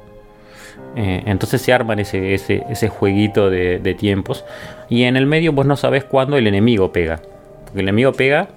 [0.96, 4.44] Eh, entonces se arman ese, ese, jueguito de, de tiempos.
[4.88, 7.20] Y en el medio vos no sabés cuándo el enemigo pega.
[7.64, 8.48] Porque el enemigo pega,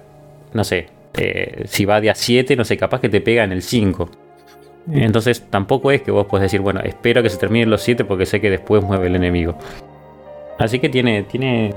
[0.52, 3.52] no sé, eh, si va de a 7, no sé, capaz que te pega en
[3.52, 4.08] el 5.
[4.90, 8.26] Entonces tampoco es que vos podés decir, bueno, espero que se terminen los 7 porque
[8.26, 9.56] sé que después mueve el enemigo.
[10.58, 11.72] Así que tiene, tiene,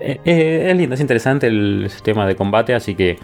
[0.00, 3.18] eh, es lindo, es interesante el sistema de combate, así que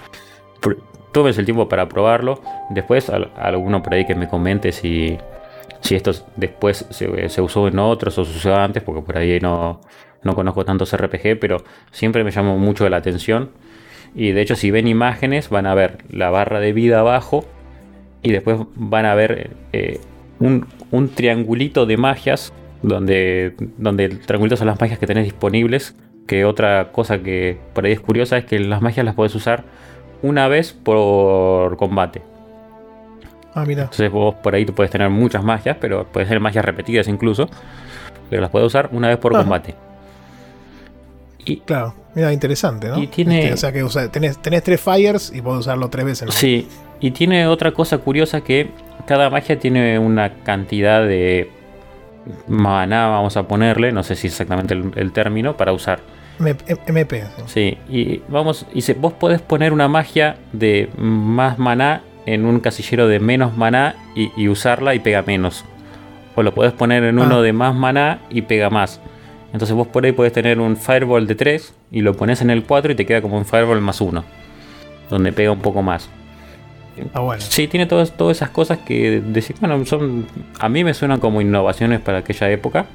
[1.13, 2.41] tómense el tiempo para probarlo.
[2.71, 5.17] Después al- alguno por ahí que me comente si,
[5.81, 9.39] si esto después se, se usó en otros o se usó antes, porque por ahí
[9.41, 9.81] no,
[10.23, 11.59] no conozco tantos RPG, pero
[11.91, 13.51] siempre me llamó mucho la atención.
[14.15, 17.45] Y de hecho, si ven imágenes, van a ver la barra de vida abajo
[18.23, 20.01] y después van a ver eh,
[20.39, 22.53] un, un triangulito de magias,
[22.83, 25.95] donde, donde el triangulito son las magias que tenés disponibles.
[26.27, 29.65] Que otra cosa que por ahí es curiosa es que las magias las podés usar
[30.23, 32.23] una vez por combate.
[33.55, 33.83] Ah, mira.
[33.85, 37.49] Entonces vos por ahí tú puedes tener muchas magias, pero puedes tener magias repetidas incluso.
[38.29, 39.75] Pero las puedes usar una vez por combate.
[41.45, 42.99] Y, Claro, mira, interesante, ¿no?
[43.03, 46.05] Y tiene- Este, o sea que usa- tenés, tenés tres fires y podés usarlo tres
[46.05, 46.27] veces.
[46.27, 46.33] ¿no?
[46.33, 46.69] Sí,
[47.01, 48.69] y tiene otra cosa curiosa que
[49.07, 51.51] cada magia tiene una cantidad de
[52.49, 56.01] maná, vamos a ponerle, no sé si exactamente el, el término, para usar.
[56.87, 57.25] MP.
[57.47, 57.77] sí.
[57.89, 58.67] Y vamos,
[58.99, 64.31] vos podés poner una magia de más maná en un casillero de menos maná y,
[64.37, 65.65] y usarla y pega menos.
[66.37, 67.43] O lo podés poner en uno Ah.
[67.43, 69.01] de más maná y pega más.
[69.53, 72.63] Entonces vos por ahí podés tener un Fireball de 3 y lo pones en el
[72.65, 74.25] 4 y te queda como un Fireball más 1.
[75.11, 76.09] Donde pega un poco más.
[77.15, 77.41] Ah, bueno.
[77.43, 80.27] Sí, tiene todas, todas esas cosas que decir, bueno, son.
[80.59, 82.87] A mí me suenan como innovaciones para aquella época.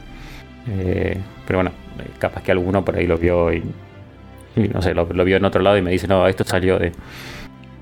[0.70, 3.64] Eh, pero bueno, eh, capaz que alguno por ahí lo vio y.
[4.56, 6.80] y no sé, lo, lo vio en otro lado y me dice, no, esto salió
[6.80, 6.92] de.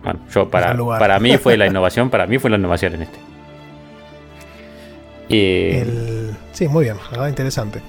[0.03, 3.17] Bueno, yo para, para mí fue la innovación, para mí fue la innovación en este.
[5.29, 7.81] Eh, El- Sí, muy bien, verdad, interesante.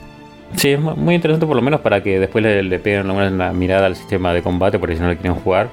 [0.56, 3.28] Sí, es mu- muy interesante por lo menos para que después le, le peguen una,
[3.28, 5.68] una mirada al sistema de combate, porque si no le quieren jugar.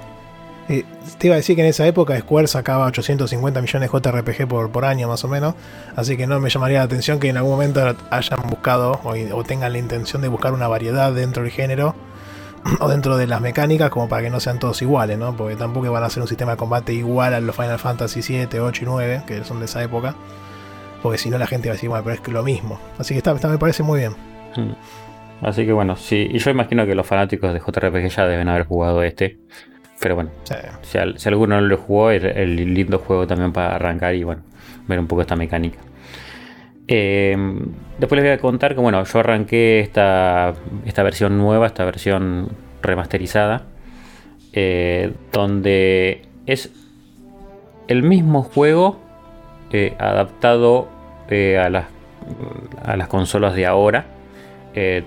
[0.70, 0.86] Eh,
[1.18, 4.86] te iba a decir que en esa época Square sacaba 850 millones de JRPG por,
[4.86, 5.56] año más o menos,
[5.96, 9.74] así que no me llamaría la atención que en algún momento hayan buscado o, tengan
[9.74, 11.96] la intención de buscar una variedad dentro del género
[12.80, 15.36] o dentro de las mecánicas como para que no sean todos iguales, ¿no?
[15.36, 18.60] Porque tampoco van a hacer un sistema de combate igual a los Final Fantasy 7,
[18.60, 20.16] 8 y 9, que son de esa época,
[21.02, 22.80] porque si no la gente va a decir, bueno, pero es que lo mismo.
[23.00, 24.14] Así que está, está- me parece muy bien.
[24.56, 24.74] Mm.
[25.42, 28.68] Así que bueno, sí, y yo imagino que los fanáticos de JRPG ya deben haber
[28.68, 29.40] jugado este.
[30.02, 30.56] Pero bueno, Sí.
[30.82, 34.24] si, al- si alguno no lo jugó, es el lindo juego también para arrancar y
[34.24, 34.42] bueno,
[34.88, 35.78] ver un poco esta mecánica.
[36.88, 37.38] Eh,
[38.00, 40.54] después les voy a contar que bueno, yo arranqué esta,
[40.86, 42.50] esta versión nueva, esta versión
[42.82, 43.64] remasterizada,
[44.54, 46.72] eh, donde es
[47.88, 49.00] el mismo juego
[49.72, 50.90] eh, adaptado
[51.30, 51.86] a, las,
[52.84, 54.06] a las consolas de ahora.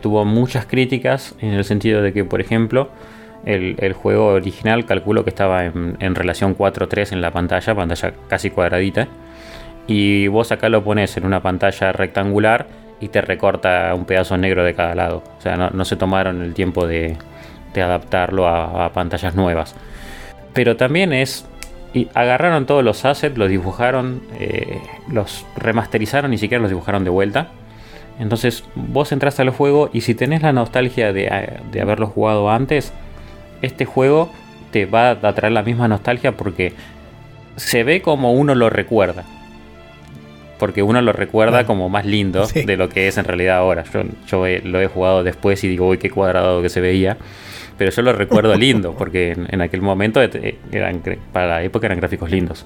[0.03, 2.89] Tuvo muchas críticas en el sentido de que, por ejemplo,
[3.47, 9.09] el, juego original calculo que estaba en, relación 4.3 en la pantalla, pantalla casi cuadradita.
[9.87, 12.67] Y vos acá lo pones en una pantalla rectangular
[13.01, 15.23] y te recorta un pedazo negro de cada lado.
[15.39, 17.17] O sea, no, se tomaron el tiempo de,
[17.75, 19.75] adaptarlo a, pantallas nuevas.
[20.55, 21.47] Pero también es
[21.93, 27.11] y agarraron todos los assets, los dibujaron, eh, los remasterizaron, ni siquiera los dibujaron de
[27.11, 27.49] vuelta.
[28.19, 32.93] Entonces vos entras al juego y si tenés la nostalgia de, de haberlo jugado antes,
[33.63, 34.31] este juego
[34.71, 36.73] te va a traer la misma nostalgia porque
[37.57, 39.25] se ve como uno lo recuerda.
[40.59, 42.63] Porque uno lo recuerda como más lindo Sí.
[42.65, 43.85] de lo que es en realidad ahora.
[43.93, 47.17] Yo, yo he- lo he jugado después y digo, uy, qué cuadrado que se veía.
[47.77, 51.03] Pero yo lo recuerdo lindo, porque en, en aquel momento eh, eran,
[51.33, 52.65] para la época eran gráficos lindos.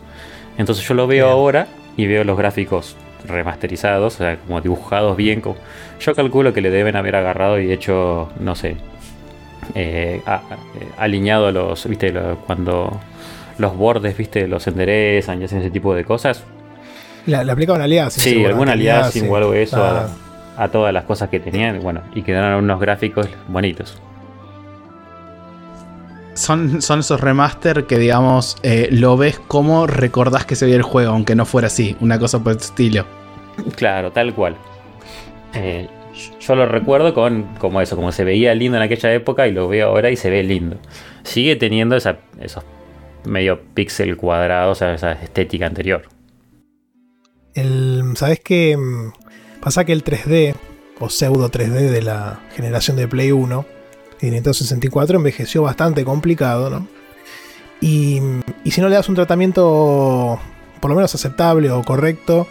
[0.58, 1.32] Entonces yo lo veo Bien.
[1.36, 1.66] ahora
[1.96, 2.94] y veo los gráficos
[3.26, 5.40] remasterizados, o sea, como dibujados bien.
[5.40, 5.56] como-
[5.98, 8.76] yo calculo que le deben haber agarrado y hecho, no sé,
[9.74, 10.38] eh, a- a-
[10.80, 12.98] eh, alineado los, viste, Lo- cuando
[13.58, 16.44] los bordes, viste, los enderezan y hacen ese tipo de cosas.
[17.26, 18.22] Le, le aplicaban aliasing.
[18.22, 19.30] Sí, seguro, algún aliasing aliasing.
[19.30, 20.08] o algo de eso Ah,
[20.56, 23.98] a, a todas las cosas que tenían, y bueno, y quedaron unos gráficos bonitos.
[26.34, 30.82] Son, son esos remaster que, digamos, eh, lo ves como recordás que se veía el
[30.82, 33.04] juego, aunque no fuera así, una cosa por el estilo.
[33.74, 34.56] Claro, tal cual.
[35.54, 35.88] Eh,
[36.40, 39.68] yo lo recuerdo con como eso, como se veía lindo en aquella época y lo
[39.68, 40.78] veo ahora y se ve lindo.
[41.22, 42.64] Sigue teniendo esa, esos
[43.24, 46.08] medio píxel cuadrados, esa estética anterior.
[47.54, 48.76] El, ¿Sabes qué?
[49.60, 50.54] Pasa que el 3D,
[51.00, 53.64] o pseudo 3D de la generación de Play 1
[54.20, 56.88] y Nintendo 64 envejeció bastante complicado, ¿no?
[57.80, 58.20] Y,
[58.64, 60.40] y si no le das un tratamiento
[60.80, 62.48] por lo menos aceptable o correcto,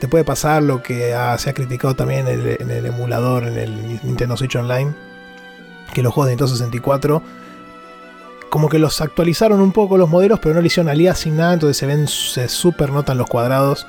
[0.00, 4.36] te puede pasar lo que se ha criticado también en el, emulador, en el Nintendo
[4.36, 4.94] Switch Online,
[5.92, 7.22] que los juegos de Nintendo 64
[8.48, 11.76] como que los actualizaron un poco los modelos, pero no le hicieron aliasing nada, entonces
[11.76, 13.86] se ven, se super notan los cuadrados.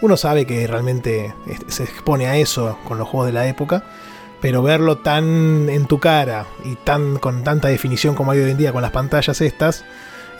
[0.00, 1.34] Uno sabe que realmente
[1.68, 3.84] se expone a eso con los juegos de la época,
[4.40, 8.58] pero verlo tan en tu cara y tan con tanta definición como hay hoy en
[8.58, 9.84] día con las pantallas estas,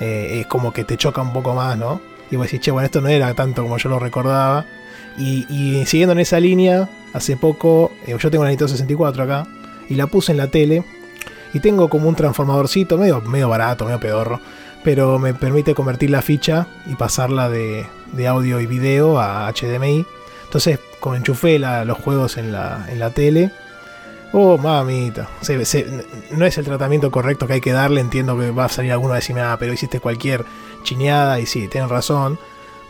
[0.00, 2.00] eh, es como que te choca un poco más, ¿no?
[2.30, 4.64] Y vos decís, che, bueno, esto no era tanto como yo lo recordaba.
[5.16, 9.46] Y, siguiendo en esa línea, hace poco, eh, yo tengo una Nintendo 64 acá,
[9.88, 10.84] y la puse en la tele,
[11.52, 14.40] y tengo como un transformadorcito, medio, medio barato, medio pedorro,
[14.82, 17.86] pero me permite convertir la ficha y pasarla de,
[18.28, 20.04] audio y video a HDMI.
[20.44, 23.50] Entonces, como enchufé los juegos en la, en la tele,
[24.36, 25.28] Oh, mamita.
[26.32, 28.00] no es el tratamiento correcto que hay que darle.
[28.00, 30.44] Entiendo que va a salir alguno a decirme, ah, pero hiciste cualquier
[30.82, 31.38] chineada.
[31.38, 32.36] Y sí, tienen razón.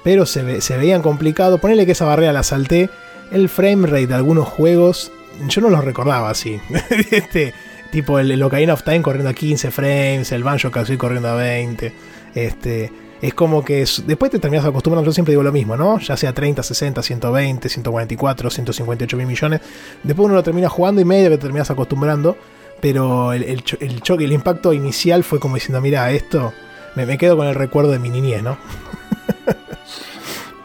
[0.04, 1.58] Pero se, veían complicados.
[1.60, 2.90] Ponele que esa barrera la salté.
[3.32, 5.10] El frame rate de algunos juegos,
[5.48, 6.60] yo no los recordaba así.
[7.10, 7.52] este,
[7.90, 11.92] tipo el, Ocarina of Time corriendo a 15 frames, el Banjo Kazooie corriendo a 20.
[12.34, 15.98] Este, es como que después te terminas acostumbrando, yo siempre digo lo mismo, ¿no?
[15.98, 19.62] Ya sea 30, 60, 120, 144, 158 mil millones.
[20.02, 22.36] Después uno lo termina jugando y medio que te terminas acostumbrando.
[22.84, 23.62] Pero el,
[24.02, 26.52] choque, el impacto inicial fue como diciendo, mira, esto
[26.94, 28.58] me, quedo con el recuerdo de mi niñez, ¿no?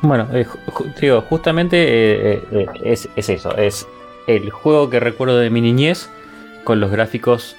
[0.02, 0.46] Bueno, eh,
[1.02, 3.88] digo, justamente eh, eh, es, es eso, es
[4.28, 6.10] el juego que recuerdo de mi niñez
[6.64, 7.56] con los gráficos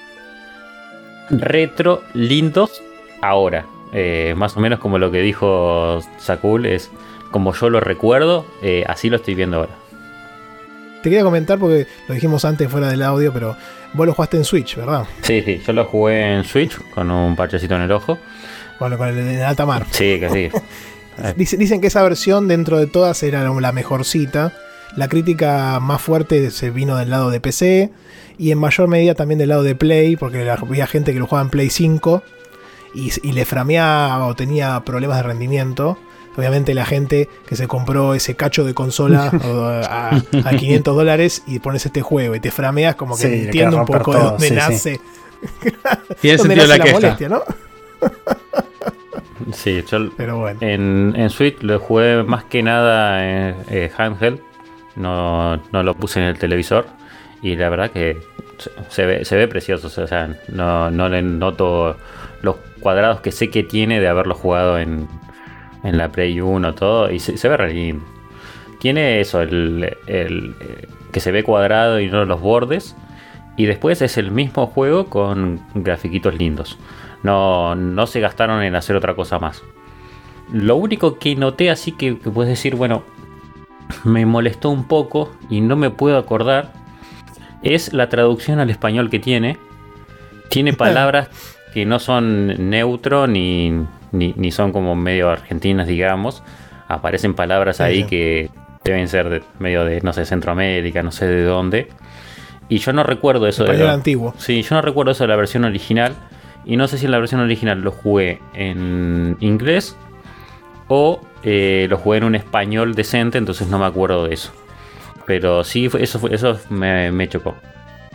[1.29, 2.81] retro lindos
[3.21, 3.65] ahora.
[3.93, 6.89] Eh, más o menos como lo que dijo Sakul, es
[7.29, 9.73] como yo lo recuerdo, eh, así lo estoy viendo ahora.
[11.03, 13.57] Te quería comentar porque lo dijimos antes fuera del audio, pero
[13.93, 15.05] vos lo jugaste en Switch, ¿verdad?
[15.23, 18.17] Sí, sí, yo lo jugué en Switch con un parchecito en el ojo.
[18.79, 19.85] Bueno, con el de alta mar.
[19.91, 20.49] Sí, que sí.
[21.35, 24.53] dicen, dicen que esa versión dentro de todas era la mejorcita.
[24.95, 27.91] La crítica más fuerte se vino del lado de PC
[28.37, 31.45] y en mayor medida también del lado de Play, porque había gente que lo jugaba
[31.45, 32.23] en Play 5
[32.93, 35.97] y, le frameaba o tenía problemas de rendimiento.
[36.35, 39.31] Obviamente la gente que se compró ese cacho de consola
[40.43, 44.13] a, 500 dólares y pones este juego y te frameas como que entiendo un poco
[44.13, 44.99] de dónde nace.
[46.21, 47.43] Tiene sentido la, la molestia, ¿no?
[49.53, 50.59] Sí, yo Pero bueno.
[50.61, 54.39] en, en Switch lo jugué más que nada en eh, handheld.
[54.95, 56.85] No, no, lo puse en el televisor.
[57.41, 58.17] Y la verdad que
[58.89, 59.87] se ve, se ve precioso.
[59.87, 61.97] O sea, no, no le noto
[62.41, 65.07] los cuadrados que sé que tiene de haberlo jugado en,
[65.83, 68.05] en la Play 1 todo y se, ve re lindo.
[68.79, 72.95] Tiene eso, el, el, eh, que se ve cuadrado y no los bordes.
[73.61, 76.79] Y después es el mismo juego con grafiquitos lindos.
[77.21, 79.61] No, no se gastaron en hacer otra cosa más.
[80.51, 83.03] Lo único que noté así que, que puedes decir, bueno,
[84.03, 86.73] me molestó un poco y no me puedo acordar,
[87.61, 89.59] es la traducción al español que tiene.
[90.49, 91.29] Tiene palabras
[91.71, 96.41] que no son neutro ni, ni, son como medio argentinas, digamos.
[96.87, 98.49] Aparecen palabras ahí que
[98.83, 101.89] deben ser de, medio de, no sé, Centroamérica, no sé de dónde.
[102.71, 103.85] Y yo no recuerdo eso de.
[103.85, 104.33] antiguo.
[104.37, 106.15] Sí, yo no recuerdo eso de la versión original.
[106.63, 109.97] Y no sé si en la versión original lo jugué en inglés
[110.87, 114.53] o eh, lo jugué en un español decente, entonces no me acuerdo de eso.
[115.25, 117.55] Pero sí, eso, eso me, me chocó.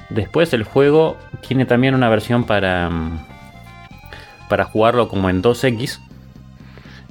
[0.09, 3.27] Después el juego tiene también una versión para, mm,
[4.49, 6.01] para jugarlo como en 2X.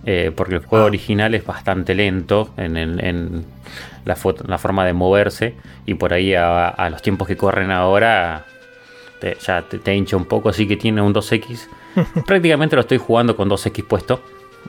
[0.08, 0.88] Eh, porque el juego ah.
[0.88, 3.46] original es bastante lento en,
[4.06, 5.56] la, forma de moverse.
[5.86, 8.46] Y por ahí a, los tiempos que corren ahora
[9.46, 10.50] ya te, hincha un poco.
[10.50, 11.68] Así que tiene un 2X.
[12.26, 14.22] Prácticamente lo estoy jugando con 2X puesto.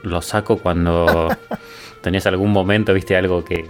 [0.03, 1.29] Lo saco cuando
[2.01, 3.69] tenés algún momento, viste, algo que,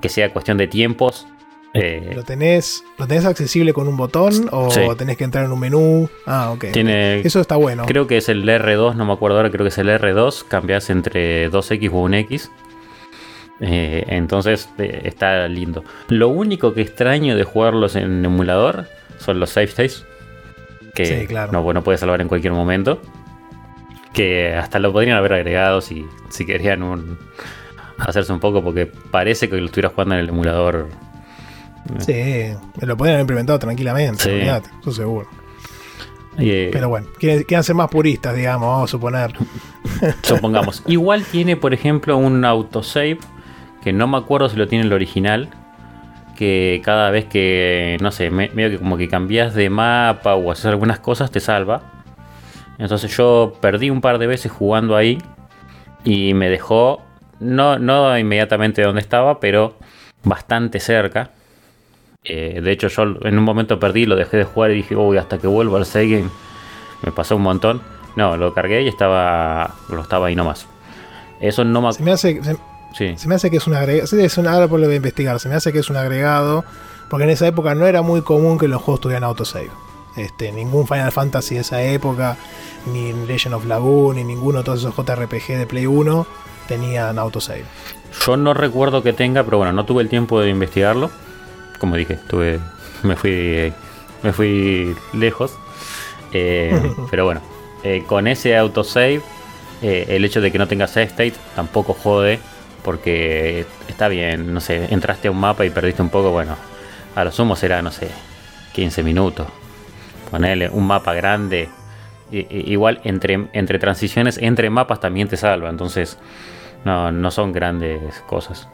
[0.00, 1.26] que sea cuestión de tiempos
[1.74, 5.60] eh, ¿Lo, tenés, ¿Lo tenés accesible con un botón o tenés que entrar en un
[5.60, 6.08] menú?
[6.26, 6.64] Ah, ok.
[6.64, 7.86] Eso está bueno.
[7.86, 10.44] Creo que es el R2, no me acuerdo ahora, creo que es el R2.
[10.48, 12.50] Cambias entre 2X o 1X.
[13.62, 15.84] Eh, entonces eh, está lindo.
[16.08, 18.86] Lo único que extraño de jugarlos en emulador
[19.18, 20.04] son los save states.
[20.94, 23.00] Que no, no puedes salvar en cualquier momento.
[24.12, 27.18] Que hasta lo podrían haber agregado si, si querían un,
[27.96, 30.88] hacerse un poco, porque parece que lo estuvieras jugando en el emulador
[31.98, 34.70] Sí, lo podrían haber implementado tranquilamente, sí.
[34.80, 35.28] eso seguro.
[36.38, 39.32] Eh, Pero bueno, quieren, ser más puristas, digamos, vamos a suponer.
[40.22, 40.82] Supongamos.
[40.86, 43.18] Igual tiene, por ejemplo, un autosave,
[43.82, 45.48] que no me acuerdo si lo tiene el original,
[46.36, 50.66] que cada vez que, no sé, medio que como que cambias de mapa o haces
[50.66, 51.82] algunas cosas, te salva.
[52.78, 55.18] Entonces yo perdí un par de veces jugando ahí
[56.04, 57.02] y me dejó
[57.40, 59.74] no, no inmediatamente donde estaba, pero
[60.24, 61.30] bastante cerca.
[62.24, 65.18] Eh, de hecho, yo en un momento perdí, lo dejé de jugar y dije, uy,
[65.18, 66.30] hasta que vuelvo al save game.
[67.02, 67.82] Me pasó un montón.
[68.14, 69.74] No, lo cargué y estaba.
[69.88, 70.66] Lo estaba ahí nomás.
[71.40, 72.40] Eso no me Se me hace,
[72.94, 73.14] Sí.
[73.16, 74.18] se me hace que es un agregado.
[74.18, 75.40] Es un, ahora por lo voy a investigar.
[75.40, 76.64] Se me hace que es un agregado.
[77.08, 79.70] Porque en esa época no era muy común que los juegos tuvieran autosave.
[80.16, 82.36] Este, ningún Final Fantasy de esa época,
[82.86, 86.26] ni Legend of Lagoon, ni ninguno de todos esos JRPG de Play 1
[86.68, 87.64] tenían autosave.
[88.26, 91.10] Yo no recuerdo que tenga, pero bueno, no tuve el tiempo de investigarlo.
[91.78, 92.60] Como dije, tuve,
[93.02, 93.72] me fui,
[94.22, 95.52] me fui lejos.
[96.32, 97.42] Eh, pero bueno,
[97.84, 99.20] eh, con ese autosave,
[99.82, 102.38] eh, el hecho de que no tenga save state tampoco jode,
[102.84, 106.56] porque está bien, no sé, entraste a un mapa y perdiste un poco, bueno,
[107.14, 108.08] a lo sumo será, no sé,
[108.72, 109.46] 15 minutos.
[110.30, 111.68] Ponele un mapa grande.
[112.30, 116.18] i- Igual entre, entre transiciones, entre mapas también te salva, entonces
[116.84, 118.68] no, no son grandes cosas.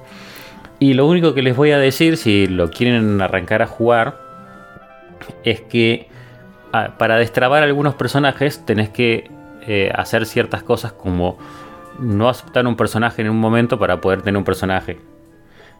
[0.78, 4.16] Y lo único que les voy a decir, si lo quieren arrancar a jugar,
[5.44, 6.08] es que
[6.72, 9.28] ah, para destrabar algunos personajes tenés que
[9.66, 11.36] eh, hacer ciertas cosas como
[11.98, 14.98] no aceptar un personaje en un momento para poder tener un personaje.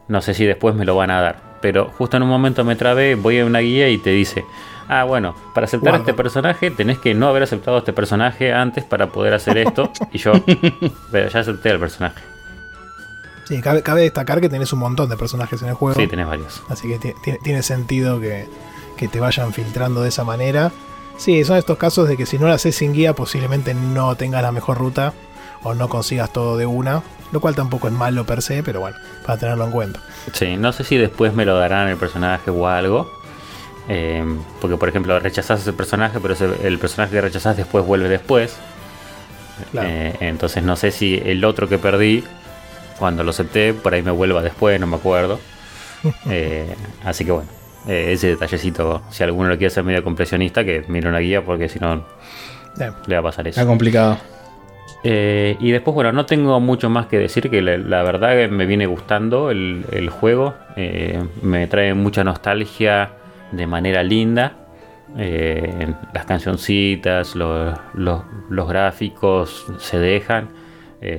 [0.07, 2.75] No sé si después me lo van a dar, pero justo en un momento me
[2.75, 4.43] trabé, voy a una guía y te dice,
[4.87, 9.07] ah bueno, para aceptar este personaje tenés que no haber aceptado este personaje antes para
[9.07, 9.91] poder hacer esto.
[10.11, 10.31] y yo,
[11.11, 12.21] pero ya acepté al personaje.
[13.45, 15.99] Sí, cabe, cabe destacar que tenés un montón de personajes en el juego.
[15.99, 16.61] Sí, tenés varios.
[16.69, 18.47] Así que ti- tiene, tiene sentido que,
[18.95, 20.71] que te vayan filtrando de esa manera.
[21.17, 24.41] Sí, son estos casos de que si no lo haces sin guía, posiblemente no tengas
[24.43, 25.13] la mejor ruta
[25.63, 27.01] o no consigas todo de una.
[27.31, 29.99] Lo cual tampoco es malo per se, pero bueno, para tenerlo en cuenta.
[30.33, 33.11] Sí, no sé si después me lo darán el personaje o algo.
[33.87, 34.23] Eh,
[34.61, 38.55] porque, por ejemplo, rechazás ese personaje, pero ese- el personaje que rechazás después vuelve después.
[39.71, 39.87] Claro.
[39.91, 42.23] Eh, entonces no sé si el otro que perdí,
[42.97, 45.39] cuando lo acepté, por ahí me vuelva después, no me acuerdo.
[46.29, 46.73] Eh,
[47.03, 47.49] así que bueno,
[47.87, 51.67] eh, ese detallecito, si alguno lo quiere hacer medio compresionista, que mire una guía, porque
[51.69, 52.05] si no
[53.05, 53.59] le va a pasar eso.
[53.59, 54.17] Está complicado.
[55.03, 58.65] Eh, y después, bueno, no tengo mucho más que decir, que la, verdad que me
[58.65, 60.55] viene gustando el, el juego.
[60.75, 63.11] Eh, me trae mucha nostalgia
[63.51, 64.53] de manera linda.
[65.17, 70.49] Eh, las cancioncitas, lo- lo- los gráficos se dejan.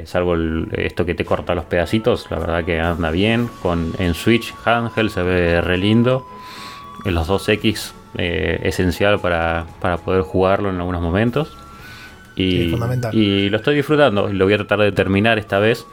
[0.05, 0.37] salvo
[0.73, 3.49] esto que te corta los pedacitos, la verdad que anda bien.
[3.63, 6.27] Con, en Switch, Handheld se ve re lindo.
[7.07, 11.57] En los 2X, eh, esencial para, para poder jugarlo en algunos momentos.
[12.37, 14.29] Y, lo estoy disfrutando.
[14.33, 15.87] Lo voy a tratar de terminar esta vez.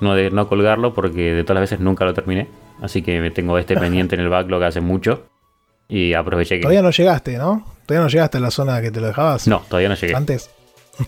[0.00, 2.48] No de no colgarlo porque de todas las veces nunca lo terminé.
[2.80, 5.26] Así que me tengo este pendiente en el backlog hace mucho.
[5.88, 6.62] Y aproveché que.
[6.62, 7.64] Todavía no llegaste, ¿no?
[7.86, 9.46] Todavía no llegaste a la zona que te lo dejabas.
[9.46, 10.14] No, todavía no llegué.
[10.14, 10.50] Antes.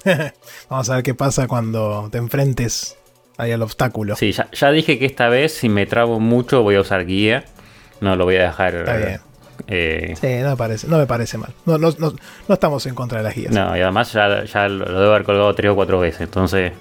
[0.70, 2.97] Vamos a ver qué pasa cuando te enfrentes
[3.36, 4.16] ahí al obstáculo.
[4.16, 7.44] Sí, ya, ya dije que esta vez, si me trabo mucho, voy a usar guía.
[8.01, 8.74] No lo voy a dejar.
[8.74, 9.20] Está bien.
[9.66, 11.51] Eh, Sí, no me parece, no me parece mal.
[11.66, 12.12] No, no, no,
[12.48, 13.52] no estamos en contra de las guías.
[13.52, 16.22] no, y además ya, ya lo debo haber colgado tres o cuatro veces.
[16.22, 16.72] Entonces,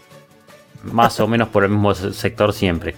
[0.83, 2.95] más o menos por el mismo se- sector siempre.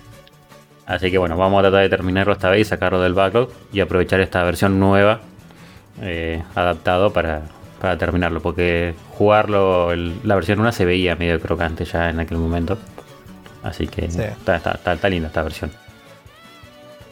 [0.87, 4.19] Así que bueno, vamos a tratar de terminarlo esta vez, sacarlo del backlog y aprovechar
[4.21, 5.19] esta versión nueva
[6.01, 7.43] eh, adaptado para,
[7.81, 8.41] para terminarlo.
[8.41, 12.77] Porque jugarlo, el- la versión 1 se veía medio crocante ya en aquel momento.
[13.63, 14.21] Así que Sí.
[14.21, 15.71] está, está, está- está linda esta versión.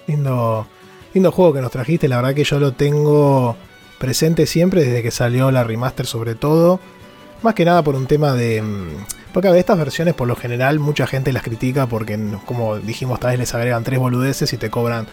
[0.07, 0.67] Lindo,
[1.13, 2.07] lindo juego que nos trajiste.
[2.07, 3.55] La verdad que yo lo tengo
[3.99, 6.79] presente siempre desde que salió la remaster, sobre todo.
[7.41, 8.61] Más que nada por un tema de.
[8.61, 8.87] mm,
[9.33, 13.39] Porque estas versiones, por lo general, mucha gente las critica porque, como dijimos, tal vez
[13.39, 15.07] les agregan tres boludeces y te cobran.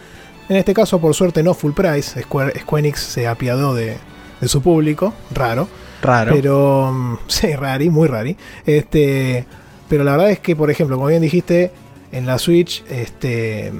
[0.49, 2.21] En este caso, por suerte, no full price.
[2.23, 3.97] Square, Square Enix se apiadó de,
[4.39, 5.13] de su público.
[5.33, 5.67] Raro.
[6.01, 6.33] Raro.
[6.33, 6.91] Pero.
[6.93, 8.37] mm, Sí, rari, muy rari.
[8.65, 9.45] Este.
[9.89, 11.71] Pero la verdad es que, por ejemplo, como bien dijiste,
[12.13, 13.73] en la Switch, este.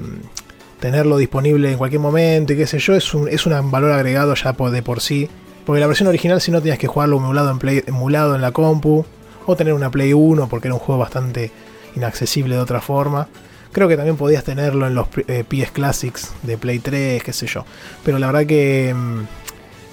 [0.82, 4.34] Tenerlo disponible en cualquier momento y qué sé yo, es un, es un valor agregado
[4.34, 5.30] ya por, de por sí.
[5.64, 8.50] Porque la versión original, si no tenías que jugarlo emulado en, Play, emulado en la
[8.50, 9.06] compu,
[9.46, 11.52] o tener una Play 1, porque era un juego bastante
[11.94, 13.28] inaccesible de otra forma.
[13.70, 17.46] Creo que también podías tenerlo en los eh, PS Classics de Play 3, qué sé
[17.46, 17.64] yo.
[18.04, 19.20] Pero la verdad que, mm,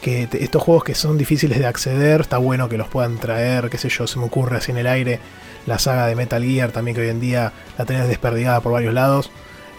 [0.02, 3.78] que estos juegos que son difíciles de acceder, está bueno que los puedan traer, qué
[3.78, 5.20] sé yo, se me ocurre así en el aire.
[5.68, 8.96] La saga de Metal Gear también que hoy en día la tenés desperdigada por varios
[8.96, 9.30] lados.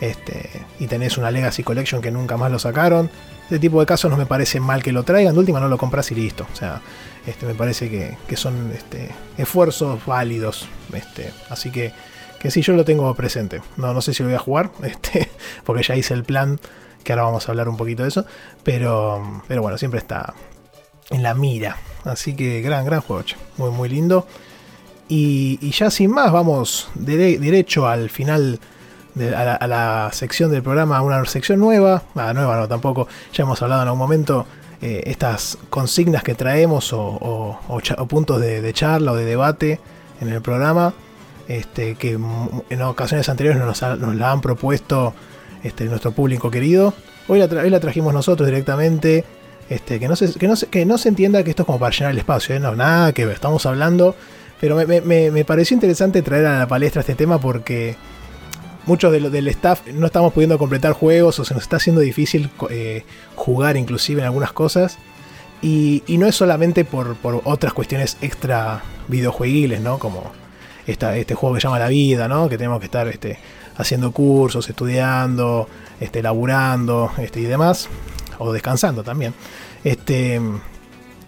[0.01, 0.49] Este,
[0.79, 3.11] y tenés una Legacy Collection que nunca más lo sacaron.
[3.45, 5.35] Este tipo de casos no me parece mal que lo traigan.
[5.35, 6.47] De última no lo compras y listo.
[6.53, 6.81] O sea,
[7.27, 10.69] este, me parece que, que son este, esfuerzos válidos.
[10.93, 11.93] Este, así que,
[12.39, 13.61] que sí, yo lo tengo presente.
[13.77, 15.31] No, no sé si lo voy a jugar, este,
[15.65, 16.59] porque ya hice el plan,
[17.05, 18.25] que ahora vamos a hablar un poquito de eso.
[18.63, 20.35] Pero, pero bueno, siempre está
[21.11, 21.77] en la mira.
[22.05, 23.25] Así que gran, gran juego,
[23.59, 24.27] muy, muy lindo.
[25.13, 28.61] Y, ya sin más, vamos derecho al final,
[29.29, 32.03] a, la, sección del programa, una sección nueva.
[32.15, 33.09] Ah, nueva no, tampoco.
[33.33, 34.47] Ya hemos hablado en algún momento
[34.81, 37.59] eh, estas consignas que traemos o,
[38.09, 39.81] puntos de, charla o de debate
[40.21, 40.95] en el programa.
[41.49, 45.15] Este, que en ocasiones anteriores nos, la han propuesto
[45.65, 46.95] este, nuestro público querido.
[47.27, 49.25] Hoy la, la trajimos nosotros directamente.
[49.69, 51.95] Este, que, no se, que, no que no se entienda que esto es como para
[51.95, 52.59] llenar el espacio, ¿eh?
[52.59, 54.17] no, nada que estamos hablando
[54.61, 57.97] pero me, pareció interesante traer a la palestra este tema porque
[58.91, 62.51] muchos de del staff no estamos pudiendo completar juegos o se nos está haciendo difícil
[62.71, 63.05] eh,
[63.37, 64.99] jugar inclusive en algunas cosas.
[65.63, 69.99] Y, no es solamente por, otras cuestiones extra videojueguiles, ¿no?
[69.99, 70.33] Como
[70.87, 72.49] este juego que llama La Vida, ¿no?
[72.49, 73.39] Que tenemos que estar este,
[73.77, 75.69] haciendo cursos, estudiando,
[76.01, 77.89] este, laburando este, y demás.
[78.39, 79.35] O descansando también.
[79.85, 80.41] Este,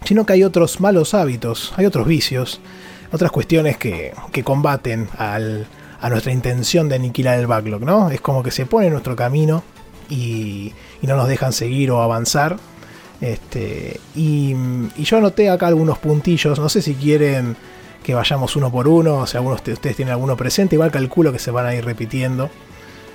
[0.05, 2.61] sino que hay otros malos hábitos, hay otros vicios
[3.13, 4.13] otras cuestiones que,
[4.43, 5.07] combaten
[6.03, 8.11] a nuestra intención de aniquilar el backlog, ¿no?
[8.11, 9.63] Es como que se pone en nuestro camino
[10.11, 10.73] y,
[11.03, 12.59] no nos dejan seguir o avanzar.
[13.21, 14.55] Este, y,
[14.99, 17.57] yo anoté acá algunos puntillos, no sé si quieren
[18.03, 21.39] que vayamos uno por uno, si algunos de ustedes tienen alguno presente, igual calculo que
[21.39, 22.51] se van a ir repitiendo.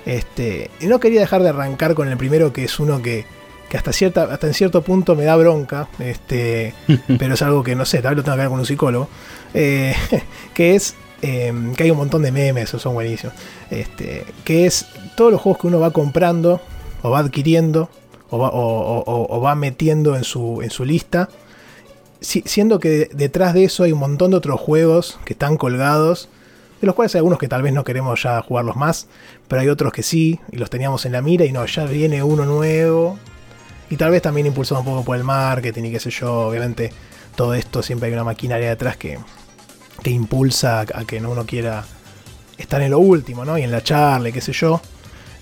[0.06, 3.26] Este, y no quería dejar de arrancar con el primero, que es uno que,
[3.68, 6.72] que hasta, cierta, hasta en cierto punto me da bronca, este,
[7.18, 9.08] pero es algo que no sé, tal vez lo tengo que ver con un psicólogo,
[9.52, 9.94] eh,
[10.54, 13.34] que es em, que hay un montón de memes, esos son buenísimos,
[13.70, 14.86] este, que es
[15.16, 16.60] todos los juegos que uno va comprando
[17.02, 17.88] o va adquiriendo
[18.30, 21.30] o va, metiendo en su, en su lista,
[22.20, 26.28] siendo que detrás de eso hay un montón de otros juegos que están colgados,
[26.80, 29.06] de los cuales hay algunos que tal vez no queremos ya jugarlos más,
[29.48, 32.22] pero hay otros que sí, y los teníamos en la mira y no, ya viene
[32.22, 33.18] uno nuevo,
[33.90, 36.92] y tal vez también impulsado un poco por el marketing y qué sé yo, obviamente
[37.34, 39.18] todo esto siempre hay una maquinaria detrás que,
[40.02, 41.84] que impulsa a que uno quiera
[42.56, 43.58] estar en lo último, ¿no?
[43.58, 44.80] Y en la charla qué sé yo.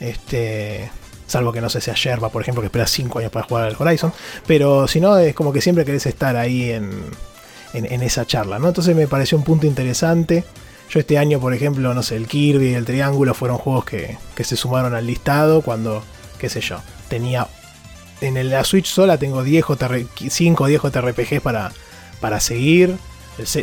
[0.00, 0.90] Este,
[1.26, 3.76] salvo que no sé, sea Yerba, por ejemplo, que espera 5 años para jugar al
[3.78, 4.12] Horizon.
[4.46, 6.90] Pero si no, es como que siempre querés estar ahí en,
[7.72, 8.68] en, esa charla, ¿no?
[8.68, 10.44] Entonces me pareció un punto interesante.
[10.90, 14.18] Yo este año, por ejemplo, no sé, el Kirby y el Triángulo fueron juegos que,
[14.34, 16.04] que se sumaron al listado cuando,
[16.38, 17.48] qué sé yo, tenía
[18.20, 19.64] en la Switch sola tengo 10
[20.28, 21.72] 5 o 10 JRPGs para,
[22.20, 22.96] para seguir.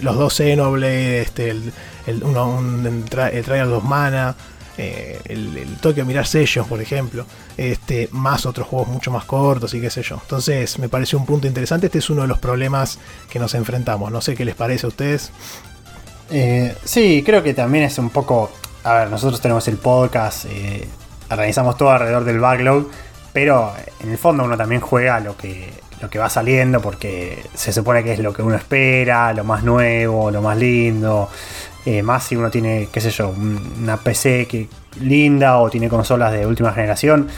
[0.01, 1.73] Los dos Xenoblade, este, el,
[2.07, 4.35] el, uno, un, el Trial 2 Mana,
[4.77, 7.25] eh, el, el, Tokyo Mirar Sellos, por ejemplo.
[7.57, 10.19] Este, más otros juegos mucho más cortos y qué sé yo.
[10.21, 11.87] Entonces me parece un punto interesante.
[11.87, 14.11] Este es uno de los problemas que nos enfrentamos.
[14.11, 15.31] No sé qué les parece a ustedes.
[16.31, 18.51] Eh, sí, creo que también es un poco.
[18.83, 20.87] A ver, nosotros tenemos el podcast, eh,
[21.29, 22.89] organizamos todo alrededor del backlog
[23.33, 25.73] pero en el fondo uno también juega lo que,
[26.03, 29.63] lo que va saliendo porque se supone que es lo que uno espera, lo más
[29.63, 31.29] nuevo, lo más lindo.
[31.85, 34.67] Eh, más si uno tiene, qué sé yo, una PC que
[34.99, 37.29] linda o tiene consolas de última generación,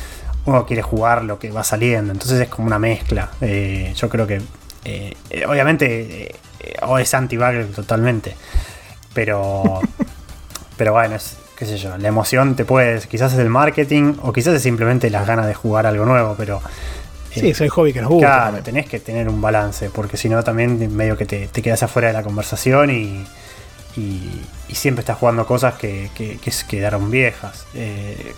[0.46, 2.12] uno quiere jugar lo que va saliendo.
[2.12, 3.30] Entonces es como una mezcla.
[3.40, 4.42] Eh, yo creo que,
[4.84, 5.14] eh,
[5.48, 6.34] obviamente,
[6.82, 7.38] o es anti
[7.76, 8.36] totalmente.
[9.14, 9.80] Pero,
[10.78, 14.34] pero bueno, es, qué sé yo, la emoción te puedes, quizás es el marketing o
[14.34, 16.64] quizás es simplemente las ganas de jugar algo nuevo, pero...
[17.41, 18.28] Sí, es el hobby que nos gusta.
[18.28, 22.10] Claro, tenés que tener un balance, porque si no también medio que te, quedas afuera
[22.10, 23.26] de la conversación y,
[23.98, 24.41] y,
[24.74, 26.38] siempre estás jugando cosas que, que,
[26.68, 27.66] quedaron viejas.
[27.74, 28.34] Eh,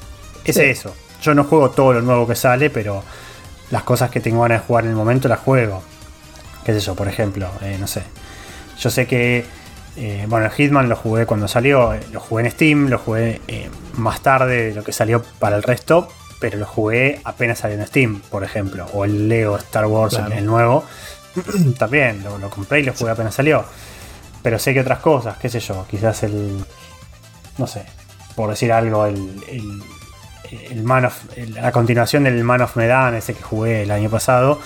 [0.46, 0.96] es eso.
[1.22, 3.04] Yo no juego todo lo nuevo que sale, pero
[3.72, 5.82] las cosas que tengo ganas de jugar en el momento las juego.
[6.64, 6.96] ¿Qué es eso?
[6.96, 8.04] Por ejemplo, eh, no sé.
[8.80, 9.46] Yo sé que
[9.98, 13.70] eh, bueno, el Hitman lo jugué cuando salió, lo jugué en Steam, lo jugué eh,
[13.94, 16.08] más tarde de lo que salió para el resto,
[16.40, 18.86] pero lo jugué apenas salió en Steam, por ejemplo.
[18.94, 20.84] O el Lego Star Wars, el nuevo,
[21.78, 23.66] también lo, compré y lo jugué apenas salió.
[24.44, 26.64] Pero sé que otras cosas, qué sé yo, quizás el.
[27.58, 27.86] No sé,
[28.36, 33.42] por decir algo, el, el, Man of, la continuación del Man of Medan, ese que
[33.42, 34.62] jugué el año pasado,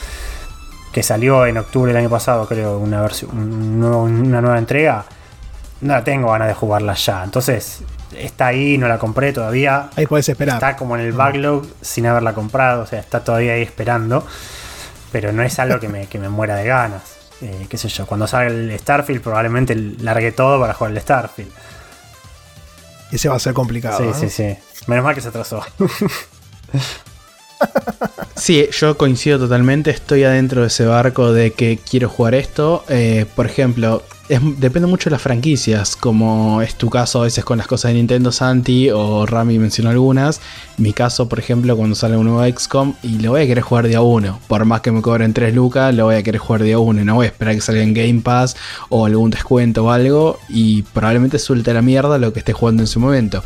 [0.91, 5.05] que salió en octubre del año pasado, creo, una, versión, una nueva entrega
[5.81, 7.23] no la tengo ganas de jugarla ya.
[7.23, 7.81] Entonces,
[8.17, 9.89] está ahí, no la compré todavía.
[9.95, 10.55] Ahí puedes esperar.
[10.55, 14.25] Está como en el backlog sin haberla comprado, o sea, está todavía ahí esperando.
[15.11, 17.01] Pero no es algo que me, que me muera de ganas.
[17.41, 21.51] Eh, qué sé yo, cuando salga el Starfield probablemente largue todo para jugar el Starfield.
[23.11, 24.13] Ese va a ser complicado.
[24.13, 24.57] Sí, sí, sí.
[24.87, 25.61] Menos mal que se atrasó.
[28.35, 32.83] Sí, yo coincido totalmente, estoy adentro de ese barco de que quiero jugar esto.
[32.89, 34.03] Eh, por ejemplo,
[34.39, 37.97] depende mucho de las franquicias, como es tu caso a veces con las cosas de
[37.97, 40.39] Nintendo Santi o Rami mencionó algunas.
[40.77, 43.87] Mi caso, por ejemplo, cuando sale un nuevo XCOM y lo voy a querer jugar
[43.87, 44.39] día uno.
[44.47, 47.03] Por más que me cobren 3 lucas, lo voy a querer jugar día uno.
[47.03, 48.55] No voy a esperar que salga en Game Pass
[48.89, 52.87] o algún descuento o algo y probablemente suelte la mierda lo que esté jugando en
[52.87, 53.43] su momento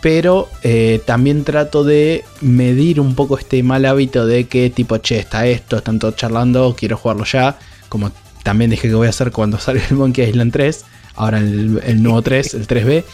[0.00, 5.18] pero eh, también trato de medir un poco este mal hábito de que tipo, che,
[5.18, 7.58] está esto, están todos charlando, quiero jugarlo ya,
[7.88, 8.10] como
[8.44, 10.84] también dije que voy a hacer cuando salga el Monkey Island 3,
[11.16, 13.04] ahora el, nuevo 3, el 3B.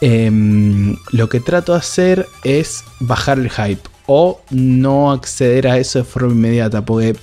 [0.00, 5.98] Em, lo que trato de hacer es bajar el hype o no acceder a eso
[5.98, 7.16] de forma inmediata, porque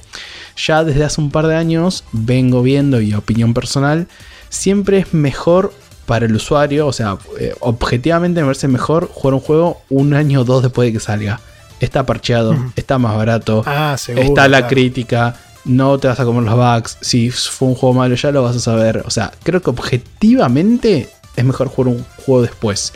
[0.55, 4.07] ya desde hace un par de años vengo viendo y opinión personal,
[4.49, 5.73] siempre es mejor
[6.05, 10.41] para el usuario, o sea, eh, objetivamente me parece mejor jugar un juego un año
[10.41, 11.39] o dos después de que salga.
[11.79, 15.35] Está parcheado, está más barato, ah, está la crítica,
[15.67, 16.97] no te vas a comer los bugs.
[17.01, 19.03] Si fue un juego malo, ya lo vas a saber.
[19.05, 22.93] O sea, creo que objetivamente es mejor jugar un juego después.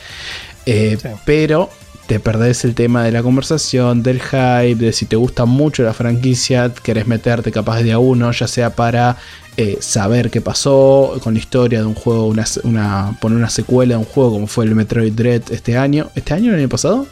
[0.66, 1.70] Eh, pero
[2.08, 5.94] te perdés el tema de la conversación, del hype, de si te gusta mucho la
[5.94, 9.18] franquicia, querés meterte capaz de a uno, ya sea para
[9.58, 12.28] eh, saber qué pasó con la historia de un juego,
[12.64, 16.10] una, poner una secuela de un juego como fue el Metroid Dread este año.
[16.16, 17.06] ¿Este año o el año pasado?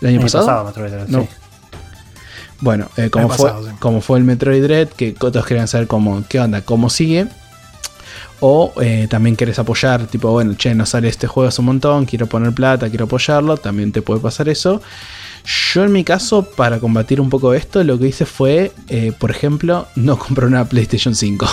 [0.00, 0.64] ¿El año, pasado?
[0.64, 1.26] Metroid Dread, no.
[2.60, 6.40] Bueno, eh, como, fue, como fue el Metroid Dread, que todos querían saber cómo, qué
[6.40, 7.26] onda, cómo sigue.
[8.40, 12.04] O eh, también quieres apoyar, tipo, bueno, che, no sale este juego hace un montón,
[12.04, 14.82] quiero poner plata, quiero apoyarlo, también te puede pasar eso.
[15.72, 19.30] Yo en mi caso, para combatir un poco esto, lo que hice fue, eh, por
[19.30, 21.46] ejemplo, no comprar una PlayStation 5.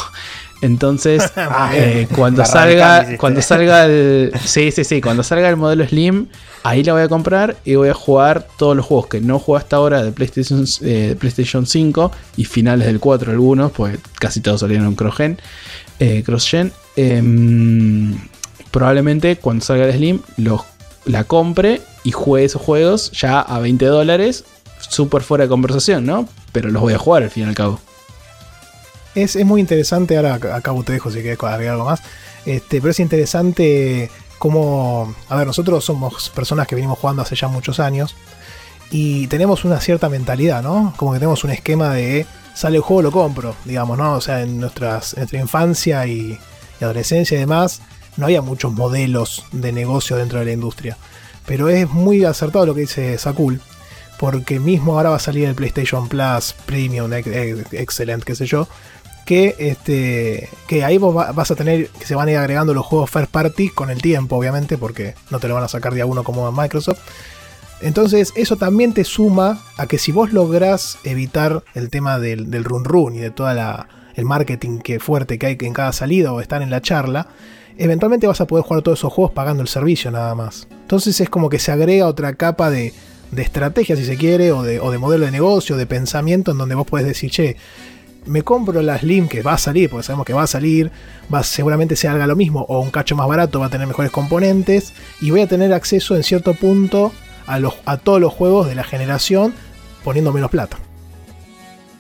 [0.63, 5.85] Entonces, ah, eh, cuando salga, cuando salga el, sí, sí, sí, cuando salga el modelo
[5.85, 6.27] Slim,
[6.63, 9.59] ahí la voy a comprar y voy a jugar todos los juegos que no jugué
[9.59, 10.65] hasta ahora de PlayStation,
[11.19, 15.37] PlayStation 5 y finales del 4 algunos, pues casi todos salieron en cross-gen
[15.99, 16.71] eh, cross-gen.
[16.95, 18.17] Em,
[18.71, 20.21] probablemente cuando salga el Slim
[21.05, 24.45] la compre y juegue esos juegos ya a 20 dólares,
[24.79, 26.29] súper fuera de conversación, ¿no?
[26.53, 27.81] Pero los voy a jugar al fin y al cabo.
[29.15, 32.01] Es, muy interesante, ahora acabo te dejo si quieres agregar algo más,
[32.45, 34.09] este, pero es interesante
[34.39, 38.15] cómo, a ver, nosotros somos personas que venimos jugando hace ya muchos años
[38.91, 40.93] y tenemos una cierta mentalidad, ¿no?
[40.97, 44.13] Como que tenemos un esquema de sale el juego, lo compro, digamos, ¿no?
[44.13, 46.37] O sea, en nuestras, nuestra infancia y,
[46.81, 47.81] adolescencia y demás,
[48.17, 50.97] no había muchos modelos de negocio dentro de la industria.
[51.45, 53.61] Pero es muy acertado lo que dice Sakul,
[54.19, 58.67] porque mismo ahora va a salir el PlayStation Plus Premium, excelente, qué sé yo,
[59.25, 62.85] que, este, que ahí vos vas a tener, que se van a ir agregando los
[62.85, 66.05] juegos first party con el tiempo, obviamente, porque no te lo van a sacar día
[66.05, 66.99] uno como en Microsoft.
[67.83, 72.85] Entonces eso también te suma a que si vos lográs evitar el tema del, run
[72.85, 76.61] run y de todo el marketing que fuerte que hay en cada salida o estar
[76.61, 77.27] en la charla,
[77.77, 80.67] eventualmente vas a poder jugar todos esos juegos pagando el servicio nada más.
[80.71, 82.93] Entonces es como que se agrega otra capa de,
[83.35, 87.05] estrategia si se quiere, o de, modelo de negocio, de pensamiento, en donde vos podés
[87.05, 87.57] decir, che,
[88.25, 90.91] me compro la Slim que va a salir, porque sabemos que va a salir,
[91.33, 94.11] va, seguramente se haga lo mismo, o un cacho más barato, va a tener mejores
[94.11, 97.11] componentes, y voy a tener acceso en cierto punto
[97.47, 99.53] a, los, a todos los juegos de la generación
[100.03, 100.77] poniendo menos plata.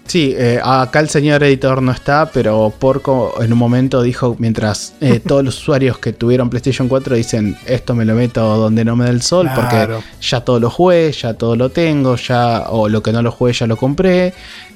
[0.05, 4.95] Sí, eh, acá el señor editor no está, pero Porco en un momento dijo, mientras
[4.99, 8.95] eh, todos los usuarios que tuvieron PlayStation 4 dicen, esto me lo meto donde no
[8.95, 9.87] me da el sol, porque
[10.21, 13.53] ya todo lo jugué, ya todo lo tengo, ya o lo que no lo jugué
[13.53, 14.33] ya lo compré.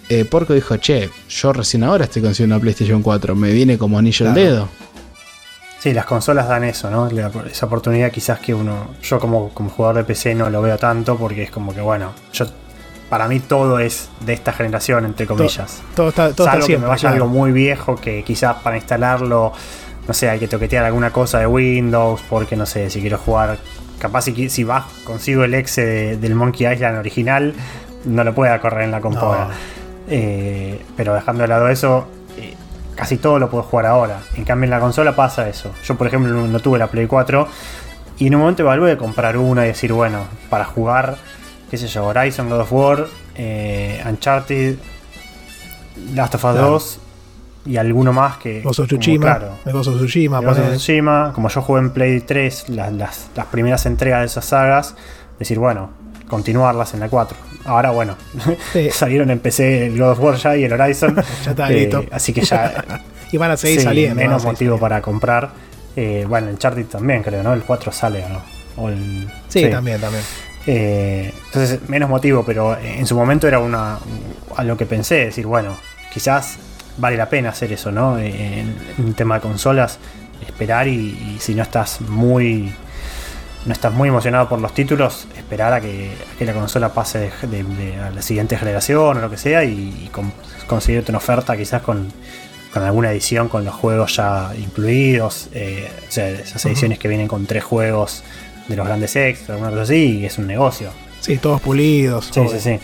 [0.09, 3.99] Eh, Porco dijo, che, yo recién ahora estoy consiguiendo una PlayStation 4, me viene como
[3.99, 4.69] anillo el dedo.
[5.79, 7.07] Sí, las consolas dan eso, ¿no?
[7.45, 11.17] esa oportunidad quizás que uno, yo como, como jugador de PC no lo veo tanto
[11.17, 12.45] porque es como que, bueno, yo
[13.09, 15.81] para mí todo es de esta generación, entre comillas.
[15.95, 19.53] Todo, está, todo Salvo que me vaya algo muy viejo que quizás para instalarlo,
[20.07, 23.57] no sé, hay que toquetear alguna cosa de Windows, porque no sé, si quiero jugar,
[23.99, 27.53] capaz si, si vas, consigo el exe del Monkey Island original,
[28.05, 29.49] no lo pueda correr en la computadora.
[30.07, 32.07] Eh, pero dejando de lado eso,
[32.97, 34.19] casi todo lo puedo jugar ahora.
[34.35, 35.71] En cambio en la consola pasa eso.
[35.83, 37.47] Yo por ejemplo no, tuve la Play 4
[38.17, 41.15] y en un momento evalué comprar una y decir, bueno, para jugar,
[41.69, 44.77] qué sé yo, Horizon, God of War, eh, Uncharted,
[46.15, 46.99] Last of Us 2
[47.67, 48.63] y alguno más que...
[48.65, 53.45] Of Tsushima, claro, of Tsushima, of Tsushima, como yo jugué en Play 3 las, las
[53.51, 54.95] primeras entregas de esas sagas,
[55.37, 55.91] decir, bueno,
[56.27, 57.37] continuarlas en la 4.
[57.67, 58.15] Ahora, bueno,
[58.91, 61.15] salieron en PC el God of War ya y el Horizon.
[61.45, 61.99] ya está listo.
[61.99, 62.83] Eh, así que ya.
[63.31, 64.15] y van a seguir saliendo.
[64.15, 65.51] Menos motivo para comprar.
[65.95, 67.53] Eh, bueno, el Charted también, creo, ¿no?
[67.53, 68.23] El 4 sale
[68.77, 69.27] o no.
[69.47, 70.23] sí, también, también.
[70.65, 73.97] Eh, entonces, menos motivo, pero en su momento era una
[74.55, 75.77] a lo que pensé, decir, bueno,
[76.13, 76.57] quizás
[76.97, 78.19] vale la pena hacer eso, ¿no?
[78.19, 79.97] En, un tema de consolas,
[80.45, 82.73] esperar y, si no estás muy
[83.67, 88.11] no estás muy emocionado por los títulos, esperar a que, la consola pase de, a
[88.11, 90.09] la siguiente generación o lo que sea y,
[90.67, 92.11] conseguirte una oferta quizás con,
[92.73, 97.47] alguna edición con los juegos ya incluidos, eh, o sea, esas ediciones que vienen con
[97.47, 98.23] tres juegos
[98.67, 100.91] de los grandes extras, alguna cosa así, y es un negocio.
[101.19, 102.29] Sí, todos pulidos.
[102.31, 102.79] Sí, sí, sí.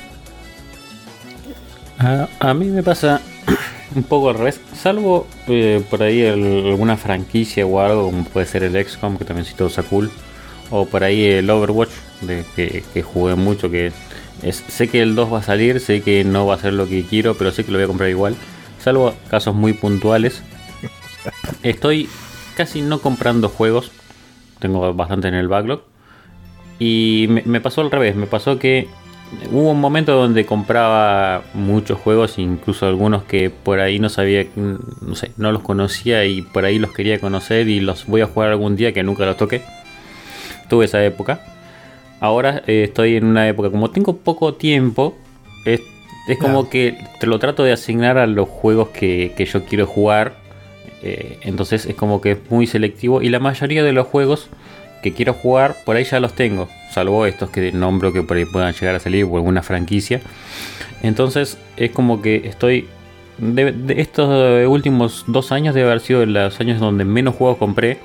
[2.39, 3.22] A, mí me pasa
[3.95, 8.64] un poco al revés, salvo eh, por ahí alguna franquicia o algo, como puede ser
[8.64, 10.11] el XCOM, que también sí todo está cool,
[10.69, 11.91] o por ahí el Overwatch,
[12.22, 13.91] de, que, jugué mucho, que
[14.41, 16.88] es, sé que el 2 va a salir, sé que no va a ser lo
[16.88, 18.35] que quiero, pero sé que lo voy a comprar igual,
[18.80, 20.41] salvo casos muy puntuales.
[21.64, 22.10] Estoy
[22.56, 23.91] casi no comprando juegos,
[24.60, 25.81] tengo bastante en el backlog,
[26.80, 28.88] y me pasó al revés, me pasó que
[29.52, 35.15] hubo un momento donde compraba muchos juegos, incluso algunos que por ahí no sabía, no
[35.15, 38.49] sé, no los conocía y por ahí los quería conocer y los voy a jugar
[38.49, 39.61] algún día que nunca los toqué.
[40.74, 41.40] Tuve esa época.
[42.20, 45.16] Ahora eh, estoy en una época, como tengo poco tiempo,
[45.66, 45.82] es,
[46.40, 50.34] como que te lo trato de asignar a los juegos que, yo quiero jugar.
[51.04, 54.50] Eh, entonces es como que es muy selectivo y la mayoría de los juegos
[55.04, 58.45] que quiero jugar por ahí ya los tengo salvo estos que nombro que por ahí
[58.45, 60.22] puedan llegar a salir o alguna franquicia.
[61.04, 62.88] Entonces es como que estoy...
[63.38, 68.00] De, estos últimos dos años debe haber sido los años donde menos juegos compré.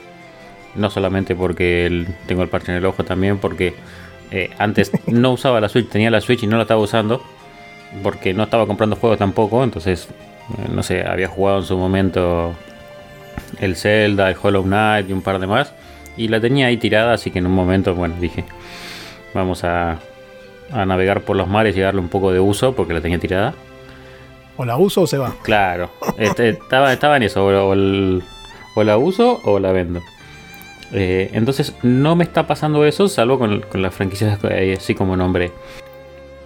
[0.79, 3.75] No solamente porque tengo el parche en el ojo, también porque
[4.31, 7.23] eh, antes no usaba la Switch, tenía la Switch y no la estaba usando.
[8.03, 9.65] Porque no estaba comprando juegos tampoco.
[9.65, 10.09] Entonces,
[10.59, 12.55] eh, no sé, había jugado en su momento
[13.61, 15.75] el Zelda, el Hollow Knight y un par de más.
[16.17, 18.45] Y la tenía ahí tirada, así que en un momento, bueno, dije,
[19.35, 19.99] Vamos a,
[20.73, 23.55] navegar por los mares y darle un poco de uso porque la tenía tirada.
[24.57, 25.35] ¿O la uso o se va?
[25.43, 27.75] Claro, este, estaba, estaba en eso, o,
[28.85, 30.01] la uso o la vendo.
[30.93, 34.39] Eh, entonces no me está pasando eso, salvo con, las franquicias
[34.77, 35.53] así como nombre.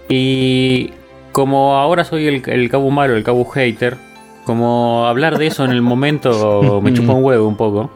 [0.09, 0.91] Y
[1.31, 3.97] como ahora soy el, el Cabo Malo, el Cabo Hater,
[4.45, 7.91] como hablar de eso en el momento me chupa un huevo un poco.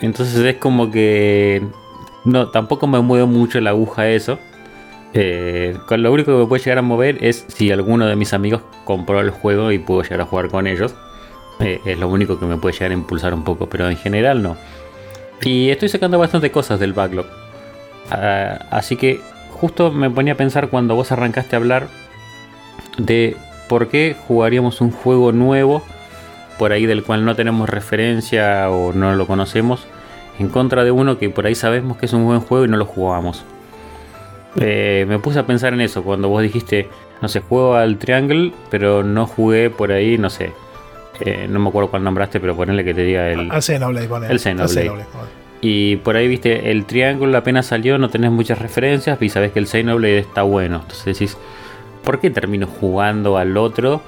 [0.00, 1.62] Entonces es como que
[2.24, 4.38] no, tampoco me mueve mucho la aguja eso.
[5.12, 8.62] Eh, lo único que me puede llegar a mover es si alguno de mis amigos
[8.84, 10.94] compró el juego y puedo llegar a jugar con ellos.
[11.60, 14.42] Eh, es lo único que me puede llegar a impulsar un poco, pero en general
[14.42, 14.56] no.
[15.42, 17.26] Y estoy sacando bastante cosas del backlog.
[18.10, 21.88] Ah, así que justo me ponía a pensar cuando vos arrancaste a hablar
[22.98, 23.36] de
[23.68, 25.82] por qué jugaríamos un juego nuevo
[26.58, 29.86] por ahí del cual no tenemos referencia o no lo conocemos
[30.38, 32.76] en contra de uno que por ahí sabemos que es un buen juego y no
[32.76, 33.44] lo jugamos.
[34.56, 36.88] Eh, me puse a pensar en eso cuando vos dijiste,
[37.22, 40.52] no sé, juego al Triangle, pero no jugué por ahí, no sé.
[41.20, 43.50] Eh, no me acuerdo cuál nombraste, pero ponele que te diga el.
[43.50, 45.04] Al Xenoblade, El Xenoblade.
[45.60, 49.58] Y por ahí viste, el Triangle apenas salió, no tenés muchas referencias y sabes que
[49.58, 50.76] el Xenoblade está bueno.
[50.76, 51.36] Entonces decís,
[52.02, 54.00] ¿por qué termino jugando al otro?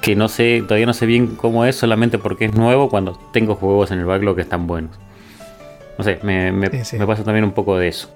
[0.00, 3.54] Que no sé, todavía no sé bien cómo es, solamente porque es nuevo cuando tengo
[3.54, 4.98] juegos en el backlog que están buenos.
[5.98, 6.52] No sé, me,
[7.06, 8.08] pasa también un poco de eso.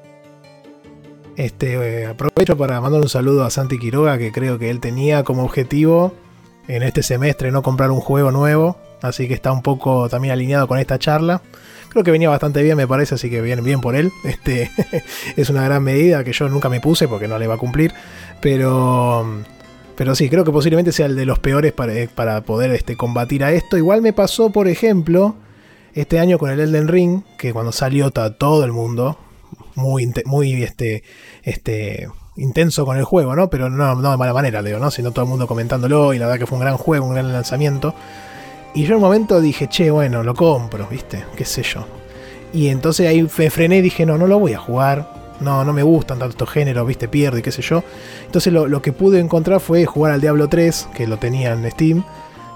[1.37, 5.25] Este, eh, aprovecho para mandar un saludo a Santi Quiroga, que creo que él tenía
[5.25, 6.15] como objetivo
[6.68, 10.68] en este semestre no comprar un juego nuevo, así que está un poco también alineado
[10.68, 11.43] con esta charla.
[11.89, 14.10] Creo que venía bastante bien, me parece, así que bien, bien por él.
[14.24, 14.70] Este,
[15.36, 17.93] es una gran medida que yo nunca me puse porque no le va a cumplir,
[18.40, 19.26] pero,
[19.97, 22.97] pero sí, creo que posiblemente sea el de los peores para, eh, para poder este,
[22.97, 23.76] combatir a esto.
[23.76, 25.36] Igual me pasó, por ejemplo,
[25.94, 29.18] este año con el Elden Ring, que cuando salió todo el mundo
[29.74, 31.02] muy, muy este,
[31.43, 33.49] este, intenso con el juego, ¿no?
[33.51, 34.91] Pero no, no de mala manera, Leo, ¿no?
[34.91, 37.33] Sino todo el mundo comentándolo y la verdad que fue un gran juego, un gran
[37.33, 37.95] lanzamiento.
[38.75, 41.25] Y yo en un momento dije, che, bueno, lo compro, ¿viste?
[41.37, 41.85] ¿Qué sé yo?
[42.53, 45.23] Y entonces ahí me frené y dije, no, no lo voy a jugar.
[45.41, 47.09] No, no me gustan tanto estos géneros, ¿viste?
[47.09, 47.83] Pierdo y qué sé yo.
[48.25, 51.69] Entonces lo, lo que pude encontrar fue jugar al Diablo 3, que lo tenía en
[51.71, 52.05] Steam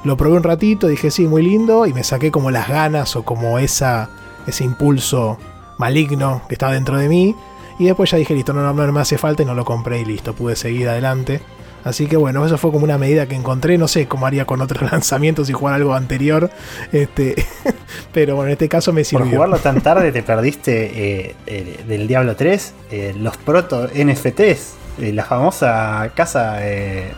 [0.07, 3.25] lo probé un ratito, dije sí, muy lindo, y me saqué como las ganas o
[3.25, 4.09] como esa,
[4.47, 5.37] ese impulso
[5.79, 7.35] maligno que estaba dentro de mí.
[7.79, 10.05] Y después ya dije, listo, no, no, me hace falta y no lo compré y
[10.05, 11.41] listo, pude seguir adelante.
[11.85, 13.79] Así que bueno, eso fue como una medida que encontré.
[13.79, 16.51] No sé cómo haría con otros lanzamientos y jugar algo anterior.
[16.93, 17.37] Este,
[18.13, 19.27] pero bueno, en este caso me sirvió.
[19.27, 24.75] Por jugarlo tan tarde te perdiste eh, del Diablo 3 eh, los proto NFTs.
[24.99, 27.13] Eh, la famosa casa de,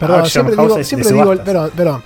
[0.00, 2.02] perdón, siempre digo, siempre digo perdón,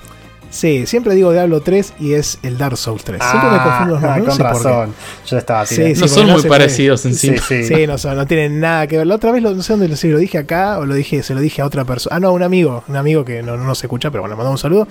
[0.51, 3.21] Sí, siempre digo Diablo 3 y es el Dark Souls 3.
[3.23, 4.19] Siempre me confundo los ah, nombres.
[4.19, 4.95] con no sé razón.
[5.27, 6.01] Yo estaba Sí, tirando.
[6.01, 7.29] no sí, son porque muy parecidos en sí.
[7.29, 7.65] Sí, sí.
[7.75, 9.07] Sí, no, son- no tienen nada que ver.
[9.07, 11.23] La otra vez lo, no sé dónde lo, si lo dije acá o lo dije,
[11.23, 12.17] se lo dije a otra persona.
[12.17, 14.59] Ah, no, un amigo, un amigo que no, no nos escucha, pero bueno, le mandamos
[14.59, 14.89] un saludo.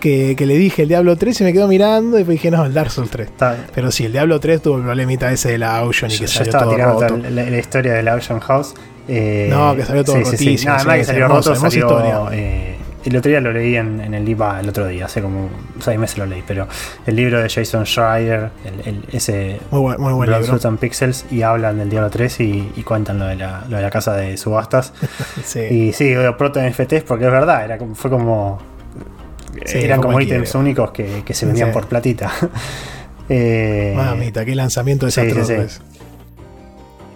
[0.00, 2.64] Que, que le dije el Diablo 3 y me quedó mirando y después dije, no,
[2.66, 3.28] el Dark Souls 3.
[3.28, 6.20] Está- Pero sí, el Diablo 3 tuvo el problemita ese de la Auction y yo,
[6.20, 7.16] que yo salió estaba todo tirando roto.
[7.30, 8.74] la, la historia de la Ocean House.
[9.08, 12.20] eh, No, que salió todo rotísimo, No, sí, además que salió hermoso, roto, salió, historia.
[12.32, 12.76] eh,
[13.10, 15.48] el otro día lo leí en, en el libro el otro día, hace como
[15.80, 16.66] seis meses lo leí, pero
[17.06, 20.58] el libro de Jason Schreier, el, el- ese Muy buen, muy buen Blood, libro.
[20.58, 23.76] Sweat and Pixels, y hablan del Diablo 3 y, y cuentan lo de, la, lo
[23.76, 24.92] de la casa de subastas.
[25.44, 25.60] Sí.
[25.60, 28.58] Y sí, proto NFTs porque es verdad, era como, fue como.
[29.64, 31.72] Sí, eran como ítems únicos que, que se vendían Sí.
[31.74, 32.30] por platita.
[33.28, 35.82] Eh, Mamita, qué lanzamiento sí, desastroso sí.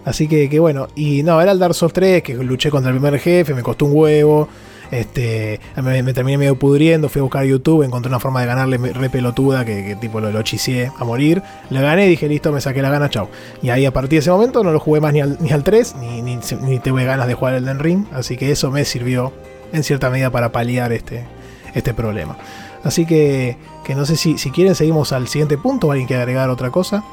[0.03, 2.97] Así que, que bueno, y no, era el Dark Souls 3, que luché contra el
[2.99, 4.47] primer jefe, me costó un huevo.
[4.91, 9.09] Este, me, terminé medio pudriendo, fui a buscar YouTube, encontré una forma de ganarle re
[9.09, 11.41] pelotuda que, que tipo lo, lo a morir.
[11.69, 13.29] Le gané, dije listo, me saqué la gana, chau.
[13.61, 15.63] Y ahí a partir de ese momento no lo jugué más ni al, ni al
[15.63, 18.05] 3, ni, ni, ni tuve ganas de jugar el Den Ring.
[18.11, 19.31] Así que eso me sirvió
[19.71, 21.25] en cierta medida para paliar este,
[21.73, 22.35] este problema.
[22.83, 26.23] Así que, que no sé si, si quieren seguimos al siguiente punto o alguien quiere
[26.23, 27.03] agregar otra cosa.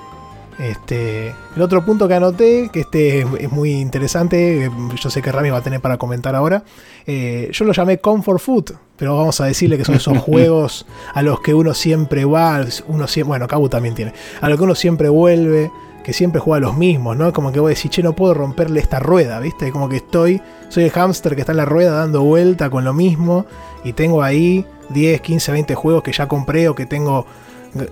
[0.58, 4.70] Este, el otro punto que anoté, que este es, muy interesante, eh,
[5.00, 6.64] yo sé que Rami va a tener para comentar ahora,
[7.06, 11.22] eh, yo lo llamé Comfort Food, pero vamos a decirle que son esos juegos a
[11.22, 14.74] los que uno siempre va, uno siempre, bueno, Cabu también tiene, a los que uno
[14.74, 15.70] siempre vuelve,
[16.02, 17.32] que siempre juega los mismos, ¿no?
[17.32, 19.70] Como que voy a decir, che, no puedo romperle esta rueda, ¿viste?
[19.70, 22.92] Como que estoy, soy el hámster que está en la rueda dando vuelta con lo
[22.92, 23.46] mismo
[23.84, 27.26] y tengo ahí 10, 15, 20 juegos que ya compré o que tengo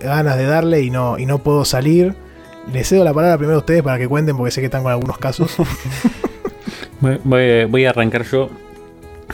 [0.01, 2.26] ganas de darle y no, y no puedo salir.
[2.73, 4.91] Les cedo la palabra primero a ustedes para que cuenten porque sé que están con
[4.91, 5.55] algunos casos.
[6.99, 8.49] Voy, voy- a arrancar yo.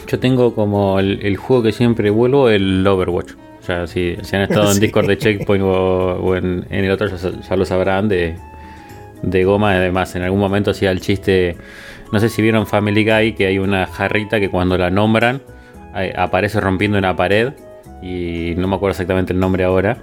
[0.07, 3.31] Yo tengo como el, el juego que siempre vuelvo, el Overwatch.
[3.61, 4.79] O sea, si, si han estado en Sí.
[4.81, 8.35] Discord de Checkpoint o, o en, en el otro, ya lo sabrán de,
[9.21, 9.71] de goma.
[9.71, 11.55] Además, en algún momento hacía el chiste.
[12.11, 15.41] No sé si vieron Family Guy, que hay una jarrita que cuando la nombran
[15.95, 17.53] eh, aparece rompiendo una pared.
[18.01, 19.97] Y no me acuerdo exactamente el nombre ahora.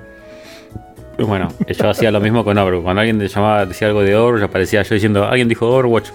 [1.27, 2.83] Bueno, yo hacía lo mismo con Overwatch.
[2.85, 6.09] Cuando alguien te llamaba, decía algo de Overwatch, aparecía yo diciendo, alguien dijo Overwatch.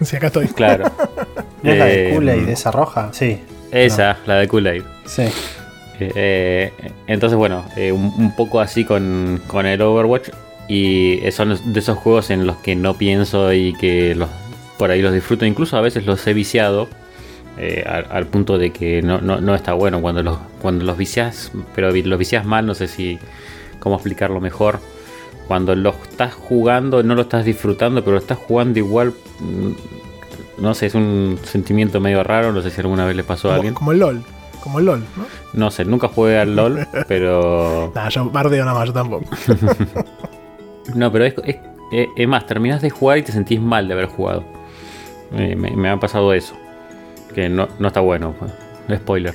[0.00, 0.46] sí, acá estoy.
[0.48, 0.90] Claro.
[1.62, 3.08] ¿No es la de Eh, Kool-Aid, esa roja?
[3.12, 3.40] Sí.
[3.70, 4.82] Esa, la de Kool-Aid.
[5.06, 5.22] Sí.
[6.00, 6.72] Eh, eh,
[7.06, 10.28] entonces, bueno, eh, un, un poco así con, con el Overwatch.
[10.66, 14.30] Y son de esos juegos en los que no pienso y que los,
[14.78, 15.44] por ahí los disfruto.
[15.44, 16.88] Incluso a veces los he viciado.
[17.58, 20.96] eh, al, al punto de que no, no- no está bueno cuando los, cuando los
[20.96, 21.52] vicias.
[21.74, 23.18] Pero los vicias mal, no sé si.
[23.84, 24.80] Cómo explicarlo mejor.
[25.46, 29.12] Cuando lo estás jugando, no lo estás disfrutando, pero lo estás jugando igual.
[29.38, 32.52] mm, No sé, es un sentimiento medio raro.
[32.52, 33.74] No sé si alguna vez le pasó a Como, alguien.
[33.74, 34.24] como el LOL.
[34.62, 35.24] Como el LOL, ¿no?
[35.52, 37.92] No sé, nunca jugué al LOL, pero.
[37.94, 39.26] Nah, yo bardeo nada más, yo tampoco.
[40.94, 41.56] No, pero es, es,
[41.92, 44.44] es- es más, terminás de jugar y te sentís mal de haber jugado.
[45.32, 46.54] Eh, me, me ha pasado eso.
[47.34, 48.34] Que no, no está bueno.
[48.38, 49.34] pues, Spoiler.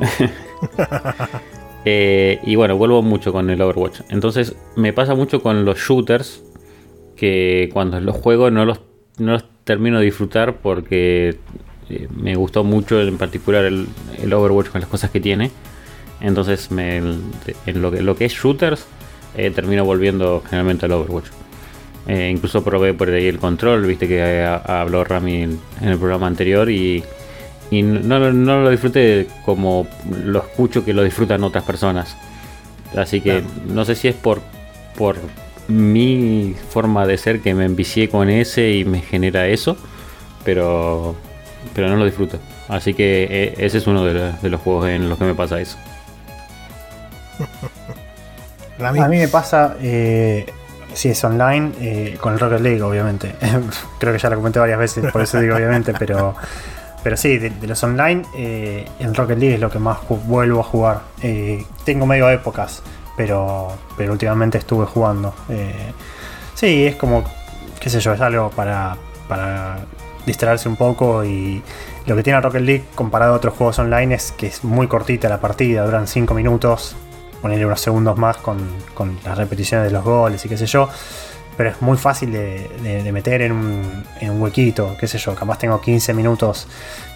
[1.84, 4.00] Eh, y bueno, vuelvo mucho con el Overwatch.
[4.10, 6.42] Entonces, me pasa mucho con los shooters.
[7.16, 8.80] Que cuando los juego no los,
[9.18, 11.36] no los termino de disfrutar porque
[11.90, 13.88] eh, me gustó mucho en particular el,
[14.32, 15.50] Overwatch con las cosas que tiene.
[16.20, 18.86] Entonces, me, en lo que, es shooters,
[19.36, 21.26] eh, termino volviendo generalmente al Overwatch.
[22.08, 27.04] Incluso probé por ahí el control, viste que habló Rami en el programa anterior y,
[27.70, 29.86] y no, no- no lo disfruté como
[30.24, 32.16] lo escucho que lo disfrutan otras personas.
[32.96, 34.40] Así que no sé si es por,
[34.96, 35.16] por
[35.68, 39.76] mi forma de ser que me envicié con ese y me genera eso,
[40.44, 41.14] pero,
[41.74, 42.38] pero no lo disfruto.
[42.68, 45.34] Así que eh, ese es uno de, la- de los juegos en los que me
[45.34, 45.76] pasa eso.
[48.84, 50.46] A mí me pasa, eh,
[50.94, 53.34] si es online, eh, con el Rocket League, obviamente.
[53.98, 56.34] Creo que ya lo comenté varias veces, por eso digo obviamente, pero,
[57.02, 60.64] pero sí, de, los online, eh, el Rocket League es lo que más vuelvo a
[60.64, 61.00] jugar.
[61.22, 62.82] Eh, tengo medio épocas,
[63.16, 65.34] pero, pero últimamente estuve jugando.
[65.48, 65.92] Eh,
[66.54, 67.24] sí, es como,
[67.80, 68.96] qué sé yo, es algo para,
[69.28, 69.78] para
[70.26, 71.62] distraerse un poco y
[72.06, 75.28] lo que tiene Rocket League comparado a otros juegos online es que es muy cortita
[75.28, 76.96] la partida, duran 5 minutos,
[77.40, 78.58] ponerle unos segundos más con,
[78.94, 80.88] con las repeticiones de los goles y qué sé yo.
[81.58, 85.18] Pero es muy fácil de, de- de meter en un, en un huequito, qué sé
[85.18, 85.34] yo.
[85.34, 86.66] Capaz tengo 15 minutos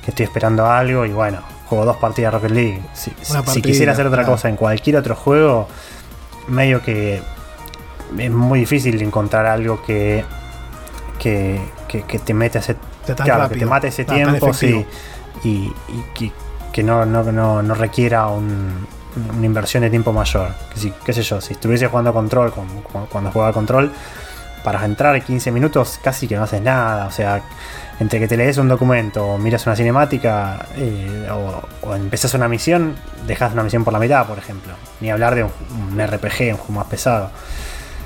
[0.04, 2.82] que estoy esperando algo y bueno, juego dos partidas de Rocket League.
[2.92, 4.32] Si, si- si partida, quisiera hacer otra claro.
[4.34, 5.68] cosa en cualquier otro juego,
[6.48, 7.22] medio que
[8.18, 10.24] es muy difícil encontrar algo que,
[11.18, 14.52] que, que- que te mete ese Tan claro, que te mate ese Ah, tan tiempo,
[14.54, 14.66] sí.
[14.66, 14.86] efectivo.
[15.44, 16.32] Y, y que,
[16.72, 18.86] que no, no, no, no requiera un,
[19.36, 20.48] una inversión de tiempo mayor.
[20.72, 22.52] Que si, qué sé yo, si estuviese jugando control
[23.10, 23.90] cuando jugaba control,
[24.62, 27.06] para entrar 15 minutos casi que no haces nada.
[27.06, 27.42] O sea,
[28.00, 32.96] entre que te lees un documento miras una cinemática eh, o, o, empezás una misión,
[33.26, 34.72] dejas una misión por la mitad, por ejemplo.
[35.00, 35.50] Ni hablar de un,
[35.92, 37.30] un RPG, un juego más pesado.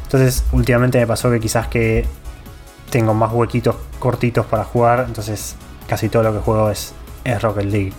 [0.04, 2.06] Entonces, últimamente me pasó que quizás que
[2.90, 5.56] tengo más huequitos cortitos para jugar, entonces
[5.88, 7.92] casi todo lo que juego es, es Rocket League.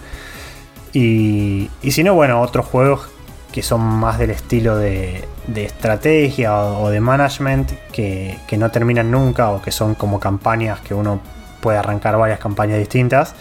[0.94, 3.10] Y, y si no, bueno, otros juegos
[3.58, 9.64] que son más del estilo de, estrategia o, de management que, no terminan nunca o
[9.64, 11.20] que son como campañas que uno
[11.60, 13.34] puede arrancar varias campañas distintas.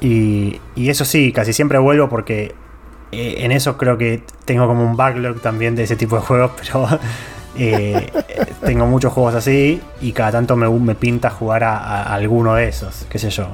[0.00, 2.56] Y, y eso sí, casi siempre vuelvo porque
[3.12, 6.50] eh, en eso creo que tengo como un backlog también de ese tipo de juegos,
[6.60, 6.88] pero
[7.56, 8.10] eh,
[8.66, 12.66] tengo muchos juegos así y cada tanto me, me pinta jugar a, a, alguno de
[12.66, 13.46] esos, qué sé yo.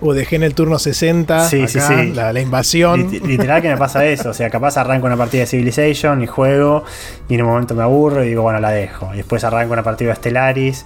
[0.00, 2.12] O dejé en el turno 60 sí, acá, sí, sí.
[2.12, 3.10] La, la, invasión.
[3.10, 4.30] Literal que me pasa eso.
[4.30, 6.84] O sea, capaz arranco una partida de Civilization y juego
[7.28, 9.12] y en un momento me aburro y digo, bueno, la dejo.
[9.14, 10.84] Y después arranco una partida de Stellaris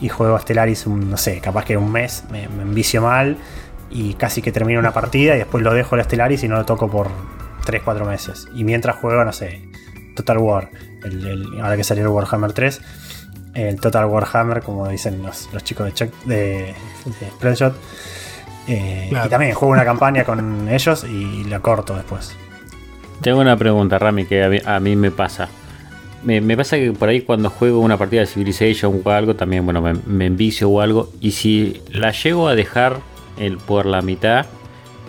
[0.00, 3.36] y juego a Stellaris, un, no sé, capaz que un mes me, me envicio mal
[3.90, 6.64] y casi que termino una partida y después lo dejo la Stellaris y no lo
[6.64, 7.08] toco por
[7.64, 8.48] 3-4 meses.
[8.54, 9.68] Y mientras juego, no sé,
[10.14, 10.70] Total War,
[11.04, 12.80] el, el, ahora que salió el Warhammer 3,
[13.54, 16.74] el Total Warhammer, como dicen los, los chicos de, Chuck, de,
[17.04, 17.74] de Spreadshot.
[18.68, 19.26] Eh, claro.
[19.26, 22.36] Y también juego una campaña con ellos y la corto después.
[23.20, 25.48] Tengo una pregunta, Rami, que a mí, a mí me pasa.
[26.22, 29.64] Me, me, pasa que por ahí cuando juego una partida de Civilization o algo, también
[29.64, 31.10] bueno, me, me envicio o algo.
[31.20, 32.98] Y si la llego a dejar
[33.38, 34.46] el, por la mitad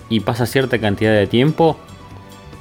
[0.07, 1.77] y pasa cierta cantidad de tiempo,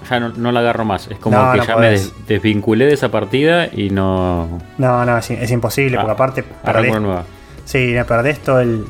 [0.08, 1.08] ya no, no la agarro más.
[1.08, 1.90] Es como no, que no ya podés.
[1.90, 4.60] me des, desvinculé de esa partida y no.
[4.78, 6.42] No, no, es, es imposible, ah, porque aparte.
[6.42, 7.24] Perdés, nueva.
[7.64, 8.86] Sí, perdés todo el,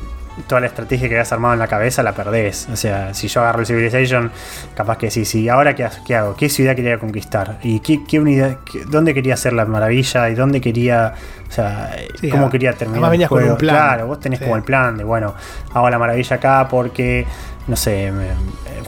[0.47, 2.67] toda la estrategia que habías armado en la cabeza la perdés.
[2.71, 4.31] O sea, si yo agarro el Civilization,
[4.75, 8.19] capaz que sí, sí, ahora qué, qué hago, qué ciudad quería conquistar y qué, qué
[8.19, 11.13] unidad, qué, dónde quería hacer la maravilla y dónde quería,
[11.47, 13.57] o sea, sí, cómo quería terminar el juego.
[13.57, 13.75] Plan.
[13.75, 14.45] Claro, vos tenés sí.
[14.45, 15.33] como el plan de, bueno,
[15.73, 17.25] hago la maravilla acá porque,
[17.67, 18.27] no sé, me,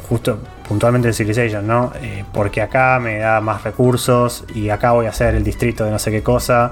[0.07, 1.91] justo puntualmente el Civilization, ¿no?
[2.01, 5.91] Eh, porque acá me da más recursos y acá voy a hacer el distrito de
[5.91, 6.71] no sé qué cosa.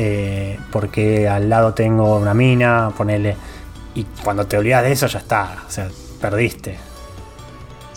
[0.00, 3.36] Eh, porque al lado tengo una mina, ponerle
[3.98, 5.88] y cuando te olvidas de eso ya está, o sea,
[6.20, 6.78] perdiste.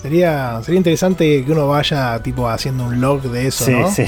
[0.02, 3.92] Sería, sería interesante que uno vaya tipo haciendo un log de eso, sí, ¿no?
[3.92, 4.06] Sí.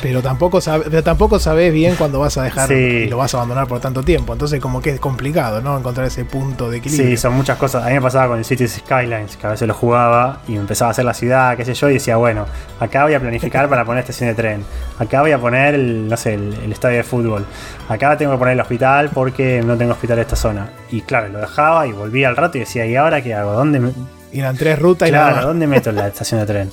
[0.00, 2.74] Pero tampoco sabe, pero tampoco sabes bien cuándo vas a dejar sí.
[2.74, 4.34] y lo vas a abandonar por tanto tiempo.
[4.34, 5.76] Entonces como que es complicado, ¿no?
[5.76, 7.10] Encontrar ese punto de equilibrio.
[7.10, 7.84] Sí, son muchas cosas.
[7.84, 10.90] A mí me pasaba con el Cities Skylines, que a veces lo jugaba y empezaba
[10.90, 12.46] a hacer la ciudad, qué sé yo, y decía, bueno,
[12.78, 14.64] acá voy a planificar para poner estación de tren.
[15.00, 17.44] Acá voy a poner, el, no sé, el, el estadio de fútbol.
[17.88, 20.70] Acá tengo que poner el hospital porque no tengo hospital en esta zona.
[20.92, 23.54] Y claro, lo dejaba y volvía al rato y decía, ¿y ahora qué hago?
[23.54, 23.92] ¿Dónde me
[24.32, 25.46] y eran tres rutas claro, y nada.
[25.46, 26.70] ¿dónde meto la estación de tren?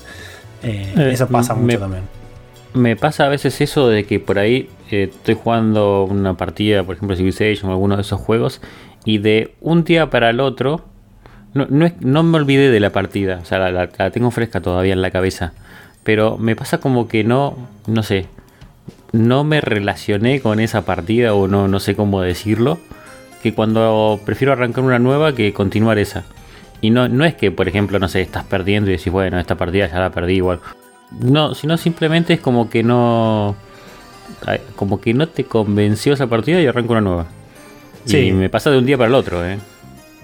[0.63, 2.03] Eh, eh, eso pasa mucho me, también.
[2.73, 6.95] Me pasa a veces eso de que por ahí eh, estoy jugando una partida, por
[6.95, 8.61] ejemplo, Civilization o alguno de esos juegos,
[9.05, 10.85] y de un día para el otro,
[11.53, 14.31] no, no, es, no me olvidé de la partida, o sea, la, la, la, tengo
[14.31, 15.53] fresca todavía en la cabeza,
[16.03, 17.57] pero me pasa como que no,
[17.87, 18.27] no sé,
[19.11, 22.79] no me relacioné con esa partida o no, no sé cómo decirlo,
[23.41, 26.25] que cuando prefiero arrancar una nueva que continuar esa.
[26.81, 29.55] Y no, no es que, por ejemplo, no sé, estás perdiendo y decís, bueno, esta
[29.55, 30.59] partida ya la perdí igual.
[31.11, 33.55] No, sino simplemente es como que no.
[34.75, 37.25] Como que no te convenció esa partida y arranco una nueva.
[38.05, 38.17] Sí.
[38.27, 39.57] Y me pasa de un día para el otro, ¿eh?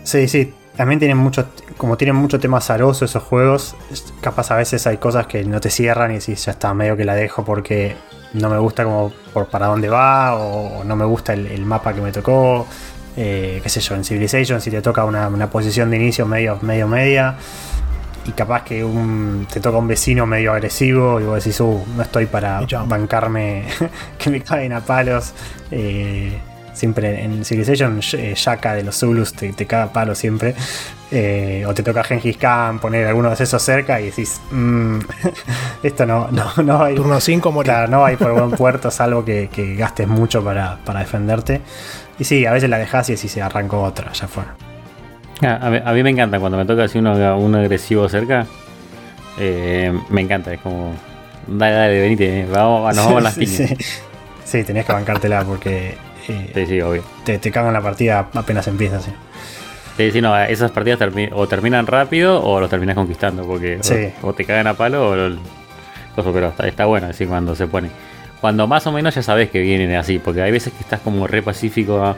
[0.04, 0.54] Sí, sí.
[0.78, 1.48] También tienen mucho.
[1.78, 3.76] Como tienen mucho tema azaroso esos juegos,
[4.22, 7.04] capaz a veces hay cosas que no te cierran y decís, ya está, medio que
[7.04, 7.96] la dejo porque
[8.34, 11.94] no me gusta como por para dónde va o, no me gusta el, el mapa
[11.94, 12.66] que me tocó
[13.18, 16.60] eh, qué sé yo, en Civilization, si te toca una, una, posición de inicio medio,
[16.62, 17.36] medio media,
[18.26, 22.02] y capaz que un, te toca un vecino medio agresivo, y vos decís, uh, no
[22.02, 23.66] estoy para bancarme
[24.18, 25.34] que me caen a palos.
[25.72, 26.38] Eh,
[26.76, 30.56] siempre en Civilization, Shaka de los Zulus te, te caga a palos siempre.
[31.12, 35.00] Eh, o te toca Gengis Khan, poner alguno de esos cerca y decís, mmm,
[35.84, 36.98] esto no, no, no va a ir.
[36.98, 37.72] Turno 5 morir.
[37.72, 41.00] Claro, no va a ir por buen puerto, salvo que, que gastes mucho para, para
[41.02, 41.62] defenderte.
[42.18, 44.44] Y sí, a veces la dejas y así se arrancó otra, ya fue.
[45.42, 48.46] Ah, a, mí, a, mí, me encanta cuando me toca así uno, un agresivo cerca.
[49.38, 50.94] Eh, me encanta, es como.
[51.48, 53.70] Dale, dale, venite, vamos, nos vamos a las piñas.
[53.70, 53.76] Sí,
[54.46, 55.98] sí, tenés que bancártela porque.
[56.28, 57.04] Eh, sí, sí, obvio.
[57.26, 59.12] Te, te cagan la partida apenas empieza, sí.
[59.98, 64.12] Sí, sí, no, esas partidas termi o terminan rápido o los terminas conquistando, porque sí.
[64.22, 65.16] o, o, te cagan a palo o.
[65.16, 65.38] Lo,
[66.16, 67.90] pero está, está bueno así cuando se pone
[68.46, 71.26] cuando más o menos ya sabes que vienen así, porque hay veces que estás como
[71.26, 72.16] re pacífico, a,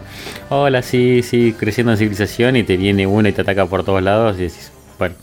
[0.50, 4.04] hola, sí, sí, creciendo en civilización y te viene uno y te ataca por todos
[4.04, 5.16] lados y decís, bueno,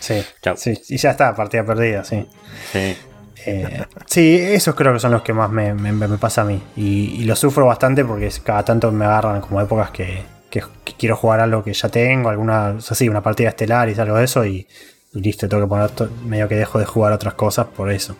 [0.00, 0.56] Sí, Chau.
[0.56, 2.26] sí, y ya está, partida perdida, sí.
[2.72, 2.96] Sí.
[3.44, 6.62] Eh, sí, esos creo que son los que más me, me- me pasa a mí.
[6.76, 10.94] Y, y lo sufro bastante porque cada tanto me agarran como épocas que, que- que
[10.98, 14.16] quiero jugar algo que ya tengo, alguna, o sea, sí, una partida estelar y algo
[14.16, 14.66] de eso, y,
[15.12, 15.90] y listo, tengo que poner
[16.24, 18.16] medio que dejo de jugar otras cosas por eso.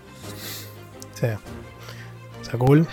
[1.14, 1.28] Sí.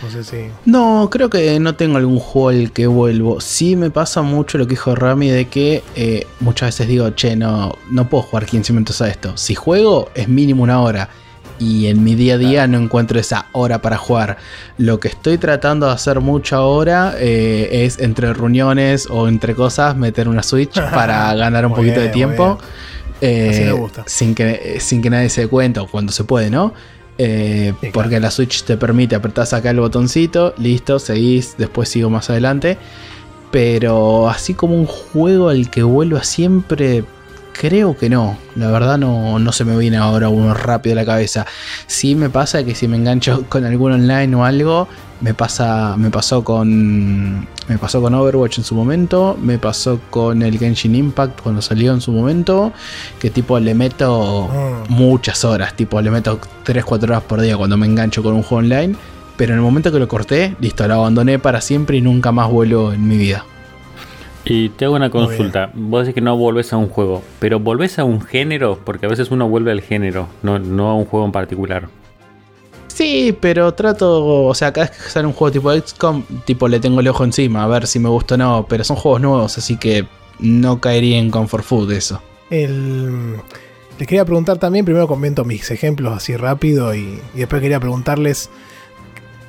[0.04, 0.38] No sé si.
[0.66, 3.42] No, creo que no tengo algún juego al que vuelvo.
[3.42, 7.36] Sí me pasa mucho lo que dijo Rami de que eh, muchas veces digo, che,
[7.36, 9.38] no, no puedo jugar 15 minutos a esto.
[9.38, 11.10] Si juego es mínimo una hora.
[11.58, 14.38] Y en mi día a día no encuentro esa hora para jugar.
[14.78, 19.96] Lo que estoy tratando de hacer mucho ahora eh, es entre reuniones o entre cosas
[19.96, 22.58] meter una Switch para ganar un Muy poquito de tiempo.
[23.22, 24.04] Eh, Así me gusta.
[24.06, 26.74] Sin que, sin que nadie se dé cuenta o cuando se puede, ¿no?
[27.18, 27.94] Eh, Sí, claro.
[27.94, 32.78] porque la Switch te permite apretar acá el botoncito, listo, seguís, después sigo más adelante.
[33.52, 37.06] Pero así como un juego al que vuelvo siempre,
[37.54, 38.38] creo que no.
[38.56, 41.46] La verdad no, no se me viene ahora uno rápido a la cabeza.
[41.88, 44.88] Sí me pasa que si me engancho con algún online o algo,
[45.22, 45.96] me pasa.
[45.98, 47.48] Me pasó con.
[47.68, 49.38] Me pasó con Overwatch en su momento.
[49.42, 52.74] Me pasó con el Genshin Impact cuando salió en su momento.
[53.20, 54.50] Que tipo le meto
[54.90, 54.94] Mm.
[54.94, 55.76] muchas horas.
[55.76, 58.96] Tipo le meto 3-4 horas por día cuando me engancho con un juego online.
[59.38, 62.50] Pero en el momento que lo corté, listo, lo abandoné para siempre y nunca más
[62.50, 63.44] vuelo en mi vida.
[64.46, 65.72] Y te hago una consulta.
[65.74, 69.10] Vos decís que no volvés a un juego, pero volvés a un género, porque a
[69.10, 71.88] veces uno vuelve al género, no, no a un juego en particular.
[72.96, 76.80] Sí, pero trato, o sea, cada vez que sale un juego tipo XCOM, tipo le
[76.80, 79.58] tengo el ojo encima, a ver si me gusta o no, pero son juegos nuevos,
[79.58, 80.08] así que
[80.40, 82.22] no caería en comfort food eso.
[82.50, 83.36] El,
[84.00, 88.50] les quería preguntar también, primero comento mis ejemplos así rápido y, y después quería preguntarles